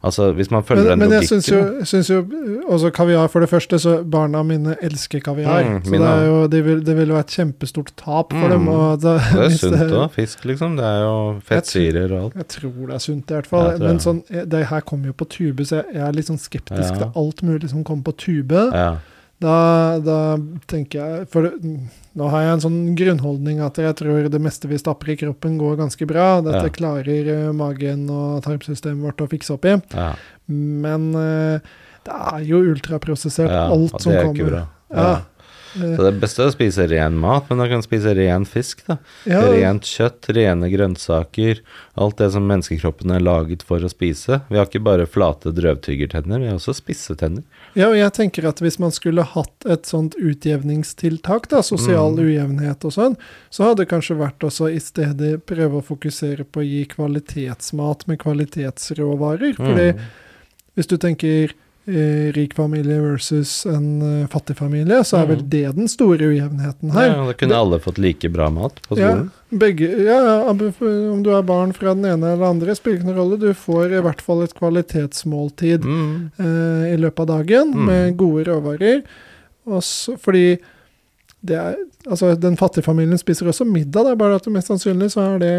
Altså, 0.00 0.30
hvis 0.32 0.48
man 0.48 0.62
følger 0.64 0.94
men, 0.96 1.02
men 1.02 1.10
den 1.12 1.18
jeg 1.20 1.28
syns 1.28 2.08
jo, 2.08 2.22
jo 2.24 2.60
også 2.72 2.88
kaviar, 2.96 3.26
for 3.28 3.44
det 3.44 3.50
første, 3.50 3.76
så 3.82 3.98
barna 4.08 4.40
mine 4.48 4.72
elsker 4.80 5.20
kaviar. 5.20 5.60
Mm, 5.66 5.82
så 5.84 5.90
det, 6.00 6.12
jo, 6.24 6.38
det, 6.54 6.60
vil, 6.64 6.78
det 6.86 6.94
vil 6.96 7.12
være 7.12 7.26
et 7.26 7.34
kjempestort 7.36 7.90
tap 8.00 8.32
for 8.32 8.48
Mm. 8.48 8.64
dem. 8.64 8.70
Da, 9.04 9.12
Det 9.20 9.44
er 9.44 9.58
sunt 9.58 9.92
òg, 9.92 10.06
fisk, 10.16 10.46
liksom. 10.48 10.78
Det 10.80 10.86
er 10.88 11.02
jo 11.04 11.12
fettsyrer 11.44 12.14
og 12.16 12.22
alt. 12.22 12.38
Jeg 12.40 12.48
tror 12.56 12.80
det 12.86 12.94
er 12.96 13.04
sunt, 13.04 13.28
i 13.28 13.34
hvert 13.36 13.46
fall. 13.52 13.68
Ja, 13.74 13.78
Men 13.90 14.00
sånn, 14.00 14.22
eh, 14.32 14.46
det 14.48 14.62
her 14.72 14.80
kommer 14.88 15.12
jo 15.12 15.18
på 15.20 15.28
tube, 15.36 15.68
så 15.68 15.82
jeg, 15.82 15.92
jeg 15.98 16.06
er 16.08 16.16
litt 16.16 16.32
sånn 16.32 16.40
skeptisk 16.40 16.94
Ja. 16.96 16.96
til 17.04 17.12
alt 17.26 17.42
mulig 17.44 17.68
som 17.68 17.84
kommer 17.84 18.08
på 18.08 18.16
tube. 18.24 18.64
Ja. 18.72 18.96
Da, 19.40 19.98
da 20.04 20.16
tenker 20.68 21.00
jeg 21.00 21.28
For 21.32 21.46
nå 21.48 22.26
har 22.28 22.42
jeg 22.44 22.52
en 22.58 22.62
sånn 22.66 22.80
grunnholdning 22.98 23.62
at 23.64 23.78
jeg 23.80 23.94
tror 23.96 24.26
det 24.28 24.40
meste 24.42 24.68
vi 24.68 24.76
stapper 24.80 25.14
i 25.14 25.16
kroppen, 25.16 25.54
går 25.60 25.78
ganske 25.80 26.06
bra. 26.10 26.26
Dette 26.44 26.66
Ja. 26.66 26.74
klarer 26.74 27.30
eh, 27.32 27.52
magen 27.56 28.02
og 28.12 28.42
tarmsystemet 28.44 29.00
vårt 29.06 29.22
å 29.24 29.28
fikse 29.30 29.54
opp 29.56 29.64
i. 29.64 29.78
ja. 29.96 30.10
Men 30.50 31.14
eh, 31.14 31.60
det 32.04 32.16
er 32.16 32.44
jo 32.48 32.58
ultraprosessert, 32.72 33.48
ja. 33.52 33.68
alt 33.70 33.92
kommer 34.02 34.16
Ja, 34.16 34.20
det 34.20 34.26
er 34.26 34.34
ikke 34.34 34.50
bra. 34.50 34.62
Ja. 34.90 35.10
Så 35.72 35.96
det 36.02 36.06
er 36.10 36.20
best 36.20 36.38
å 36.42 36.48
spise 36.52 36.86
ren 36.90 37.14
mat, 37.20 37.44
men 37.48 37.58
da 37.62 37.68
kan 37.70 37.80
du 37.80 37.86
spise 37.86 38.14
ren 38.16 38.44
fisk, 38.44 38.82
da. 38.88 38.96
Ja, 39.24 39.40
Rent 39.52 39.82
kjøtt, 39.86 40.26
rene 40.34 40.70
grønnsaker. 40.72 41.60
Alt 42.00 42.16
det 42.18 42.30
som 42.32 42.46
menneskekroppen 42.48 43.10
er 43.14 43.20
laget 43.20 43.62
for 43.62 43.78
å 43.78 43.90
spise. 43.92 44.40
Vi 44.50 44.56
har 44.58 44.66
ikke 44.66 44.82
bare 44.82 45.06
flate 45.06 45.52
drøvtyggertenner, 45.54 46.40
vi 46.40 46.48
har 46.50 46.56
også 46.58 46.74
spisse 46.74 47.14
tenner. 47.16 47.42
ja, 47.74 47.86
og 47.88 47.94
jeg 47.96 48.12
tenker 48.12 48.48
at 48.48 48.58
hvis 48.58 48.78
man 48.82 48.90
skulle 48.90 49.22
hatt 49.22 49.66
et 49.68 49.84
sånt 49.86 50.16
utjevningstiltak, 50.18 51.48
da, 51.48 51.62
sosial 51.62 52.16
Mm. 52.16 52.24
ujevnhet 52.26 52.84
og 52.84 52.92
sånn, 52.92 53.16
så 53.50 53.64
hadde 53.68 53.84
det 53.84 53.88
kanskje 53.90 54.18
vært 54.18 54.40
også 54.42 54.72
i 54.74 54.78
stedet 54.80 55.46
prøve 55.46 55.78
å 55.80 55.84
fokusere 55.84 56.44
på 56.44 56.60
å 56.60 56.66
gi 56.66 56.84
kvalitetsmat 56.86 58.06
med 58.08 58.18
kvalitetsråvarer. 58.18 59.54
Fordi 59.56 59.92
Mm. 59.94 60.00
hvis 60.76 60.86
du 60.88 60.96
tenker 60.96 61.52
eh, 61.90 62.30
rik 62.36 62.54
familie 62.54 63.00
versus 63.02 63.66
en 63.66 63.88
eh, 64.22 64.26
fattig 64.30 64.56
familie, 64.56 65.02
så 65.04 65.18
er 65.20 65.26
vel 65.26 65.40
Mm. 65.42 65.48
det 65.50 65.74
den 65.76 65.88
store 65.88 66.18
ujevnheten 66.30 66.92
her. 66.94 67.06
Ja, 67.10 67.26
da 67.26 67.32
kunne 67.34 67.56
alle 67.58 67.78
fått 67.82 67.98
like 67.98 68.28
bra 68.32 68.48
mat 68.50 68.80
på 68.88 68.96
Ja, 68.98 69.10
skolen. 69.16 69.30
begge, 69.50 69.88
ja, 70.04 70.18
ja, 70.24 70.36
om 70.50 71.22
du 71.22 71.30
er 71.34 71.42
barn 71.42 71.72
fra 71.74 71.94
den 71.94 72.04
ene 72.04 72.32
eller 72.34 72.46
andre, 72.50 72.74
spiller 72.78 72.98
ikke 73.00 73.10
noen 73.10 73.16
rolle. 73.18 73.38
Du 73.40 73.52
får 73.54 73.92
i 73.98 74.02
hvert 74.02 74.20
fall 74.22 74.42
et 74.44 74.54
kvalitetsmåltid 74.54 75.84
Mm. 75.84 76.30
eh, 76.38 76.94
i 76.94 76.96
løpet 76.96 77.20
av 77.20 77.26
dagen 77.26 77.72
Mm. 77.74 77.84
med 77.86 78.16
gode 78.16 78.44
råvarer. 78.46 79.02
Også 79.66 80.16
fordi 80.18 80.58
er, 81.48 81.76
altså 82.06 82.34
Den 82.38 82.56
fattige 82.60 82.84
familien 82.84 83.16
spiser 83.18 83.48
også 83.48 83.64
middag, 83.64 84.04
det 84.04 84.12
er 84.12 84.16
bare 84.20 84.34
at 84.36 84.46
mest 84.52 84.68
sannsynlig 84.68 85.10
så 85.14 85.22
er 85.34 85.38
det 85.40 85.52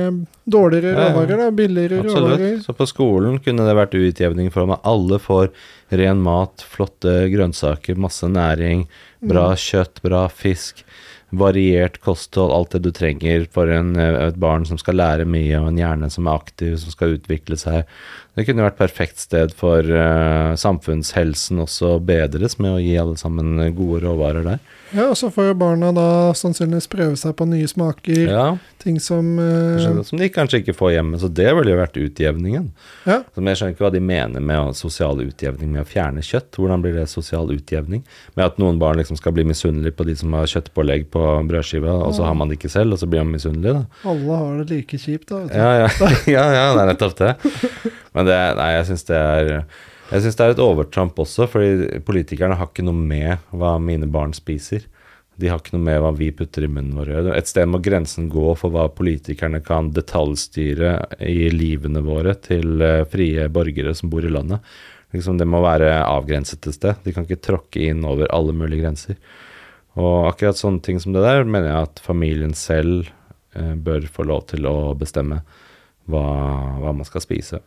dårligere 0.46 0.94
Ja, 0.94 1.26
ja. 1.26 1.50
Billigere 1.52 2.04
Absolutt. 2.04 2.38
råvarer. 2.38 2.60
Så 2.62 2.74
på 2.78 2.86
skolen 2.88 3.40
kunne 3.42 3.66
det 3.66 3.76
vært 3.76 3.98
utjevning 3.98 4.52
for 4.54 4.70
at 4.72 4.80
alle 4.86 5.18
får 5.20 5.50
ren 5.92 6.22
mat, 6.22 6.62
flotte 6.70 7.30
grønnsaker, 7.34 7.98
masse 7.98 8.24
næring, 8.30 8.86
bra 9.22 9.50
Mm. 9.52 9.58
kjøtt, 9.58 10.02
bra 10.02 10.28
fisk, 10.30 10.84
variert 11.32 12.00
kosthold, 12.02 12.52
alt 12.52 12.72
det 12.76 12.82
du 12.84 12.92
trenger 12.92 13.48
for 13.52 13.68
en, 13.72 13.96
eh, 13.96 14.28
et 14.28 14.36
barn 14.40 14.66
som 14.66 14.78
skal 14.78 14.96
lære 14.96 15.26
mye, 15.26 15.56
og 15.62 15.70
en 15.70 15.78
hjerne 15.78 16.12
som 16.12 16.28
er 16.28 16.38
aktiv, 16.38 16.78
som 16.78 16.92
skal 16.92 17.18
utvikle 17.18 17.58
seg. 17.58 17.86
Det 18.32 18.46
kunne 18.48 18.64
vært 18.64 18.78
perfekt 18.80 19.20
sted 19.20 19.52
for 19.60 19.84
uh, 19.84 20.54
samfunnshelsen 20.56 21.60
også 21.60 21.98
bedres 22.08 22.56
med 22.64 22.78
å 22.78 22.80
gi 22.80 22.94
alle 22.96 23.18
sammen 23.20 23.60
eh, 23.60 23.74
gode 23.76 24.06
råvarer 24.06 24.46
der. 24.46 24.62
Ja, 24.92 25.10
og 25.10 25.18
så 25.20 25.28
får 25.32 25.50
jo 25.50 25.56
barna 25.60 25.90
da 25.96 26.06
sannsynligvis 26.36 26.88
prøve 26.92 27.18
seg 27.20 27.36
på 27.40 27.48
nye 27.48 27.68
smaker, 27.68 28.22
Ja, 28.32 28.46
ting 28.80 29.02
som 29.04 29.36
uh, 29.36 30.00
som 30.08 30.20
de 30.20 30.30
kanskje 30.32 30.62
ikke 30.62 30.76
får 30.78 30.94
hjemme, 30.96 31.20
så 31.20 31.28
det 31.28 31.50
ville 31.58 31.74
jo 31.74 31.82
vært 31.82 32.00
utjevningen. 32.00 32.70
Ja. 33.04 33.20
Så 33.36 33.44
jeg 33.44 33.60
skjønner 33.60 33.76
ikke 33.76 33.86
hva 33.86 33.94
de 33.98 34.04
mener 34.14 34.48
med 34.48 34.80
sosial 34.80 35.20
utjevning 35.26 35.76
med 35.76 35.84
å 35.84 35.90
fjerne 35.92 36.24
kjøtt. 36.24 36.56
Hvordan 36.56 36.86
blir 36.86 36.96
det 37.02 37.10
sosial 37.12 37.52
utjevning? 37.52 38.06
Med 38.40 38.46
at 38.48 38.62
noen 38.64 38.80
barn 38.80 39.00
liksom 39.02 39.20
skal 39.20 39.36
bli 39.36 39.44
misunnelige 39.52 39.98
på 40.00 40.08
de 40.08 40.16
som 40.24 40.40
har 40.40 40.48
kjøttpålegg 40.52 41.10
på 41.12 41.26
brødskiva, 41.52 42.00
og 42.08 42.16
så 42.16 42.24
har 42.30 42.40
man 42.40 42.48
det 42.48 42.62
ikke 42.62 42.72
selv, 42.72 42.96
og 42.96 43.04
så 43.04 43.12
blir 43.12 43.28
man 43.28 43.36
misunnelig, 43.36 43.82
da. 43.82 44.08
Alle 44.08 44.40
har 44.46 44.64
det 44.64 44.72
like 44.72 45.04
kjipt, 45.04 45.28
da. 45.34 45.44
Vet 45.44 45.52
du. 45.52 45.60
Ja, 45.60 45.72
ja, 45.84 46.12
ja, 46.38 46.48
ja 46.56 46.66
det 46.78 46.86
er 46.86 46.94
nettopp 46.94 47.20
det. 47.20 47.36
Men 48.18 48.28
det, 48.28 48.38
nei, 48.60 48.70
jeg 48.78 48.92
syns 48.92 49.08
det 49.08 49.18
er 49.18 49.52
jeg 50.12 50.26
synes 50.26 50.36
det 50.36 50.44
er 50.44 50.54
et 50.54 50.60
overtramp 50.60 51.20
også, 51.24 51.46
fordi 51.48 52.00
politikerne 52.04 52.58
har 52.60 52.68
ikke 52.68 52.84
noe 52.84 52.98
med 53.00 53.46
hva 53.56 53.78
mine 53.80 54.10
barn 54.12 54.34
spiser. 54.36 54.84
De 55.40 55.48
har 55.48 55.62
ikke 55.62 55.78
noe 55.78 55.86
med 55.86 56.02
hva 56.04 56.12
vi 56.18 56.28
putter 56.36 56.66
i 56.68 56.70
munnen 56.70 56.98
vår. 57.00 57.30
Et 57.32 57.48
sted 57.48 57.70
må 57.72 57.80
grensen 57.84 58.28
gå 58.32 58.52
for 58.60 58.76
hva 58.76 58.90
politikerne 58.92 59.62
kan 59.64 59.94
detaljstyre 59.96 60.98
i 61.24 61.48
livene 61.56 62.04
våre 62.04 62.36
til 62.44 62.84
eh, 62.84 63.06
frie 63.08 63.48
borgere 63.56 63.96
som 63.96 64.12
bor 64.12 64.28
i 64.28 64.34
landet. 64.34 64.60
Liksom, 65.16 65.40
det 65.40 65.48
må 65.48 65.64
være 65.64 65.96
avgrenset 66.04 66.68
et 66.68 66.76
sted. 66.76 67.00
De 67.06 67.16
kan 67.16 67.24
ikke 67.24 67.40
tråkke 67.48 67.88
inn 67.88 68.04
over 68.08 68.28
alle 68.36 68.56
mulige 68.56 68.84
grenser. 68.84 69.18
Og 69.96 70.28
akkurat 70.28 70.60
sånne 70.60 70.84
ting 70.84 71.00
som 71.04 71.16
det 71.16 71.24
der 71.24 71.48
mener 71.48 71.72
jeg 71.72 71.88
at 71.88 72.04
familien 72.04 72.54
selv 72.56 73.08
eh, 73.56 73.76
bør 73.80 74.12
få 74.12 74.28
lov 74.28 74.50
til 74.52 74.68
å 74.68 74.92
bestemme 75.00 75.40
hva, 76.12 76.28
hva 76.84 76.92
man 76.92 77.08
skal 77.08 77.24
spise. 77.24 77.64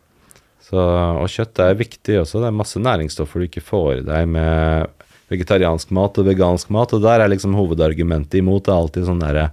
Så, 0.63 0.81
og 0.81 1.29
kjøtt 1.29 1.61
er 1.61 1.77
viktig 1.77 2.19
også. 2.23 2.41
Det 2.41 2.49
er 2.49 2.59
masse 2.59 2.81
næringsstoffer 2.81 3.41
du 3.41 3.47
ikke 3.49 3.65
får 3.65 3.89
i 3.99 4.05
deg 4.07 4.29
med 4.33 4.93
vegetariansk 5.31 5.91
mat 5.95 6.17
og 6.21 6.27
vegansk 6.29 6.71
mat. 6.73 6.93
Og 6.95 7.03
der 7.05 7.21
er 7.21 7.31
liksom 7.31 7.57
hovedargumentet 7.57 8.39
imot 8.41 8.65
det 8.65 8.73
er 8.73 8.79
alltid 8.83 9.09
sånn 9.09 9.23
derre 9.23 9.49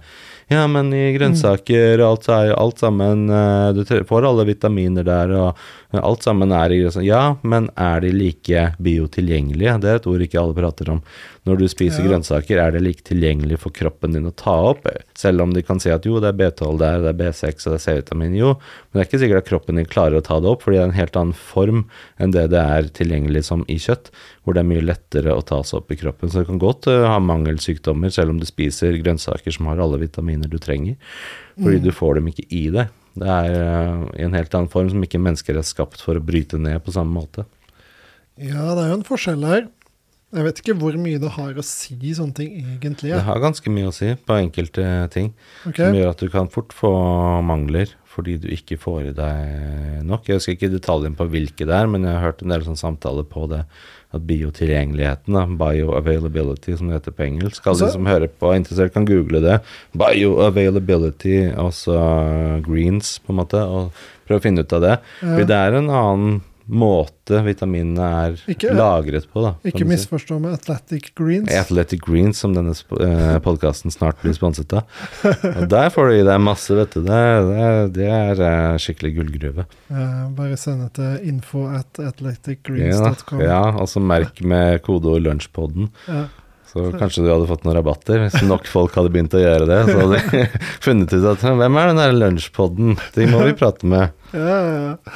Ja, 0.51 0.65
men 0.67 0.91
i 0.93 1.05
grønnsaker 1.15 2.01
og 2.01 2.07
alt, 2.09 2.27
er 2.33 2.49
jo 2.49 2.57
alt 2.59 2.81
sammen 2.83 3.23
eh, 3.31 3.69
Du 3.77 3.83
får 4.09 4.27
alle 4.27 4.45
vitaminer 4.49 5.05
der, 5.07 5.31
og 5.39 5.63
alt 6.01 6.23
sammen 6.25 6.51
er. 6.51 6.71
Ja, 7.05 7.35
men 7.43 7.69
er 7.77 7.99
de 8.01 8.09
like 8.11 8.75
biotilgjengelige? 8.81 9.75
Det 9.83 9.89
er 9.91 9.95
et 9.99 10.07
ord 10.09 10.21
ikke 10.25 10.39
alle 10.41 10.55
prater 10.57 10.89
om. 10.89 11.01
Når 11.45 11.57
du 11.59 11.65
spiser 11.67 12.01
Ja. 12.03 12.07
grønnsaker, 12.09 12.57
er 12.57 12.71
det 12.71 12.81
like 12.81 13.03
tilgjengelig 13.03 13.59
for 13.59 13.69
kroppen 13.69 14.13
din 14.13 14.25
å 14.25 14.33
ta 14.35 14.55
opp? 14.71 14.87
Selv 15.13 15.41
om 15.41 15.51
de 15.53 15.61
kan 15.61 15.79
si 15.79 15.89
at 15.91 16.03
jo, 16.05 16.19
det 16.19 16.29
er 16.33 16.39
B12 16.51 16.77
der, 16.79 17.01
det 17.01 17.09
er 17.11 17.19
B6 17.31 17.67
og 17.67 17.73
det 17.73 17.79
er 17.81 18.01
C-vitamin, 18.01 18.35
jo. 18.35 18.53
Men 18.93 18.93
det 18.93 19.01
er 19.01 19.09
ikke 19.11 19.21
sikkert 19.25 19.43
at 19.43 19.49
kroppen 19.51 19.75
din 19.75 19.85
klarer 19.85 20.17
å 20.21 20.23
ta 20.23 20.39
det 20.39 20.49
opp, 20.49 20.63
fordi 20.63 20.77
det 20.77 20.81
er 20.83 20.89
en 20.89 20.97
helt 21.01 21.15
annen 21.19 21.33
form 21.35 21.85
enn 22.19 22.31
det 22.31 22.49
det 22.49 22.59
er 22.63 22.83
tilgjengelig 22.95 23.43
som 23.43 23.65
i 23.67 23.75
kjøtt, 23.75 24.09
hvor 24.45 24.53
det 24.55 24.63
er 24.63 24.71
mye 24.71 24.81
lettere 24.87 25.35
å 25.35 25.43
ta 25.45 25.61
seg 25.63 25.81
opp 25.83 25.91
i 25.91 25.95
kroppen. 25.99 26.29
Så 26.31 26.39
du 26.41 26.45
kan 26.45 26.59
godt 26.59 26.87
uh, 26.87 27.05
ha 27.11 27.19
mangelsykdommer 27.19 28.09
selv 28.11 28.29
om 28.31 28.39
du 28.39 28.45
spiser 28.45 28.97
grønnsaker 29.03 29.51
som 29.51 29.65
har 29.67 29.77
alle 29.83 29.99
vitaminer 29.99 30.47
du 30.49 30.57
trenger, 30.57 30.95
fordi 31.59 31.79
Mm. 31.79 31.83
du 31.83 31.91
får 31.91 32.15
dem 32.15 32.27
ikke 32.27 32.47
i 32.49 32.69
deg. 32.71 32.87
Det 33.19 33.29
er 33.29 33.55
eh, 33.57 34.03
i 34.19 34.25
en 34.27 34.35
helt 34.37 34.55
annen 34.57 34.71
form 34.71 34.89
som 34.91 35.03
ikke 35.05 35.21
mennesker 35.21 35.59
er 35.59 35.67
skapt 35.67 36.01
for 36.01 36.17
å 36.17 36.23
bryte 36.23 36.59
ned 36.61 36.81
på 36.85 36.95
samme 36.95 37.13
måte. 37.13 37.45
Ja, 38.41 38.73
det 38.73 38.83
er 38.83 38.93
jo 38.93 38.99
en 38.99 39.07
forskjell 39.07 39.45
her. 39.45 39.65
Jeg 40.33 40.45
vet 40.47 40.59
ikke 40.63 40.73
hvor 40.81 40.95
mye 40.97 41.19
det 41.21 41.29
har 41.35 41.57
å 41.61 41.65
si 41.65 42.13
sånne 42.17 42.33
ting 42.39 42.53
egentlig. 42.57 43.11
Det 43.13 43.25
har 43.27 43.41
ganske 43.41 43.69
mye 43.69 43.91
å 43.91 43.93
si 43.93 44.15
på 44.17 44.37
enkelte 44.41 44.85
ting. 45.13 45.33
okay. 45.61 45.85
som 45.85 45.97
gjør 45.99 46.13
at 46.15 46.23
du 46.23 46.31
kan 46.33 46.49
fort 46.49 46.73
få 46.73 46.93
mangler 47.45 47.93
fordi 48.13 48.37
du 48.41 48.47
ikke 48.53 48.77
får 48.81 49.09
i 49.09 49.13
deg 49.17 50.01
nok. 50.05 50.27
Jeg 50.27 50.37
husker 50.37 50.57
ikke 50.57 50.73
detaljen 50.73 51.17
på 51.17 51.25
hvilke 51.29 51.65
det 51.69 51.77
er, 51.77 51.89
men 51.89 52.05
jeg 52.05 52.17
har 52.17 52.27
hørt 52.27 52.43
en 52.45 52.53
del 52.53 52.65
sånn 52.65 52.77
samtaler 52.77 53.25
på 53.29 53.45
det. 53.49 53.63
At 54.13 54.21
biotilgjengeligheten, 54.29 55.33
da, 55.33 55.47
bioavailability 55.47 56.75
som 56.77 56.87
det 56.91 56.99
heter 56.99 57.15
på 57.17 57.25
engelsk, 57.25 57.65
alle 57.65 57.73
Altså- 57.73 57.87
de 57.87 57.91
som 57.95 58.05
hører 58.05 58.29
på 58.29 58.51
er 58.51 58.59
interessert 58.59 58.93
kan 58.93 59.05
google 59.09 59.41
det. 59.41 59.59
Bioavailability, 59.97 61.49
altså 61.57 61.97
greens, 62.65 63.17
på 63.25 63.33
en 63.33 63.39
måte, 63.41 63.61
og 63.65 63.91
prøve 64.27 64.39
å 64.39 64.45
finne 64.45 64.63
ut 64.63 64.73
av 64.73 64.81
det. 64.81 64.97
Ja. 65.21 65.35
For 65.35 65.45
det 65.49 65.57
er 65.57 65.77
en 65.79 65.89
annen 65.89 66.41
måte 66.69 67.39
vitaminene 67.45 68.05
er 68.25 68.37
Ikke- 68.51 68.73
lagret 68.75 69.25
på, 69.31 69.41
da. 69.43 69.53
Ikke 69.67 69.85
misforstå 69.87 70.39
med 70.41 70.53
Athletic 70.57 71.11
Greens. 71.17 71.49
Athletic 71.51 72.01
Greens, 72.05 72.37
som 72.43 72.53
denne 72.55 72.71
eh, 72.73 73.39
podkasten 73.43 73.91
snart 73.91 74.21
blir 74.23 74.33
sponset 74.37 74.71
av. 74.73 74.83
Og 75.23 75.67
der 75.71 75.89
får 75.93 76.09
du 76.09 76.15
i 76.21 76.23
deg 76.27 76.39
masse, 76.43 76.69
vet 76.77 76.95
du. 76.95 77.01
Det, 77.07 77.23
det, 77.49 77.71
det 77.99 78.07
er 78.11 78.43
eh, 78.47 78.77
skikkelig 78.81 79.15
gullgruve. 79.17 79.65
Eh, 79.91 80.21
bare 80.37 80.57
send 80.57 80.85
det 80.87 80.93
til 80.99 81.27
info 81.33 81.65
at 81.73 81.99
Ja, 81.99 82.07
athleticgreens.com. 82.13 83.41
ja, 83.43 83.61
og 83.75 83.87
så 83.91 83.99
merk 84.03 84.41
med 84.43 84.81
kodeord 84.85 85.21
'lunsjpodden'. 85.25 85.89
Ja. 86.07 86.25
Så 86.73 86.89
kanskje 86.97 87.21
du 87.21 87.29
hadde 87.29 87.45
fått 87.45 87.65
noen 87.67 87.75
rabatter. 87.77 88.23
Hvis 88.25 88.41
nok 88.49 88.65
folk 88.65 88.95
hadde 88.97 89.11
begynt 89.13 89.35
å 89.37 89.41
gjøre 89.43 89.67
det, 89.69 89.79
så 89.91 89.99
hadde 89.99 90.21
de 90.31 90.59
funnet 90.85 91.13
ut 91.13 91.27
at 91.35 91.43
hvem 91.45 91.77
er 91.77 91.91
den 91.91 91.99
der 92.01 92.15
lunsjpodden? 92.17 92.95
De 93.13 93.27
må 93.29 93.43
vi 93.45 93.53
prate 93.59 93.85
med. 93.85 94.09
Ja, 94.33 94.41
ja, 94.41 94.81
ja. 94.89 95.13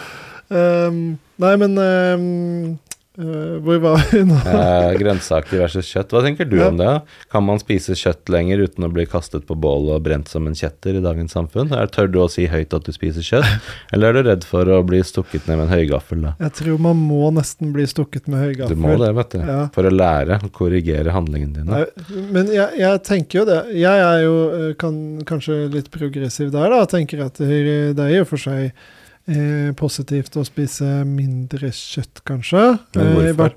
Ehm, 0.53 1.17
nei, 1.43 1.53
men 1.59 1.73
um, 1.75 2.77
uh, 3.19 3.57
Hvor 3.65 3.79
var 3.83 4.03
vi 4.11 4.21
nå? 4.23 4.37
uh, 4.37 4.93
grønnsaker 4.95 5.59
versus 5.59 5.89
kjøtt. 5.91 6.13
Hva 6.15 6.21
tenker 6.23 6.47
du 6.47 6.55
Ja. 6.61 6.69
om 6.71 6.77
det? 6.79 6.93
Kan 7.33 7.43
man 7.43 7.59
spise 7.59 7.97
kjøtt 7.99 8.29
lenger 8.31 8.61
uten 8.63 8.85
å 8.87 8.89
bli 8.93 9.03
kastet 9.09 9.43
på 9.49 9.57
bål 9.59 9.89
og 9.95 10.03
brent 10.05 10.29
som 10.31 10.47
en 10.47 10.55
kjetter 10.55 10.95
i 10.95 11.03
dagens 11.03 11.33
samfunn? 11.35 11.73
Er, 11.75 11.89
tør 11.91 12.07
du 12.13 12.19
å 12.23 12.29
si 12.31 12.45
høyt 12.47 12.73
at 12.77 12.87
du 12.87 12.93
spiser 12.95 13.25
kjøtt, 13.27 13.67
eller 13.93 14.13
er 14.13 14.13
du 14.23 14.29
redd 14.29 14.47
for 14.47 14.71
å 14.71 14.79
bli 14.87 15.01
stukket 15.03 15.49
ned 15.49 15.59
med 15.59 15.67
en 15.67 15.73
høygaffel? 15.75 16.21
da? 16.29 16.35
Jeg 16.47 16.55
tror 16.61 16.79
man 16.87 17.01
må 17.09 17.27
nesten 17.35 17.73
bli 17.75 17.87
stukket 17.91 18.29
med 18.31 18.45
høygaffel. 18.45 18.77
Du 18.77 18.83
må 18.87 18.95
det, 19.01 19.11
vet 19.19 19.35
du. 19.35 19.39
Ja. 19.43 19.61
For 19.75 19.89
å 19.89 19.91
lære 19.93 20.39
å 20.47 20.51
korrigere 20.55 21.11
handlingene 21.15 21.59
dine. 21.59 21.81
Nei, 21.83 22.21
men 22.31 22.53
jeg, 22.55 22.69
jeg 22.79 23.03
tenker 23.09 23.41
jo 23.41 23.47
det. 23.51 23.59
Jeg 23.83 24.05
er 24.05 24.21
jo 24.23 24.37
eh, 24.61 24.69
kan, 24.79 25.01
kanskje 25.27 25.65
litt 25.75 25.91
progressiv 25.91 26.53
der, 26.55 26.71
da. 26.71 26.85
Tenker 26.87 27.25
at 27.27 27.41
det 27.43 27.65
det 27.97 28.05
er 28.07 28.21
jo 28.21 28.29
for 28.29 28.39
seg 28.39 28.71
eh, 29.27 29.71
positivt 29.73 30.35
å 30.39 30.45
spise 30.47 31.03
mindre 31.05 31.69
kjøtt, 31.71 32.23
kanskje. 32.25 32.79
Eh, 32.95 33.49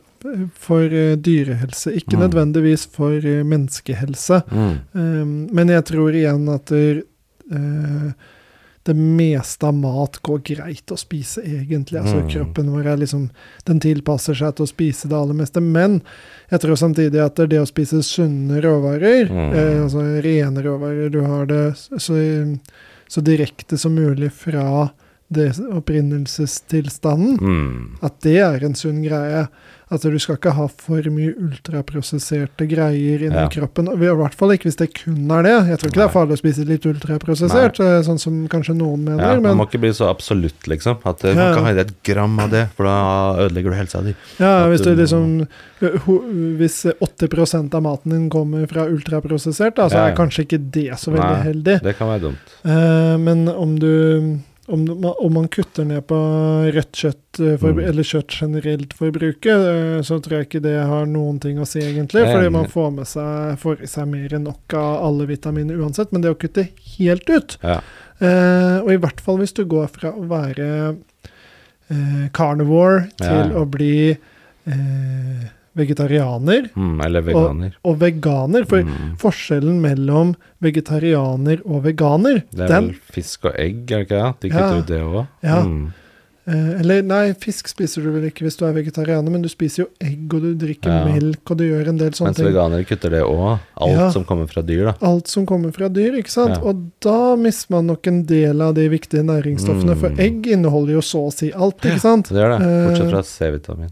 for 0.61 0.83
eh, 0.85 1.15
dyrehelse. 1.17 1.95
Ikke 1.97 2.17
Mm. 2.19 2.27
nødvendigvis 2.29 2.87
for 2.93 3.13
eh, 3.17 3.43
menneskehelse. 3.45 4.43
Mm. 4.51 4.75
Um, 4.93 5.49
men 5.53 5.69
jeg 5.69 5.85
tror 5.85 6.13
igjen 6.13 6.49
at 6.53 6.67
det, 6.67 7.05
eh, 7.51 8.13
det 8.85 8.95
meste 8.97 9.63
av 9.69 9.75
mat 9.75 10.19
går 10.23 10.39
greit 10.43 10.87
å 10.93 10.97
spise, 10.99 11.41
egentlig. 11.45 12.01
Altså 12.01 12.21
Mm. 12.23 12.29
Kroppen 12.31 12.71
vår 12.73 12.87
er 12.87 12.97
liksom 12.97 13.31
Den 13.65 13.79
tilpasser 13.81 14.35
seg 14.35 14.57
til 14.57 14.65
å 14.67 14.69
spise 14.69 15.09
det 15.09 15.17
aller 15.17 15.35
meste. 15.35 15.61
Men 15.63 16.03
jeg 16.51 16.61
tror 16.61 16.77
samtidig 16.77 17.25
at 17.25 17.37
det 17.37 17.51
det 17.51 17.61
å 17.61 17.67
spise 17.69 18.03
sunne 18.03 18.61
råvarer, 18.61 19.29
Mm. 19.29 19.53
eh, 19.55 19.83
altså 19.85 20.23
rene 20.23 20.63
råvarer 20.63 21.11
Du 21.11 21.21
har 21.23 21.47
det 21.47 21.75
så, 21.77 22.59
så 23.09 23.21
direkte 23.23 23.79
som 23.79 23.95
mulig 23.95 24.33
fra 24.33 24.91
det 25.31 25.53
opprinnelsestilstanden. 25.71 27.37
Mm. 27.41 27.99
At 28.03 28.21
det 28.25 28.39
er 28.43 28.65
en 28.67 28.75
sunn 28.79 29.03
greie. 29.05 29.47
At 29.91 30.05
du 30.07 30.15
skal 30.23 30.37
ikke 30.39 30.53
ha 30.55 30.69
for 30.71 31.03
mye 31.11 31.33
ultraprosesserte 31.35 32.67
greier 32.71 33.25
inni 33.27 33.35
Ja. 33.35 33.49
kroppen. 33.51 33.89
I 33.91 33.97
hvert 34.15 34.35
fall 34.39 34.53
ikke 34.55 34.69
hvis 34.71 34.77
det 34.79 34.95
kun 34.95 35.29
er 35.35 35.43
det. 35.43 35.55
Jeg 35.67 35.79
tror 35.81 35.89
ikke 35.91 35.99
det 35.99 36.05
er 36.05 36.13
farlig 36.15 36.37
å 36.37 36.39
spise 36.39 36.65
litt 36.67 36.87
ultraprosessert, 36.87 37.81
Nei. 37.83 38.03
sånn 38.07 38.19
som 38.21 38.37
kanskje 38.49 38.77
noen 38.77 39.03
mener. 39.03 39.19
Ja, 39.35 39.41
man 39.41 39.57
må 39.59 39.67
ikke 39.67 39.81
bli 39.83 39.91
så 39.91 40.07
absolutt, 40.09 40.63
liksom. 40.71 40.99
At 41.05 41.25
eh, 41.25 41.31
Ja. 41.35 41.35
man 41.51 41.55
kan 41.55 41.65
ha 41.65 41.71
i 41.71 41.75
deg 41.75 41.89
et 41.91 42.03
gram 42.05 42.39
av 42.39 42.51
det, 42.51 42.69
for 42.77 42.85
da 42.85 43.49
ødelegger 43.49 43.71
du 43.71 43.77
helsa 43.77 44.03
di. 44.05 44.15
ja, 44.39 44.65
at 44.65 44.71
hvis 44.71 44.83
du 44.83 44.95
liksom 44.95 45.41
eh, 45.83 46.07
Hvis 46.61 46.85
80 47.01 47.75
av 47.75 47.83
maten 47.83 48.11
din 48.13 48.31
kommer 48.31 48.69
fra 48.69 48.87
ultraprosessert, 48.87 49.75
da, 49.75 49.89
så 49.89 50.07
er 50.07 50.15
kanskje 50.15 50.45
ikke 50.47 50.71
det 50.71 50.91
så 50.99 51.11
veldig 51.11 51.35
Nei. 51.35 51.43
heldig. 51.51 51.83
Det 51.83 51.97
kan 51.99 52.07
være 52.09 52.21
dumt. 52.21 52.39
Eh, 52.65 53.17
men 53.19 53.49
om 53.49 53.77
du 53.77 54.39
om, 54.73 54.85
om 55.11 55.33
man 55.35 55.49
kutter 55.53 55.85
ned 55.89 56.05
på 56.07 56.17
rødt 56.75 56.93
kjøtt, 57.03 57.41
eh, 57.41 57.57
for, 57.61 57.73
Mm. 57.75 57.81
eller 57.89 58.03
kjøtt 58.07 58.37
generelt 58.41 58.93
forbruket, 58.95 59.47
eh, 59.71 60.01
så 60.07 60.21
tror 60.23 60.39
jeg 60.39 60.49
ikke 60.49 60.63
det 60.63 60.77
har 60.87 61.07
noen 61.11 61.41
ting 61.43 61.59
å 61.59 61.67
si, 61.67 61.81
egentlig. 61.81 62.25
Fordi 62.31 62.51
man 62.55 62.67
får 62.71 62.91
med 62.95 63.07
seg 63.11 63.59
får 63.59 63.83
i 63.83 63.91
seg 63.91 64.09
mer 64.09 64.35
enn 64.39 64.45
nok 64.49 64.75
av 64.79 65.05
alle 65.11 65.27
vitaminer 65.27 65.77
uansett. 65.81 66.13
Men 66.13 66.23
det 66.23 66.31
å 66.35 66.39
kutte 66.39 66.69
helt 66.99 67.29
ut 67.31 67.57
Ja. 67.63 67.81
eh, 68.21 68.81
Og 68.81 68.91
i 68.93 68.97
hvert 69.03 69.21
fall 69.21 69.39
hvis 69.39 69.55
du 69.55 69.65
går 69.65 69.89
fra 69.91 70.13
å 70.13 70.27
være 70.29 70.97
eh, 71.91 72.29
carnivore 72.33 73.09
til 73.19 73.27
ja. 73.51 73.59
å 73.59 73.65
bli 73.69 74.11
eh, 74.67 75.47
vegetarianer 75.81 76.69
Mm, 76.77 77.01
eller 77.05 77.23
veganer. 77.27 77.73
og 77.85 77.99
veganer. 77.99 78.67
For 78.69 78.83
Mm. 78.83 79.17
forskjellen 79.19 79.81
mellom 79.81 80.35
vegetarianer 80.63 81.61
og 81.67 81.83
veganer, 81.85 82.43
Det 82.51 82.61
er 82.61 82.69
den 82.69 82.87
vel 82.93 83.01
fisk 83.13 83.45
og 83.51 83.55
egg, 83.59 83.91
er 83.91 84.05
det 84.05 84.09
ikke 84.09 84.21
det? 84.21 84.41
De 84.41 84.49
Ja. 84.49 84.55
kutter 84.59 84.79
ut 84.79 84.87
det 84.87 85.01
òg. 85.03 85.27
Ja. 85.43 85.63
Mm. 85.65 85.93
Eh, 86.49 86.81
eller 86.81 87.03
nei, 87.03 87.33
fisk 87.35 87.69
spiser 87.69 88.03
du 88.03 88.11
vel 88.11 88.25
ikke 88.31 88.43
hvis 88.43 88.57
du 88.57 88.65
er 88.67 88.73
vegetarianer, 88.73 89.31
men 89.31 89.43
du 89.43 89.49
spiser 89.49 89.85
jo 89.85 89.89
egg, 90.01 90.33
og 90.35 90.41
du 90.41 90.55
drikker 90.57 90.89
Ja. 90.91 91.05
melk, 91.05 91.51
og 91.51 91.59
du 91.59 91.65
gjør 91.69 91.89
en 91.89 91.97
del 91.99 92.11
sånne 92.11 92.25
Mens 92.33 92.37
ting. 92.39 92.47
veganere 92.47 92.87
kutter 92.89 93.11
det 93.11 93.23
òg. 93.23 93.61
Alt 93.77 93.93
Ja. 93.93 94.11
som 94.11 94.25
kommer 94.25 94.49
fra 94.49 94.63
dyr, 94.63 94.85
da. 94.87 94.95
Alt 95.07 95.29
som 95.29 95.47
kommer 95.47 95.71
fra 95.73 95.89
dyr, 95.89 96.17
ikke 96.19 96.31
sant? 96.31 96.57
Ja. 96.57 96.63
Og 96.65 96.91
da 97.01 97.37
mister 97.37 97.71
man 97.75 97.87
nok 97.87 98.07
en 98.09 98.25
del 98.25 98.61
av 98.63 98.75
de 98.75 98.89
viktige 98.89 99.23
næringsstoffene, 99.23 99.97
for 99.97 100.09
Mm. 100.11 100.19
egg 100.19 100.47
inneholder 100.47 100.93
jo 100.95 101.01
så 101.01 101.27
å 101.29 101.33
si 101.33 101.53
alt, 101.53 101.79
ikke 101.83 102.01
sant? 102.01 102.29
Det 102.31 102.37
gjør 102.37 102.59
det. 102.59 102.67
Eh, 102.67 102.89
Bortsett 102.89 103.11
fra 103.11 103.23
C-vitamin. 103.23 103.91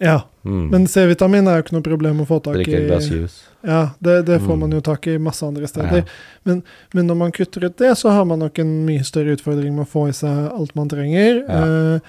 Ja, 0.00 0.22
Mm. 0.44 0.70
men 0.70 0.86
C-vitamin 0.90 1.46
er 1.46 1.58
jo 1.60 1.62
ikke 1.62 1.72
noe 1.76 1.82
problem 1.86 2.20
å 2.20 2.26
få 2.26 2.40
tak 2.42 2.54
Drikke 2.56 2.74
et 2.80 2.88
glass 2.88 3.06
i. 3.10 3.14
juice. 3.20 3.42
Ja, 3.62 3.90
det, 4.02 4.26
det 4.26 4.40
får 4.40 4.56
Mm. 4.56 4.58
man 4.58 4.70
jo 4.72 4.80
tak 4.80 5.06
i 5.06 5.18
masse 5.18 5.42
andre 5.46 5.62
Ja. 5.62 5.66
steder. 5.68 6.04
Men, 6.44 6.62
men 6.92 7.06
når 7.06 7.16
man 7.16 7.32
kutter 7.32 7.64
ut 7.64 7.76
det, 7.76 7.92
så 7.98 8.10
har 8.10 8.24
man 8.24 8.38
nok 8.40 8.58
en 8.58 8.84
mye 8.86 9.04
større 9.04 9.36
utfordring 9.36 9.72
med 9.76 9.86
å 9.86 9.88
få 9.88 10.08
i 10.08 10.12
seg 10.12 10.50
alt 10.52 10.74
man 10.74 10.88
trenger. 10.88 11.44
Ja. 11.48 11.94
Eh, 11.94 12.00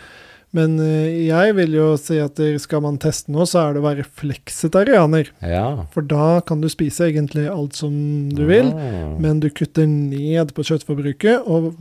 men 0.54 0.78
eh, 0.80 1.26
jeg 1.28 1.56
vil 1.58 1.74
jo 1.74 1.88
si 1.98 2.20
at 2.22 2.38
skal 2.62 2.82
man 2.86 2.98
teste 3.02 3.32
noe, 3.34 3.46
så 3.50 3.64
er 3.70 3.74
det 3.74 3.82
å 3.82 3.88
være 3.88 4.06
fleksitarianer. 4.06 5.30
Ja. 5.42 5.86
For 5.94 6.06
da 6.06 6.40
kan 6.46 6.62
du 6.62 6.70
spise 6.70 7.10
egentlig 7.10 7.48
alt 7.50 7.74
som 7.80 8.30
du 8.30 8.46
vil, 8.46 8.70
Ah. 8.74 9.18
men 9.20 9.40
du 9.40 9.50
kutter 9.50 9.88
ned 9.88 10.54
på 10.54 10.64
kjøttforbruket. 10.64 11.44
Og 11.48 11.74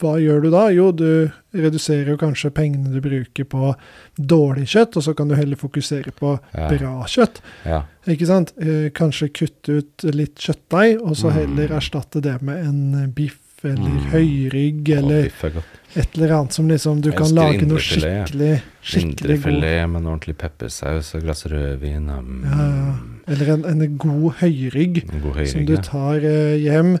hva 0.00 0.14
gjør 0.20 0.42
du 0.42 0.50
da? 0.50 0.68
Jo, 0.72 0.90
du 0.92 1.30
reduserer 1.52 2.12
jo 2.12 2.16
kanskje 2.20 2.50
pengene 2.54 2.92
du 2.92 3.00
bruker 3.04 3.44
på 3.44 3.74
dårlig 4.20 4.68
kjøtt, 4.70 4.96
og 4.96 5.02
så 5.04 5.14
kan 5.16 5.28
du 5.28 5.34
heller 5.34 5.56
fokusere 5.56 6.12
på 6.16 6.38
Ja. 6.54 6.68
bra 6.68 7.04
kjøtt. 7.06 7.40
Ja. 7.66 7.82
Ikke 8.06 8.26
sant? 8.26 8.52
Eh, 8.60 8.90
kanskje 8.90 9.28
kutte 9.32 9.78
ut 9.82 10.04
litt 10.14 10.36
kjøttdeig, 10.36 11.00
og 11.02 11.16
så 11.16 11.30
Mm. 11.30 11.34
heller 11.40 11.68
erstatte 11.80 12.20
det 12.22 12.40
med 12.42 12.64
en 12.66 13.12
biff 13.12 13.38
eller 13.64 13.90
Mm. 13.90 14.10
høyrygg 14.12 14.88
eller 14.88 15.24
er 15.26 15.50
godt. 15.50 15.64
Et 15.98 16.12
eller 16.14 16.34
annet 16.36 16.54
som 16.54 16.68
liksom 16.70 17.00
du 17.02 17.10
kan 17.16 17.32
lage 17.34 17.66
noe 17.66 17.80
skikkelig, 17.82 18.60
skikkelig 18.82 19.16
god 19.16 19.46
Indrefilet 19.46 19.88
med 19.90 20.00
en 20.02 20.10
ordentlig 20.12 20.36
peppersaus 20.38 21.14
og 21.18 21.24
glass 21.24 21.46
rødvin. 21.50 22.06
Mm. 22.10 22.44
ja, 22.46 22.68
ja. 22.68 22.92
Eller 23.30 23.50
en, 23.54 23.64
en 23.68 23.96
god 24.00 24.38
høyrygg 24.40 25.02
som 25.50 25.66
du 25.68 25.76
tar 25.86 26.24
eh, 26.26 26.56
hjem, 26.62 26.96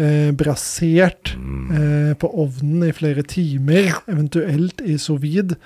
eh, 0.00 0.30
brasert 0.36 1.34
Mm. 1.36 1.72
eh, 1.76 2.12
på 2.20 2.28
ovnen 2.40 2.84
i 2.88 2.92
flere 2.92 3.22
timer, 3.22 3.90
eventuelt 4.08 4.80
i 4.84 4.96
sous 4.98 5.20
vide. 5.22 5.56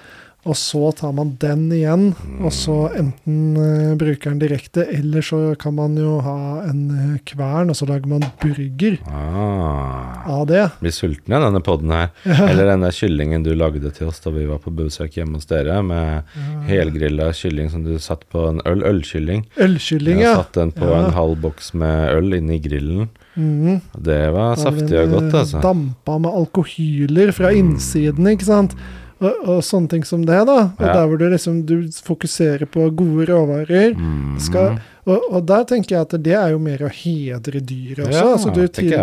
Og 0.48 0.56
så 0.56 0.88
tar 0.96 1.12
man 1.12 1.34
den 1.42 1.66
igjen, 1.76 2.06
og 2.40 2.52
så 2.56 2.76
enten 2.96 3.56
uh, 3.58 3.92
bruker 4.00 4.30
den 4.32 4.40
direkte, 4.40 4.86
eller 4.96 5.20
så 5.24 5.40
kan 5.60 5.74
man 5.76 5.94
jo 6.00 6.14
ha 6.24 6.62
en 6.64 6.80
eh, 6.94 7.18
kvern, 7.28 7.68
og 7.68 7.76
så 7.76 7.88
lager 7.90 8.08
man 8.08 8.24
burger 8.40 8.96
Ah. 9.08 10.24
av 10.26 10.46
det. 10.48 10.62
Blir 10.80 10.94
sulten 10.94 11.34
av 11.36 11.44
denne 11.46 11.60
podden 11.64 11.92
her. 11.92 12.08
Eller 12.48 12.70
denne 12.72 12.90
kyllingen 12.94 13.44
du 13.44 13.52
lagde 13.56 13.90
til 13.96 14.08
oss 14.10 14.20
da 14.24 14.32
vi 14.34 14.46
var 14.48 14.60
på 14.64 14.72
besøk 14.74 15.16
hjemme 15.18 15.38
hos 15.38 15.48
dere, 15.50 15.78
med 15.84 16.24
helgrilla 16.68 17.30
kylling 17.36 17.68
som 17.72 17.84
du 17.86 17.94
satt 18.02 18.24
på 18.32 18.46
en 18.50 18.60
øl, 18.68 18.82
ølkylling. 18.88 19.44
Ølkylling, 19.60 20.22
ja. 20.24 20.34
satt 20.40 20.56
den 20.58 20.72
på 20.76 20.88
Ja. 20.88 21.04
en 21.04 21.12
halv 21.16 21.36
boks 21.44 21.74
med 21.78 22.14
øl 22.16 22.32
inni 22.40 22.58
grillen. 22.64 23.08
Mm. 23.38 23.80
Det 23.94 24.22
var 24.34 24.56
saftig 24.58 24.96
og 25.04 25.12
godt, 25.14 25.34
altså. 25.44 25.60
Dampa 25.62 26.16
med 26.18 26.32
alkohyler 26.40 27.30
fra 27.36 27.52
innsiden, 27.54 28.26
ikke 28.32 28.48
sant. 28.48 28.74
Og, 29.18 29.40
og 29.50 29.62
sånne 29.66 29.90
ting 29.90 30.04
som 30.06 30.22
det, 30.26 30.38
da. 30.46 30.58
Ja. 30.78 30.92
der 30.94 31.08
hvor 31.10 31.18
du 31.18 31.24
liksom 31.26 31.62
du 31.66 31.88
fokuserer 32.04 32.68
på 32.70 32.86
gode 32.94 33.26
råvarer. 33.32 33.96
Mm. 33.98 34.36
Skal, 34.42 34.78
og, 35.08 35.24
og 35.32 35.42
der 35.48 35.66
tenker 35.66 35.96
jeg 35.96 36.06
at 36.06 36.14
det 36.22 36.36
er 36.38 36.54
jo 36.54 36.60
mer 36.62 36.84
å 36.86 36.92
hedre 36.92 37.58
dyret 37.58 38.06
også. 38.06 38.20
Ja, 38.20 38.28
altså 38.36 38.54
du 38.54 38.62
til. 38.68 38.94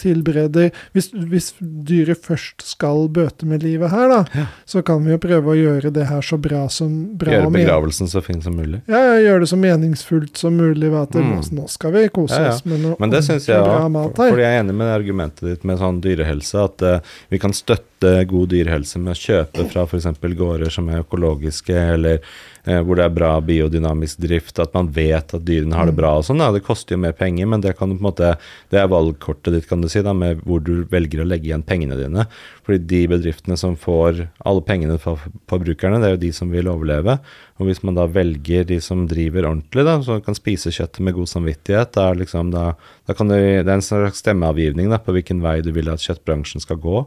Tilbereder 0.00 0.70
hvis, 0.94 1.10
hvis 1.12 1.52
dyret 1.60 2.18
først 2.24 2.62
skal 2.64 3.08
bøte 3.08 3.46
med 3.46 3.62
livet 3.62 3.90
her, 3.90 4.08
da, 4.08 4.24
Ja. 4.34 4.46
så 4.66 4.82
kan 4.84 5.04
vi 5.04 5.12
jo 5.12 5.18
prøve 5.18 5.54
å 5.54 5.56
gjøre 5.58 5.92
det 5.92 6.06
her 6.08 6.20
så 6.22 6.38
bra 6.40 6.68
som 6.68 7.16
bra 7.18 7.32
Gjøre 7.32 7.52
begravelsen 7.52 8.08
så 8.10 8.22
fin 8.24 8.40
som 8.42 8.56
mulig. 8.56 8.82
Ja, 8.88 9.16
gjøre 9.20 9.40
det 9.44 9.48
så 9.52 9.58
meningsfullt 9.60 10.36
som 10.36 10.56
mulig 10.56 10.92
at 10.94 11.10
det, 11.12 11.22
Mm. 11.24 11.40
nå, 11.52 11.68
skal 11.70 11.92
vi 11.92 12.08
kose 12.08 12.34
Ja, 12.36 12.42
ja. 12.44 12.54
oss 12.54 12.64
med 12.64 12.80
noe 12.80 12.96
Men 13.00 13.10
det 13.10 13.22
syns 13.24 13.46
jeg 13.46 13.56
òg, 13.58 14.14
fordi 14.14 14.42
jeg 14.42 14.58
er 14.58 14.62
enig 14.64 14.74
med 14.74 14.90
argumentet 14.94 15.40
ditt 15.48 15.64
med 15.64 15.78
sånn 15.78 16.00
dyrehelse, 16.00 16.64
at 16.64 16.82
uh, 16.82 17.00
vi 17.30 17.38
kan 17.38 17.52
støtte 17.52 18.26
god 18.28 18.48
dyrehelse 18.50 18.98
med 19.00 19.14
å 19.14 19.18
kjøpe 19.18 19.70
fra 19.70 19.84
f.eks. 19.86 20.04
gårder 20.20 20.70
som 20.70 20.88
er 20.90 21.02
økologiske, 21.02 21.72
eller 21.94 22.18
eh, 22.66 22.80
hvor 22.84 22.96
det 22.96 23.04
er 23.06 23.14
bra 23.16 23.40
biodynamisk 23.40 24.18
drift, 24.24 24.58
at 24.60 24.74
man 24.74 24.88
vet 24.92 25.32
at 25.36 25.44
dyrene 25.46 25.72
har 25.76 25.86
det 25.88 25.96
bra 25.96 26.14
og 26.18 26.24
sånn. 26.26 26.40
Ja, 26.40 26.50
Det 26.52 26.62
koster 26.66 26.96
jo 26.96 27.00
mer 27.04 27.12
penger, 27.16 27.46
men 27.46 27.60
det 27.64 27.76
kan 27.78 27.92
på 27.92 27.96
en 28.00 28.06
måte, 28.08 28.34
det 28.72 28.80
er 28.80 28.88
valgkortet 28.92 29.52
ditt, 29.56 29.68
kan 29.68 29.80
du 29.86 29.92
si, 29.92 30.02
da, 30.04 30.14
med 30.16 30.42
hvor 30.46 30.62
du 30.64 30.86
velger 30.90 31.22
å 31.22 31.26
legge 31.28 31.50
igjen 31.50 31.64
pengene 31.66 31.98
dine. 31.98 32.26
Fordi 32.66 32.80
de 32.90 33.00
bedriftene 33.12 33.58
som 33.60 33.76
får 33.78 34.24
alle 34.46 34.64
pengene 34.66 34.98
fra 35.02 35.16
forbrukerne, 35.50 36.00
det 36.02 36.08
er 36.08 36.16
jo 36.16 36.22
de 36.24 36.32
som 36.36 36.52
vil 36.52 36.70
overleve. 36.72 37.18
Og 37.60 37.68
hvis 37.68 37.84
man 37.86 37.98
da 37.98 38.08
velger 38.10 38.66
de 38.68 38.80
som 38.82 39.06
driver 39.10 39.48
ordentlig, 39.50 39.86
da, 39.86 39.96
så 40.02 40.18
kan 40.24 40.36
spise 40.38 40.72
kjøttet 40.74 41.04
med 41.04 41.16
god 41.18 41.30
samvittighet, 41.30 41.94
da, 41.96 42.10
liksom 42.18 42.50
da, 42.54 42.66
da 43.06 43.16
kan 43.16 43.30
du, 43.30 43.36
det 43.36 43.64
er 43.64 43.76
en 43.76 43.84
slags 43.84 44.24
stemmeavgivning 44.24 44.90
da, 44.92 45.00
på 45.02 45.14
hvilken 45.14 45.44
vei 45.44 45.60
du 45.64 45.70
vil 45.76 45.92
at 45.92 46.02
kjøttbransjen 46.02 46.64
skal 46.64 46.80
gå. 46.82 47.04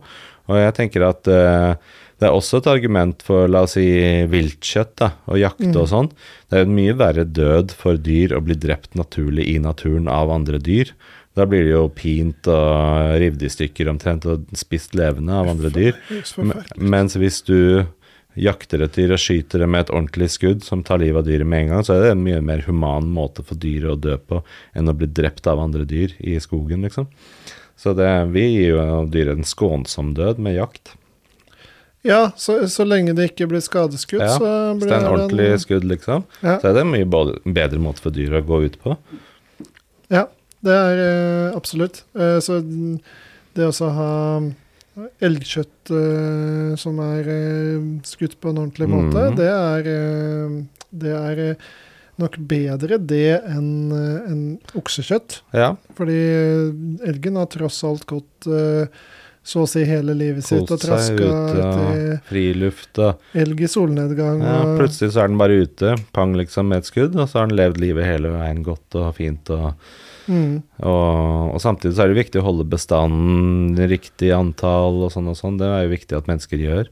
Og 0.48 0.60
jeg 0.62 0.76
tenker 0.78 1.04
at 1.04 1.28
uh, 1.28 1.76
det 2.18 2.26
er 2.26 2.34
også 2.34 2.62
et 2.62 2.70
argument 2.72 3.22
for, 3.26 3.46
la 3.52 3.66
oss 3.68 3.76
si, 3.78 3.86
viltkjøtt 4.32 4.96
da, 5.04 5.12
og 5.30 5.38
jakte 5.42 5.74
og 5.76 5.90
sånn. 5.92 6.10
Det 6.50 6.58
er 6.58 6.64
jo 6.64 6.70
en 6.70 6.78
mye 6.80 6.96
verre 6.98 7.28
død 7.28 7.76
for 7.78 8.00
dyr 8.02 8.34
å 8.34 8.42
bli 8.46 8.58
drept 8.58 8.98
naturlig 8.98 9.46
i 9.52 9.60
naturen 9.62 10.10
av 10.10 10.34
andre 10.34 10.58
dyr. 10.58 10.96
Da 11.38 11.46
blir 11.46 11.68
det 11.68 11.76
jo 11.76 11.86
pint 11.94 12.48
og 12.50 13.14
revet 13.22 13.46
i 13.46 13.52
stykker 13.54 13.92
omtrent 13.92 14.26
og 14.26 14.48
spist 14.58 14.98
levende 14.98 15.36
av 15.38 15.52
andre 15.52 15.70
dyr. 15.74 16.00
Mens 16.82 17.18
hvis 17.20 17.44
du 17.46 17.86
jakter 18.38 18.84
et 18.86 18.98
dyr 18.98 19.14
og 19.16 19.22
skyter 19.22 19.64
det 19.64 19.70
med 19.70 19.86
et 19.86 19.94
ordentlig 19.94 20.30
skudd 20.34 20.66
som 20.66 20.84
tar 20.86 21.02
livet 21.02 21.22
av 21.22 21.28
dyret 21.30 21.50
med 21.50 21.66
en 21.66 21.72
gang, 21.76 21.86
så 21.86 21.96
er 21.96 22.04
det 22.04 22.12
en 22.14 22.26
mye 22.26 22.42
mer 22.46 22.64
human 22.68 23.10
måte 23.14 23.46
for 23.46 23.58
dyret 23.60 23.94
å 23.94 24.00
dø 24.02 24.18
på 24.18 24.42
enn 24.78 24.90
å 24.90 24.96
bli 24.98 25.10
drept 25.10 25.50
av 25.50 25.62
andre 25.62 25.86
dyr 25.90 26.14
i 26.20 26.38
skogen, 26.42 26.86
liksom. 26.86 27.10
Så 27.78 27.94
det, 27.98 28.10
vi 28.34 28.46
gir 28.46 28.72
jo 28.74 28.86
dyret 29.14 29.38
en 29.38 29.46
skånsom 29.46 30.16
død 30.18 30.42
med 30.42 30.58
jakt. 30.58 30.96
Ja, 32.06 32.32
så, 32.40 32.60
så 32.72 32.86
lenge 32.88 33.14
det 33.18 33.32
ikke 33.32 33.50
blir 33.52 33.62
skadeskudd, 33.62 34.24
Ja, 34.24 34.38
så 34.40 34.50
blir 34.78 34.90
det 34.90 35.00
en 35.02 35.10
ordentlig 35.10 35.50
skudd, 35.66 35.86
liksom. 35.90 36.26
Ja. 36.42 36.58
Så 36.62 36.70
er 36.70 36.78
det 36.78 36.86
en 36.86 36.94
mye 36.94 37.06
bedre 37.44 37.82
måte 37.84 38.06
for 38.06 38.16
dyret 38.16 38.42
å 38.42 38.48
gå 38.48 38.62
ut 38.70 38.78
på. 38.82 38.98
Ja, 40.14 40.28
det 40.66 40.74
er 40.74 41.02
eh, 41.04 41.56
absolutt. 41.58 42.04
Eh, 42.18 42.40
så 42.44 42.62
det 43.58 43.68
å 43.68 43.90
ha 43.94 44.12
elgkjøtt 45.22 45.92
eh, 45.94 46.72
som 46.82 46.98
er 47.04 47.28
eh, 47.30 47.84
skutt 48.08 48.40
på 48.42 48.50
en 48.52 48.64
ordentlig 48.64 48.88
måte, 48.90 49.28
Mhm. 49.30 49.36
det 49.38 49.52
er, 49.52 49.92
eh, 49.94 50.56
det 51.04 51.14
er 51.14 51.44
eh, 51.52 51.68
nok 52.18 52.38
bedre 52.50 52.98
det 52.98 53.42
enn 53.46 53.92
en 53.94 54.42
oksekjøtt. 54.74 55.42
Ja. 55.54 55.76
Fordi 55.94 56.18
elgen 57.06 57.38
har 57.38 57.46
tross 57.54 57.84
alt 57.86 58.08
gått 58.10 58.48
så 59.48 59.62
å 59.64 59.68
si 59.70 59.84
hele 59.88 60.12
livet 60.18 60.44
sitt 60.44 60.66
og 60.74 60.82
traska 60.82 61.14
ute 61.14 61.62
ja. 61.62 62.18
friluft 62.28 62.98
og 63.00 63.22
elg 63.38 63.62
i 63.64 63.70
solnedgang. 63.72 64.42
ja, 64.44 64.58
Plutselig 64.76 65.14
så 65.14 65.22
er 65.24 65.30
den 65.30 65.38
bare 65.40 65.62
ute, 65.62 65.94
pang 66.12 66.34
liksom 66.36 66.68
med 66.74 66.82
et 66.84 66.90
skudd, 66.90 67.16
og 67.16 67.30
så 67.30 67.40
har 67.44 67.48
den 67.48 67.56
levd 67.62 67.78
livet 67.80 68.10
hele 68.10 68.34
veien 68.34 68.64
godt 68.66 68.98
og 69.00 69.14
fint. 69.16 69.48
og 69.54 69.72
mm, 70.28 70.56
Og, 70.84 71.54
og 71.56 71.62
samtidig 71.64 71.96
så 71.98 72.06
er 72.06 72.12
det 72.14 72.20
viktig 72.24 72.42
å 72.42 72.48
holde 72.48 72.68
bestanden 72.70 73.78
riktig 73.90 74.34
antall 74.36 75.04
og 75.08 75.14
sånn 75.14 75.32
og 75.32 75.38
sånn. 75.40 75.58
Det 75.60 75.68
er 75.72 75.88
jo 75.88 75.96
viktig 75.96 76.18
at 76.20 76.30
mennesker 76.30 76.62
gjør. 76.62 76.92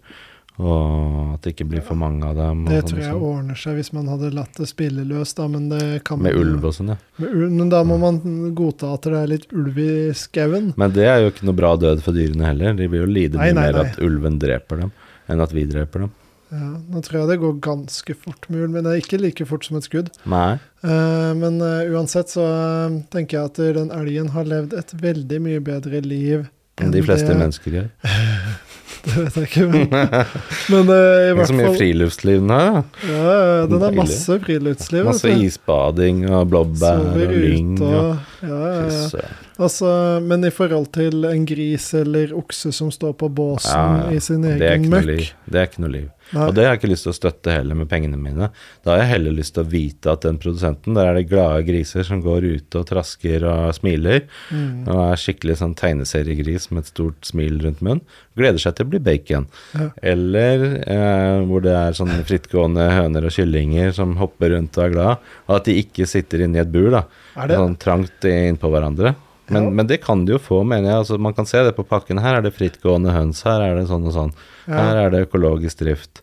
Og 0.56 1.34
at 1.34 1.44
det 1.44 1.52
ikke 1.52 1.66
blir 1.68 1.82
for 1.84 2.00
mange 2.00 2.24
av 2.24 2.38
dem. 2.40 2.62
det 2.64 2.78
sånn 2.80 2.88
tror 2.94 3.00
jeg 3.02 3.12
sånn. 3.12 3.24
ordner 3.28 3.58
seg 3.60 3.76
hvis 3.76 3.90
man 3.92 4.08
hadde 4.08 4.30
latt 4.38 4.56
det 4.56 4.70
spille 4.70 5.04
løs, 5.04 5.34
da, 5.36 5.50
men 5.52 5.66
det 5.74 5.82
kan 6.08 6.22
Med 6.24 6.38
ulv 6.40 6.64
og 6.70 6.78
sånn, 6.78 6.94
ja. 6.94 6.98
Ulv, 7.20 7.50
men 7.52 7.72
da 7.74 7.82
må 7.84 7.98
man 8.00 8.22
godta 8.56 8.94
at 8.96 9.04
det 9.10 9.20
er 9.20 9.28
litt 9.34 9.50
ulv 9.52 9.82
i 9.84 9.90
skauen. 10.16 10.72
Men 10.80 10.94
det 10.96 11.10
er 11.12 11.26
jo 11.26 11.34
ikke 11.34 11.50
noe 11.50 11.60
bra 11.60 11.74
død 11.76 12.00
for 12.06 12.16
dyrene 12.16 12.48
heller. 12.48 12.78
De 12.80 12.88
vil 12.88 13.04
jo 13.04 13.10
lide 13.10 13.36
Nei, 13.42 13.50
mye 13.52 13.58
nei, 13.60 13.66
mer 13.68 13.82
nei. 13.82 13.90
at 13.92 14.00
ulven 14.08 14.40
dreper 14.40 14.86
dem, 14.86 14.94
enn 15.28 15.44
at 15.44 15.52
vi 15.58 15.66
dreper 15.68 16.06
dem. 16.08 16.14
Ja, 16.54 16.72
nå 16.78 17.02
tror 17.02 17.20
jeg 17.20 17.30
det 17.32 17.40
går 17.42 17.56
ganske 17.66 18.16
fort 18.18 18.46
med 18.52 18.66
ulv, 18.66 18.76
men 18.76 18.86
det 18.86 18.92
er 18.94 19.02
ikke 19.02 19.20
like 19.22 19.48
fort 19.50 19.66
som 19.66 19.80
et 19.80 19.88
skudd. 19.88 20.12
Nei. 20.30 20.58
Uh, 20.86 21.32
men 21.38 21.58
uh, 21.64 21.88
uansett 21.90 22.30
så 22.32 22.46
uh, 22.46 23.00
tenker 23.14 23.40
jeg 23.40 23.52
at 23.52 23.62
den 23.80 23.90
elgen 23.96 24.30
har 24.36 24.46
levd 24.48 24.76
et 24.78 24.94
veldig 25.02 25.42
mye 25.42 25.64
bedre 25.66 26.04
liv 26.06 26.46
Enn 26.84 26.92
de 26.92 27.02
fleste 27.02 27.32
det, 27.32 27.40
mennesker 27.40 27.80
gjør. 27.80 27.90
Det 29.06 29.14
vet 29.22 29.36
jeg 29.38 29.50
ikke, 29.52 29.66
men, 29.70 29.92
men 30.74 30.88
i 30.90 31.34
hvert 31.38 31.38
fall 31.38 31.50
så 31.52 31.58
mye 31.60 31.74
friluftsliv 31.78 32.42
nå, 32.42 32.56
ja. 32.58 32.80
Ja, 33.06 33.36
den 33.70 33.84
har 33.86 33.94
masse 33.94 34.38
friluftsliv. 34.42 35.06
Masse 35.06 35.30
isbading 35.46 36.24
og 36.26 36.48
blåbær 36.50 37.04
og 37.12 37.36
lyng 37.36 37.76
og 37.86 37.92
og 37.94 38.50
ja, 38.50 38.64
ja, 38.82 38.96
ja. 39.14 39.28
Altså, 39.56 39.88
men 40.20 40.44
i 40.44 40.52
forhold 40.52 40.90
til 40.96 41.24
en 41.30 41.46
gris 41.48 41.86
eller 41.96 42.34
okse 42.36 42.74
som 42.76 42.90
står 42.92 43.14
på 43.22 43.30
båsen 43.32 43.72
Ja, 43.72 44.10
i 44.12 44.20
sin 44.20 44.44
egen 44.44 44.90
møkk. 44.92 45.30
Det 45.48 45.62
er 45.62 45.70
ikke 45.70 45.84
noe 45.86 45.94
liv. 45.94 46.10
Nei. 46.34 46.48
Og 46.50 46.56
det 46.58 46.64
har 46.66 46.72
jeg 46.74 46.80
ikke 46.82 46.90
lyst 46.90 47.06
til 47.06 47.12
å 47.14 47.16
støtte 47.20 47.54
heller 47.54 47.78
med 47.78 47.88
pengene 47.88 48.18
mine. 48.18 48.48
Da 48.84 48.96
har 48.96 49.04
jeg 49.04 49.12
heller 49.14 49.36
lyst 49.38 49.54
til 49.56 49.62
å 49.64 49.70
vite 49.70 50.10
at 50.12 50.24
den 50.26 50.40
produsenten, 50.42 50.96
der 50.98 51.12
er 51.12 51.20
det 51.20 51.28
glade 51.30 51.62
griser 51.68 52.04
som 52.08 52.24
går 52.26 52.48
ute 52.58 52.80
og 52.82 52.88
trasker 52.90 53.46
og 53.48 53.76
smiler, 53.78 54.24
Mm. 54.52 54.88
og 54.90 55.00
er 55.14 55.22
skikkelig 55.22 55.56
sånn 55.62 55.76
tegneseriegris 55.78 56.72
med 56.72 56.84
et 56.84 56.90
stort 56.92 57.22
smil 57.30 57.60
rundt 57.64 57.82
munnen, 57.86 58.02
gleder 58.36 58.60
seg 58.60 58.76
til 58.76 58.88
å 58.88 58.90
bli 58.90 59.00
bacon. 59.06 59.46
Ja. 59.78 59.88
Eller 60.02 60.66
eh, 60.82 61.46
hvor 61.46 61.62
det 61.64 61.76
er 61.78 61.96
sånne 61.98 62.26
frittgående 62.28 62.90
høner 62.92 63.26
og 63.30 63.32
kyllinger 63.38 63.94
som 63.96 64.18
hopper 64.20 64.52
rundt 64.58 64.76
og 64.82 64.84
er 64.90 64.96
glad, 64.98 65.18
og 65.48 65.56
at 65.60 65.70
de 65.70 65.78
ikke 65.82 66.08
sitter 66.10 66.44
inne 66.46 66.58
i 66.60 66.66
et 66.66 66.74
bur, 66.74 66.90
da, 66.92 67.06
sånn 67.38 67.78
trangt 67.82 68.26
innpå 68.26 68.70
hverandre. 68.74 69.14
Men, 69.48 69.64
Ja. 69.64 69.70
men 69.70 69.88
det 69.88 70.02
kan 70.02 70.26
de 70.26 70.34
jo 70.34 70.40
få, 70.42 70.64
mener 70.66 70.90
jeg. 70.90 70.98
Altså, 71.04 71.18
man 71.22 71.34
kan 71.34 71.46
se 71.46 71.62
det 71.64 71.76
på 71.76 71.86
pakken. 71.88 72.18
Her 72.20 72.38
er 72.40 72.42
det 72.42 72.54
frittgående 72.56 73.12
høns, 73.14 73.44
her 73.46 73.62
er 73.62 73.76
det 73.76 73.88
sånn 73.88 74.08
og 74.08 74.14
sånn. 74.14 74.34
Her 74.66 74.96
er 75.06 75.10
det 75.14 75.28
økologisk 75.28 75.78
drift. 75.84 76.22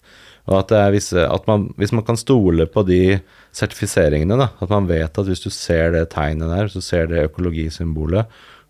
Og 0.50 0.58
at 0.58 0.68
det 0.72 0.78
er 0.78 0.90
visse 0.90 1.22
at 1.22 1.46
man, 1.46 1.68
Hvis 1.78 1.92
man 1.92 2.02
kan 2.02 2.16
stole 2.16 2.66
på 2.66 2.82
de 2.84 3.20
sertifiseringene, 3.54 4.36
da, 4.40 4.48
at 4.60 4.68
man 4.72 4.88
vet 4.88 5.18
at 5.18 5.26
hvis 5.28 5.42
du 5.44 5.50
ser 5.50 5.92
det 5.92 6.10
tegnet 6.10 6.50
der, 6.50 6.66
du 6.66 6.80
ser 6.82 7.06
det 7.06 7.28
økologisymbolet, 7.30 8.26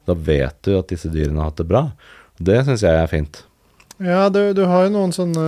da 0.07 0.15
vet 0.15 0.59
du 0.67 0.77
at 0.79 0.89
disse 0.93 1.09
dyrene 1.09 1.39
har 1.41 1.51
hatt 1.51 1.63
det 1.63 1.69
bra. 1.71 1.93
Det 2.43 2.65
syns 2.67 2.83
jeg 2.83 2.93
er 2.99 3.07
fint. 3.11 3.43
Ja, 4.03 4.29
du, 4.35 4.41
du 4.57 4.63
har 4.67 4.87
jo 4.89 4.93
noen 4.97 5.13
sånne 5.15 5.43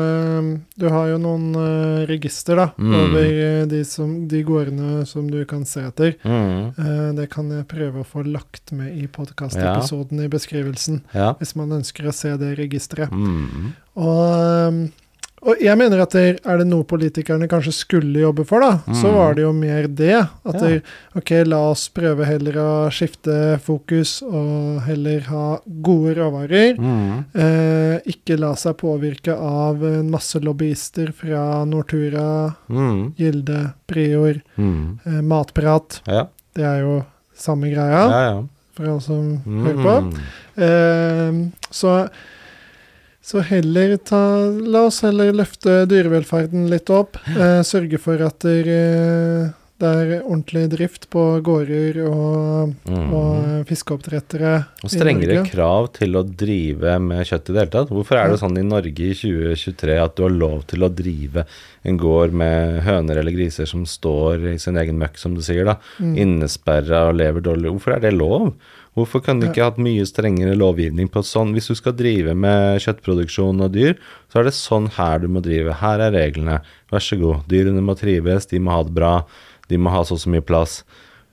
Du 0.78 0.86
har 0.92 1.08
jo 1.10 1.16
noen 1.18 1.46
uh, 1.56 2.04
register 2.06 2.56
da 2.60 2.66
Mm. 2.78 2.94
over 3.00 3.24
eh, 3.26 3.64
de, 3.70 3.80
som, 3.86 4.12
de 4.28 4.42
gårdene 4.46 5.04
som 5.06 5.26
du 5.30 5.40
kan 5.48 5.64
se 5.68 5.80
etter. 5.88 6.14
Mm. 6.24 6.74
Uh, 6.78 7.10
det 7.18 7.28
kan 7.32 7.50
jeg 7.50 7.66
prøve 7.70 8.02
å 8.02 8.06
få 8.08 8.24
lagt 8.26 8.72
med 8.76 8.94
i 8.98 9.06
podkastepisoden 9.10 10.20
i 10.24 10.28
beskrivelsen, 10.32 11.02
Ja. 11.14 11.32
hvis 11.38 11.54
man 11.56 11.72
ønsker 11.80 12.06
å 12.10 12.14
se 12.14 12.34
det 12.40 12.54
registeret. 12.58 13.10
Mm. 13.12 13.72
Og, 13.96 14.22
ehm, 14.40 14.80
og 15.44 15.60
jeg 15.60 15.76
mener 15.78 16.00
at 16.02 16.10
der, 16.16 16.38
er 16.44 16.58
det 16.58 16.66
noe 16.66 16.84
politikerne 16.88 17.46
kanskje 17.48 17.72
skulle 17.76 18.20
jobbe 18.22 18.44
for, 18.48 18.60
da, 18.60 18.78
så 18.94 19.08
Mm. 19.10 19.14
var 19.14 19.34
det 19.34 19.42
jo 19.44 19.52
mer 19.52 19.86
det. 19.88 20.14
At 20.44 20.54
Ja. 20.54 20.60
der, 20.60 20.82
ok, 21.16 21.30
la 21.46 21.58
oss 21.70 21.88
prøve 21.88 22.24
heller 22.24 22.52
å 22.54 22.90
skifte 22.90 23.58
fokus 23.60 24.22
og 24.22 24.82
heller 24.86 25.20
ha 25.28 25.58
gode 25.82 26.14
råvarer. 26.16 26.76
Mm. 26.78 27.24
Eh, 27.34 28.00
ikke 28.06 28.38
la 28.38 28.54
seg 28.54 28.76
påvirke 28.76 29.36
av 29.38 29.82
en 29.84 30.10
masse 30.10 30.34
lobbyister 30.40 31.12
fra 31.12 31.64
Nortura, 31.64 32.54
Mm. 32.70 33.14
Gilde, 33.16 33.74
Prior, 33.86 34.40
Mm. 34.58 34.98
eh, 35.06 35.20
Matprat. 35.22 36.00
Ja. 36.06 36.26
Det 36.54 36.64
er 36.64 36.80
jo 36.80 37.04
samme 37.36 37.68
Ja, 37.70 37.74
greia, 37.74 38.08
ja. 38.10 38.42
for 38.76 38.84
alle 38.86 39.00
som 39.00 39.38
Mm. 39.44 39.64
hører 39.66 39.82
på. 39.82 40.14
Eh, 40.56 41.50
så, 41.70 42.08
Så 43.24 43.40
heller 43.40 43.96
ta 44.04 44.20
La 44.68 44.82
oss 44.90 45.00
heller 45.04 45.32
løfte 45.32 45.84
dyrevelferden 45.88 46.68
litt 46.72 46.92
opp. 46.92 47.16
Eh, 47.34 47.60
sørge 47.66 47.98
for 47.98 48.20
at 48.22 48.44
dere 48.44 49.54
det 49.84 49.90
er 50.18 50.22
ordentlig 50.24 50.64
drift 50.72 51.06
på 51.12 51.22
gårder 51.44 51.98
og, 52.08 52.74
Mm. 52.88 53.12
og 53.14 53.66
fiskeoppdrettere 53.68 54.52
Og 54.84 54.90
strengere 54.92 55.44
krav 55.46 55.90
til 55.96 56.16
å 56.16 56.22
drive 56.24 56.96
med 57.00 57.24
kjøtt 57.28 57.50
i 57.50 57.52
det 57.54 57.60
hele 57.62 57.72
tatt. 57.74 57.92
Hvorfor 57.92 58.18
er 58.20 58.30
det 58.32 58.40
sånn 58.40 58.58
i 58.60 58.64
Norge 58.66 59.08
i 59.10 59.14
2023 59.14 59.98
at 60.02 60.16
du 60.16 60.24
har 60.26 60.34
lov 60.34 60.64
til 60.70 60.84
å 60.86 60.90
drive 60.92 61.44
en 61.84 61.98
gård 62.00 62.32
med 62.32 62.80
høner 62.86 63.20
eller 63.20 63.36
griser 63.36 63.68
som 63.68 63.84
står 63.84 64.54
i 64.54 64.58
sin 64.58 64.76
egen 64.80 64.98
møkk, 64.98 65.18
som 65.20 65.34
du 65.36 65.42
sier, 65.44 65.64
da, 65.68 65.76
Mm. 66.00 66.16
innesperra 66.16 67.08
og 67.10 67.16
lever 67.20 67.40
dårlig? 67.44 67.70
Hvorfor 67.76 67.96
er 67.96 68.00
det 68.00 68.14
lov? 68.16 68.54
Hvorfor 68.96 69.24
kan 69.24 69.40
du 69.40 69.48
ikke 69.48 69.64
hatt 69.64 69.76
mye 69.82 70.04
strengere 70.06 70.54
lovgivning 70.54 71.08
på 71.10 71.18
sånn 71.26 71.52
Hvis 71.52 71.66
du 71.66 71.74
skal 71.74 71.96
drive 71.98 72.34
med 72.36 72.78
kjøttproduksjon 72.80 73.60
og 73.64 73.72
dyr, 73.74 73.96
så 74.30 74.38
er 74.38 74.44
det 74.44 74.52
sånn 74.54 74.88
her 74.94 75.18
du 75.18 75.26
må 75.26 75.42
drive. 75.42 75.74
Her 75.80 75.98
er 75.98 76.12
reglene. 76.14 76.60
Vær 76.92 77.02
så 77.02 77.18
god. 77.18 77.42
Dyrene 77.48 77.82
må 77.82 77.96
trives, 77.98 78.46
de 78.46 78.60
må 78.60 78.70
ha 78.70 78.82
det 78.84 78.94
bra, 78.94 79.24
de 79.70 79.78
må 79.78 79.92
ha 79.94 80.04
så 80.04 80.16
og 80.16 80.22
så 80.22 80.32
mye 80.32 80.44
plass. 80.44 80.82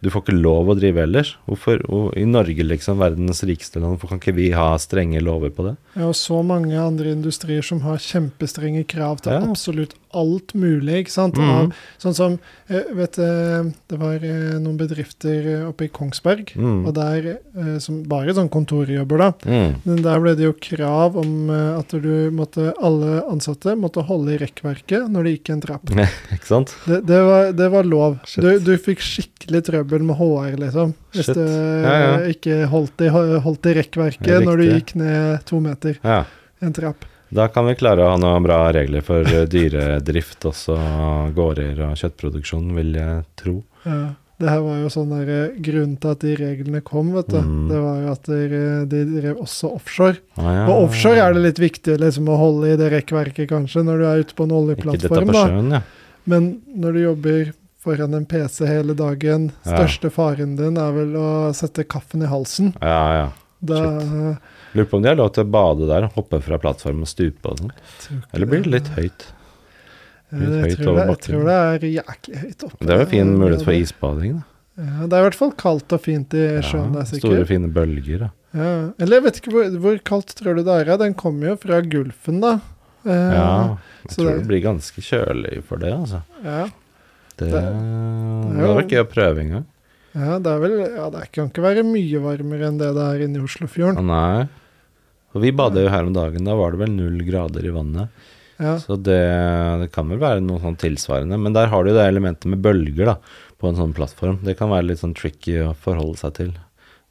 Du 0.01 0.09
får 0.09 0.23
ikke 0.25 0.37
lov 0.41 0.69
å 0.73 0.75
drive 0.79 1.03
ellers. 1.03 1.35
Hvorfor 1.47 1.81
og 1.93 2.15
I 2.17 2.23
Norge, 2.25 2.63
liksom, 2.65 2.97
verdens 3.01 3.43
rikeste 3.45 3.77
land, 3.79 3.93
hvorfor 3.99 4.15
kan 4.15 4.21
ikke 4.23 4.33
vi 4.35 4.47
ha 4.55 4.71
strenge 4.81 5.21
lover 5.21 5.51
på 5.53 5.65
det? 5.67 5.75
Ja, 5.95 6.07
og 6.09 6.15
så 6.17 6.39
mange 6.45 6.73
andre 6.81 7.11
industrier 7.13 7.61
som 7.65 7.81
har 7.85 7.97
kjempestrenge 8.01 8.85
krav 8.89 9.21
til 9.21 9.33
Ja. 9.33 9.41
absolutt 9.45 9.93
alt 10.13 10.53
mulig. 10.53 11.05
ikke 11.05 11.11
sant? 11.13 11.35
Mm. 11.39 11.49
Av, 11.51 11.73
sånn 12.01 12.15
som 12.17 12.39
eh, 12.69 12.81
vet 12.97 13.13
du, 13.15 13.71
Det 13.87 13.99
var 13.99 14.15
eh, 14.15 14.57
noen 14.59 14.77
bedrifter 14.77 15.45
eh, 15.61 15.67
oppe 15.69 15.85
i 15.85 15.91
Kongsberg, 15.93 16.51
Mm. 16.55 16.85
og 16.87 16.93
der, 16.95 17.37
eh, 17.55 17.77
som 17.79 18.01
bare 18.03 18.33
sånn 18.33 18.49
kontorjobber, 18.49 19.17
da. 19.17 19.31
Mm. 19.45 19.75
Men 19.85 20.01
der 20.03 20.19
ble 20.19 20.35
det 20.35 20.43
jo 20.49 20.53
krav 20.59 21.15
om 21.17 21.49
eh, 21.49 21.77
at 21.79 21.89
du 21.89 22.31
måtte, 22.31 22.73
alle 22.81 23.21
ansatte 23.29 23.75
måtte 23.77 24.03
holde 24.07 24.33
i 24.33 24.37
rekkverket 24.41 25.07
når 25.11 25.23
det 25.23 25.31
gikk 25.37 25.49
en 25.53 25.61
trapp. 25.61 25.85
Ikke 26.33 26.47
sant? 26.49 26.75
Det, 26.87 27.05
det, 27.05 27.21
var, 27.23 27.51
det 27.53 27.69
var 27.71 27.83
lov. 27.83 28.19
Shit. 28.25 28.43
Du, 28.43 28.59
du 28.59 28.77
fikk 28.81 28.99
skikkelig 28.99 29.63
trøbbel 29.69 29.90
med 29.99 30.15
HR, 30.15 30.55
liksom. 30.57 30.93
Hvis 31.11 31.25
Shit. 31.25 31.35
du 31.35 31.41
Ja, 31.83 31.99
ja. 31.99 32.17
ikke 32.31 32.65
holdt 32.71 33.01
i, 33.01 33.07
holdt 33.09 33.65
i 33.65 33.73
rekkverket 33.73 34.43
når 34.45 34.57
du 34.57 34.63
gikk 34.73 34.95
ned 34.95 35.43
to 35.45 35.59
meter. 35.59 35.97
Ja. 36.03 36.23
En 36.61 36.71
trapp. 36.73 37.03
Da 37.31 37.47
kan 37.47 37.65
vi 37.65 37.75
klare 37.75 38.03
å 38.03 38.09
ha 38.11 38.17
noen 38.17 38.43
bra 38.43 38.71
regler 38.71 39.01
for 39.01 39.21
eh, 39.21 39.45
dyredrift, 39.47 40.39
også 40.45 40.75
gårder 41.35 41.79
og 41.89 41.95
kjøttproduksjon, 41.99 42.73
vil 42.75 42.93
jeg 42.95 43.23
tro. 43.39 43.63
Ja. 43.85 44.15
Det 44.41 44.49
her 44.49 44.59
var 44.65 44.77
jo 44.81 44.87
sånn 44.89 45.11
der, 45.13 45.27
eh, 45.29 45.55
Grunnen 45.61 45.99
til 46.01 46.09
at 46.11 46.19
de 46.19 46.35
reglene 46.35 46.81
kom, 46.83 47.11
vet 47.13 47.27
du, 47.29 47.37
Mm. 47.39 47.67
det 47.69 47.79
var 47.79 47.97
jo 48.01 48.11
at 48.11 48.23
de, 48.23 48.85
de 48.89 49.21
drev 49.21 49.37
også 49.43 49.69
offshore. 49.75 50.17
Ah, 50.35 50.51
ja. 50.55 50.65
Og 50.67 50.87
offshore 50.89 51.21
er 51.21 51.33
det 51.33 51.43
litt 51.43 51.59
viktig 51.61 51.99
liksom, 51.99 52.25
å 52.27 52.37
holde 52.37 52.73
i 52.73 52.75
det 52.75 52.91
rekkverket, 52.91 53.47
kanskje, 53.49 53.83
når 53.85 53.97
du 53.99 54.05
er 54.09 54.23
ute 54.25 54.33
på 54.35 54.43
en 54.43 54.49
Ikke 54.49 54.75
dette 54.75 55.07
oljeplattform. 55.07 55.27
på 55.29 55.33
sjøen, 55.45 55.71
ja. 55.71 55.81
Men 56.25 56.61
når 56.75 56.93
du 56.93 56.99
jobber 57.03 57.53
foran 57.81 58.13
en 58.13 58.25
PC 58.29 58.65
hele 58.69 58.93
dagen, 58.97 59.51
Ja. 59.65 59.77
største 59.77 60.11
faren 60.13 60.55
din 60.59 60.77
er 60.77 60.91
vel 60.93 61.13
å 61.17 61.27
sette 61.57 61.83
kaffen 61.89 62.21
i 62.23 62.29
halsen. 62.29 62.73
Ja, 62.81 63.13
ja. 63.17 63.29
Da 63.61 63.77
Lurer 64.73 64.87
på 64.89 64.97
om 64.97 65.01
de 65.03 65.09
har 65.09 65.17
lov 65.19 65.33
til 65.35 65.43
å 65.43 65.51
bade 65.51 65.87
der, 65.89 66.07
hoppe 66.15 66.39
fra 66.41 66.57
plattform 66.61 67.01
og 67.03 67.09
stupe 67.11 67.45
og 67.51 67.59
sånn. 67.59 67.71
Eller 68.33 68.47
blir 68.47 68.63
det 68.63 68.71
litt 68.71 68.87
høyt? 68.95 69.25
litt 70.31 70.47
Jeg 70.47 70.63
høyt 70.63 70.79
tror, 70.79 70.95
det, 70.95 71.05
jeg 71.09 71.19
tror 71.25 71.43
det 71.49 71.57
er 71.59 71.85
jæklig 71.91 72.37
høyt 72.45 72.63
oppe. 72.69 72.85
Det 72.87 72.93
er 72.95 73.01
jo 73.03 73.09
fin 73.11 73.33
mulighet 73.37 73.65
for 73.67 73.75
isbading, 73.75 74.37
da. 74.39 74.47
Ja, 74.81 75.05
det 75.11 75.13
er 75.13 75.19
i 75.19 75.25
hvert 75.27 75.35
fall 75.37 75.51
kaldt 75.59 75.91
og 75.93 76.01
fint 76.01 76.33
i 76.33 76.45
sjøen, 76.63 76.93
det 76.95 77.01
er 77.03 77.19
store, 77.19 77.45
fine 77.49 77.67
bølger, 77.75 78.19
da. 78.23 78.29
Ja. 78.55 78.69
Eller 78.99 79.17
jeg 79.19 79.23
vet 79.27 79.41
ikke 79.41 79.51
hvor, 79.53 79.75
hvor 79.83 79.99
kaldt 80.07 80.31
tror 80.39 80.55
du 80.57 80.63
det 80.63 80.77
er? 80.87 80.97
Den 80.97 81.13
kommer 81.19 81.51
jo 81.51 81.55
fra 81.59 81.81
Gulfen, 81.83 82.39
da. 82.41 82.53
Eh, 83.05 83.33
Ja. 83.35 83.77
Jeg 84.05 84.11
så 84.11 84.15
tror 84.21 84.29
det- 84.31 84.39
det 84.39 84.47
blir 84.47 84.61
ganske 84.63 85.01
kjølig 85.03 85.63
for 85.67 85.77
det, 85.77 85.91
altså. 85.93 86.23
ja. 86.43 86.69
Det, 87.41 87.51
Det- 87.51 88.55
det 88.55 88.61
hadde 88.61 88.79
vært 88.81 88.93
gøy 88.95 89.01
å 89.03 89.09
prøve 89.11 89.43
en 89.45 89.51
gang. 89.55 89.65
ja, 90.13 90.37
det 90.43 90.51
er 90.51 90.59
vel 90.63 90.73
Ja, 90.95 91.09
det 91.13 91.27
kan 91.31 91.49
ikke 91.49 91.63
være 91.65 91.83
mye 91.87 92.19
varmere 92.23 92.67
enn 92.69 92.77
det 92.81 92.89
det 92.97 93.05
er 93.07 93.23
inne 93.27 93.39
i 93.41 93.45
Oslofjorden. 93.45 93.97
Oslofjorden. 93.97 94.05
nei. 94.05 94.47
Og 95.33 95.41
vi 95.45 95.51
badet 95.55 95.85
jo 95.85 95.89
her 95.93 96.03
om 96.03 96.11
dagen, 96.13 96.43
da 96.43 96.55
var 96.59 96.71
det 96.75 96.79
vel 96.81 96.91
null 96.91 97.21
grader 97.23 97.63
i 97.63 97.71
vannet. 97.71 98.09
Ja. 98.59 98.75
Så 98.77 98.97
det, 99.01 99.21
det 99.81 99.87
kan 99.93 100.09
vel 100.11 100.19
være 100.19 100.41
noe 100.43 100.59
sånn 100.59 100.75
tilsvarende. 100.77 101.39
Men 101.39 101.53
der 101.55 101.67
har 101.71 101.83
du 101.83 101.89
jo 101.89 101.95
det 101.95 102.03
elementet 102.11 102.45
med 102.51 102.61
bølger, 102.61 103.05
da, 103.05 103.15
på 103.57 103.69
en 103.71 103.75
sånn 103.79 103.93
plattform. 103.95 104.41
Det 104.43 104.57
kan 104.59 104.69
være 104.69 104.89
litt 104.91 104.99
sånn 104.99 105.15
tricky 105.15 105.55
å 105.63 105.71
forholde 105.73 106.17
seg 106.19 106.33
til. 106.35 106.51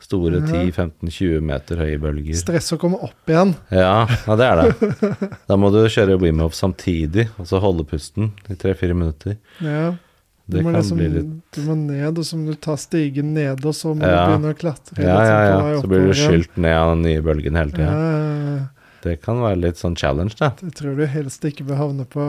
Store 0.01 0.37
Ja. 0.39 0.47
10-15-20 0.47 1.41
meter 1.43 1.77
høye 1.81 1.99
bølger. 2.01 2.37
Stress 2.37 2.71
å 2.73 2.79
komme 2.79 3.01
opp 3.03 3.27
igjen. 3.29 3.55
Ja, 3.73 4.07
ja, 4.07 4.37
det 4.37 4.47
er 4.47 4.63
det. 4.63 5.33
Da 5.49 5.57
må 5.57 5.73
du 5.73 5.81
kjøre 5.89 6.21
wimhoff 6.21 6.55
samtidig, 6.55 7.27
og 7.41 7.47
så 7.49 7.59
holde 7.61 7.85
pusten 7.89 8.31
i 8.49 8.55
tre-fire 8.55 8.95
minutter. 8.95 9.37
Ja. 9.65 9.95
Det 10.51 10.63
kan 10.67 10.73
liksom, 10.77 10.99
bli 10.99 11.09
litt 11.15 11.31
du 11.57 11.61
må 11.67 11.75
ned, 11.79 12.19
og 12.19 12.25
så 12.27 12.37
må 12.39 12.51
du 12.53 12.59
ta 12.63 12.75
stigen 12.79 13.33
ned, 13.35 13.65
og 13.65 13.75
så 13.75 13.95
må 13.95 14.03
Ja. 14.07 14.27
du 14.27 14.33
begynne 14.33 14.53
å 14.55 14.59
klatre. 14.59 14.99
Ja, 15.03 15.17
ja, 15.25 15.39
sånn 15.59 15.71
ja. 15.75 15.81
Så 15.81 15.89
blir 15.91 16.07
du 16.07 16.13
skylt 16.15 16.57
ned 16.57 16.77
av 16.77 16.95
den 16.97 17.03
nye 17.07 17.23
bølgen 17.23 17.57
hele 17.57 17.71
tida. 17.75 17.91
ja. 17.95 18.67
Det 19.01 19.15
kan 19.23 19.39
være 19.41 19.57
litt 19.57 19.79
sånn 19.81 19.95
challenge, 19.97 20.35
da. 20.37 20.51
Jeg 20.61 20.75
tror 20.77 20.95
du 20.99 21.07
helst 21.09 21.41
ikke 21.49 21.65
bør 21.65 21.79
havne 21.81 22.05
på, 22.05 22.21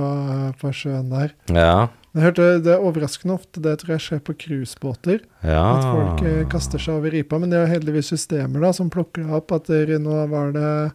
på 0.61 0.69
sjøen 0.71 1.09
der. 1.11 1.33
Ja. 1.51 1.89
Jeg 2.15 2.23
hørte 2.23 2.45
Det 2.63 2.71
er 2.71 2.79
overraskende 2.79 3.35
ofte, 3.35 3.59
det 3.61 3.73
tror 3.81 3.97
jeg 3.97 4.03
skjer 4.05 4.21
på 4.23 4.35
cruisebåter. 4.39 5.19
Ja. 5.43 5.65
At 5.75 5.83
folk 5.83 6.23
eh, 6.23 6.45
kaster 6.47 6.79
seg 6.79 6.95
over 6.95 7.11
ripa. 7.11 7.37
Men 7.43 7.49
det 7.51 7.59
er 7.59 7.67
heldigvis 7.73 8.13
systemer 8.13 8.63
da 8.63 8.71
som 8.71 8.89
plukker 8.89 9.27
opp. 9.35 9.51
At 9.51 9.67
det, 9.67 9.99
nå 9.99 10.15
var 10.31 10.53
det 10.55 10.91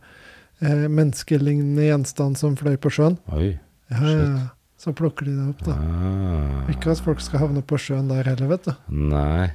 eh, 0.65 0.89
menneskelignende 0.89 1.91
gjenstand 1.91 2.41
som 2.41 2.57
fløy 2.57 2.77
på 2.81 2.89
sjøen. 2.97 3.19
Oi. 3.37 3.59
Ja, 3.93 4.01
Shit. 4.01 4.56
Ja. 4.87 4.93
Så 4.93 4.95
plukker 4.95 5.27
de 5.27 5.33
det 5.35 5.49
opp, 5.51 5.65
da. 5.67 5.73
Ah. 5.75 6.71
Ikke 6.71 6.93
at 6.95 7.01
folk 7.03 7.21
skal 7.21 7.41
havne 7.43 7.63
på 7.67 7.77
sjøen 7.77 8.07
der 8.09 8.23
heller, 8.25 8.47
vet 8.55 8.65
du. 8.69 8.75
Nei. 8.89 9.51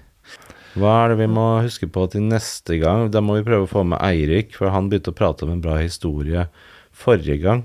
Hva 0.76 0.92
er 1.06 1.10
det 1.14 1.18
vi 1.20 1.28
må 1.32 1.46
huske 1.64 1.88
på 1.92 2.06
til 2.12 2.22
neste 2.28 2.78
gang? 2.80 3.10
Da 3.12 3.20
må 3.24 3.38
vi 3.40 3.44
prøve 3.48 3.66
å 3.68 3.72
få 3.72 3.86
med 3.88 4.00
Eirik, 4.04 4.54
for 4.56 4.70
han 4.72 4.90
begynte 4.92 5.12
å 5.12 5.16
prate 5.16 5.44
om 5.44 5.52
en 5.52 5.62
bra 5.64 5.78
historie 5.82 6.48
forrige 6.96 7.42
gang. 7.42 7.64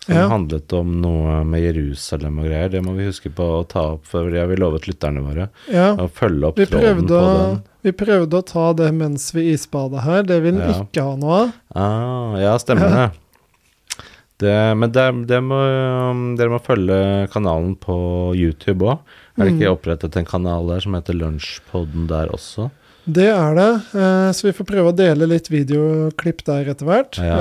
Som 0.00 0.14
Ja. 0.16 0.28
handlet 0.28 0.72
om 0.72 1.00
noe 1.02 1.44
med 1.44 1.60
Jerusalem 1.60 2.38
og 2.40 2.46
greier. 2.46 2.70
Det 2.70 2.82
må 2.82 2.94
vi 2.96 3.04
huske 3.04 3.28
på 3.30 3.44
å 3.60 3.68
ta 3.68 3.82
opp, 3.94 4.06
for 4.06 4.30
jeg 4.30 4.48
vil 4.48 4.58
lovet 4.58 4.86
lytterne 4.88 5.20
våre 5.22 5.50
Ja. 5.70 5.94
å 5.94 6.08
følge 6.08 6.44
opp 6.48 6.56
Vi 6.56 6.64
tråden 6.66 7.06
på 7.06 7.12
å, 7.20 7.54
den. 7.54 7.62
vi 7.82 7.92
prøvde 7.92 8.32
å 8.40 8.46
ta 8.46 8.72
det 8.72 8.92
mens 8.94 9.30
vi 9.32 9.52
isbada 9.52 10.00
her. 10.00 10.22
Det 10.22 10.42
vil 10.42 10.54
vi 10.56 10.72
Ja. 10.72 10.82
ikke 10.84 11.02
ha 11.02 11.16
noe 11.16 11.42
av. 11.42 11.52
Ah, 11.76 12.36
ja, 12.40 12.56
stemmer 12.56 12.88
det. 12.88 13.12
Det 14.40 14.56
men 14.80 14.90
det, 14.92 15.06
det 15.30 15.40
må, 15.44 15.60
um, 16.10 16.24
dere 16.40 16.50
må 16.56 16.60
følge 16.64 17.28
kanalen 17.32 17.76
på 17.80 17.96
YouTube 18.38 18.84
òg. 18.88 18.98
Er 19.38 19.46
det 19.46 19.54
ikke 19.54 19.70
Mm. 19.70 19.76
opprettet 19.78 20.16
en 20.20 20.26
kanal 20.28 20.66
der 20.68 20.80
som 20.84 20.92
heter 20.98 21.16
Lunsjpodden 21.16 22.08
der 22.10 22.28
også? 22.34 22.70
Det 23.10 23.24
er 23.32 23.54
det, 23.56 23.68
eh, 23.96 24.28
så 24.36 24.44
vi 24.44 24.52
får 24.52 24.66
prøve 24.68 24.90
å 24.92 24.94
dele 24.94 25.24
litt 25.26 25.48
videoklipp 25.48 26.42
der 26.44 26.68
etter 26.68 26.84
hvert. 26.86 27.16
Ja. 27.16 27.38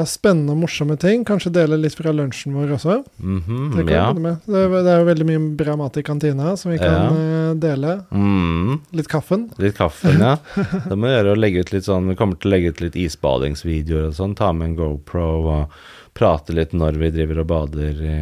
eh, 0.00 0.04
spennende 0.08 0.54
og 0.56 0.62
morsomme 0.62 0.96
ting. 0.98 1.22
Kanskje 1.28 1.52
dele 1.52 1.76
litt 1.78 1.94
fra 1.94 2.10
lunsjen 2.16 2.56
vår 2.56 2.72
også. 2.78 2.96
Mhm, 3.20 3.76
Det, 3.76 3.84
kan 3.86 3.92
ja. 3.92 4.06
med. 4.14 4.40
det, 4.48 4.64
er, 4.64 4.98
jo 5.02 5.04
veldig 5.10 5.26
mye 5.28 5.42
bra 5.60 5.76
mat 5.76 5.98
i 6.00 6.02
kantina 6.02 6.56
som 6.56 6.72
vi 6.72 6.78
kan 6.80 6.96
ja. 6.96 7.54
dele. 7.60 7.98
Mm, 8.10 8.80
Litt 8.96 9.08
kaffen. 9.12 9.50
litt 9.60 9.76
kaffen, 9.76 10.18
ja. 10.18 10.38
Det 10.88 10.96
må 10.98 11.12
gjøre 11.12 11.36
å 11.36 11.38
legge 11.38 11.60
ut 11.60 11.72
litt 11.76 11.84
sånn 11.86 12.08
Vi 12.08 12.16
kommer 12.16 12.40
til 12.40 12.50
å 12.50 12.54
legge 12.56 12.72
ut 12.72 12.80
litt 12.80 12.96
isbadingsvideoer 12.96 14.08
og 14.08 14.14
sånn. 14.16 14.34
Ta 14.34 14.50
med 14.56 14.70
en 14.72 14.76
GoPro 14.80 15.28
og 15.44 15.80
prate 16.16 16.54
litt 16.56 16.72
når 16.76 16.98
vi 17.00 17.10
driver 17.14 17.40
og 17.42 17.46
bader 17.50 18.00
i, 18.02 18.16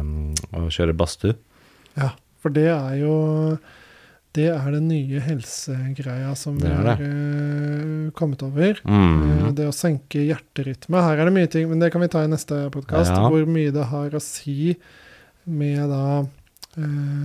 um, 0.00 0.34
og 0.54 0.68
kjører 0.74 0.96
badstue. 0.98 1.34
Ja, 1.98 2.12
for 2.42 2.54
det 2.54 2.68
er 2.70 2.94
jo 3.00 3.58
Det 4.38 4.44
er 4.52 4.70
den 4.70 4.86
nye 4.90 5.18
helsegreia 5.24 6.34
som 6.36 6.58
vi 6.60 6.68
har 6.68 7.00
eh, 7.00 8.10
kommet 8.14 8.42
over. 8.44 8.76
Mm. 8.84 9.22
Uh, 9.24 9.50
Det 9.56 9.64
å 9.66 9.72
senke 9.74 10.20
hjerterytme. 10.28 11.00
Her 11.02 11.18
er 11.18 11.24
det 11.26 11.34
mye 11.34 11.48
ting, 11.50 11.66
men 11.70 11.80
det 11.82 11.88
kan 11.90 12.04
vi 12.04 12.10
ta 12.12 12.22
i 12.22 12.30
neste 12.30 12.68
podkast. 12.70 13.10
Ja. 13.10 13.24
Hvor 13.32 13.48
mye 13.48 13.72
det 13.74 13.86
har 13.90 14.14
å 14.14 14.20
si 14.22 14.76
med 15.48 15.88
da 15.90 16.26
eh, 16.76 17.24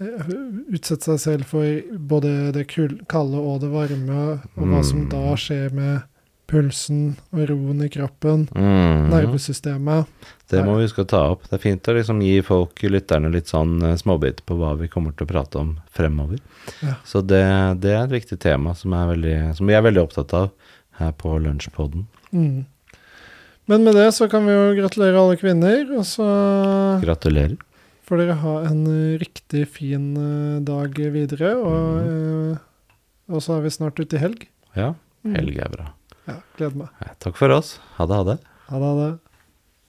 eh, 0.00 0.32
Utsette 0.72 1.10
seg 1.10 1.20
selv 1.20 1.50
for 1.50 1.98
både 1.98 2.52
det 2.56 2.68
kalde 2.70 3.42
og 3.42 3.60
det 3.66 3.72
varme, 3.74 4.22
og 4.54 4.64
hva 4.70 4.82
som 4.86 5.04
Mm. 5.04 5.10
da 5.10 5.34
skjer 5.36 5.72
med 5.74 6.02
pulsen 6.50 7.16
og 7.32 7.46
roen 7.48 7.80
i 7.84 7.88
kroppen. 7.88 8.46
Mm. 8.54 9.08
Nervesystemet. 9.10 10.06
Det 10.50 10.60
må 10.66 10.76
vi 10.78 10.84
huske 10.86 11.02
å 11.04 11.08
ta 11.08 11.22
opp. 11.32 11.46
Det 11.48 11.56
er 11.56 11.62
fint 11.62 11.88
å 11.88 11.94
liksom 11.96 12.20
gi 12.22 12.34
folk, 12.44 12.82
lytterne, 12.92 13.30
litt 13.32 13.48
sånn 13.50 13.78
eh, 13.82 13.96
småbiter 14.00 14.44
på 14.46 14.58
hva 14.60 14.74
vi 14.78 14.88
kommer 14.92 15.14
til 15.16 15.26
å 15.26 15.30
prate 15.32 15.58
om 15.62 15.72
fremover. 15.94 16.38
Ja. 16.84 16.98
Så 17.08 17.22
det, 17.24 17.42
det 17.82 17.94
er 17.96 18.04
et 18.04 18.14
viktig 18.18 18.38
tema 18.44 18.74
som, 18.78 18.92
veldig, 18.92 19.54
som 19.56 19.66
vi 19.70 19.74
er 19.78 19.82
veldig 19.86 20.04
opptatt 20.04 20.34
av 20.36 20.50
her 21.00 21.12
på 21.18 21.32
Lunsjpodden. 21.42 22.04
Mm. 22.36 22.64
Men 23.66 23.84
med 23.86 23.96
det 23.96 24.10
så 24.12 24.28
kan 24.28 24.44
vi 24.44 24.52
jo 24.52 24.74
gratulere 24.76 25.16
alle 25.16 25.38
kvinner, 25.40 25.86
og 25.96 26.04
så 26.04 26.26
Gratulerer. 27.00 27.56
får 28.04 28.20
dere 28.20 28.36
ha 28.42 28.58
en 28.68 28.84
riktig 29.22 29.64
fin 29.72 30.10
eh, 30.20 30.60
dag 30.68 30.92
videre. 31.16 31.54
Og, 31.56 32.04
Mm. 32.04 32.52
eh, 32.52 32.58
og 33.32 33.40
så 33.40 33.56
er 33.56 33.62
vi 33.64 33.70
snart 33.72 33.96
ute 33.98 34.18
i 34.18 34.20
helg. 34.20 34.46
Ja, 34.76 34.92
Mm. 35.24 35.34
helg 35.38 35.56
er 35.64 35.70
bra. 35.72 35.84
Ja, 36.28 36.38
gleder 36.56 36.76
meg. 36.84 36.88
Takk 37.20 37.36
for 37.36 37.52
oss. 37.52 37.76
Ha 37.98 38.06
det, 38.08 38.16
ha 38.16 38.24
det. 38.32 38.38
Ha 38.70 38.78
det. 38.80 38.90
Ha 38.90 38.94
det. 39.02 39.12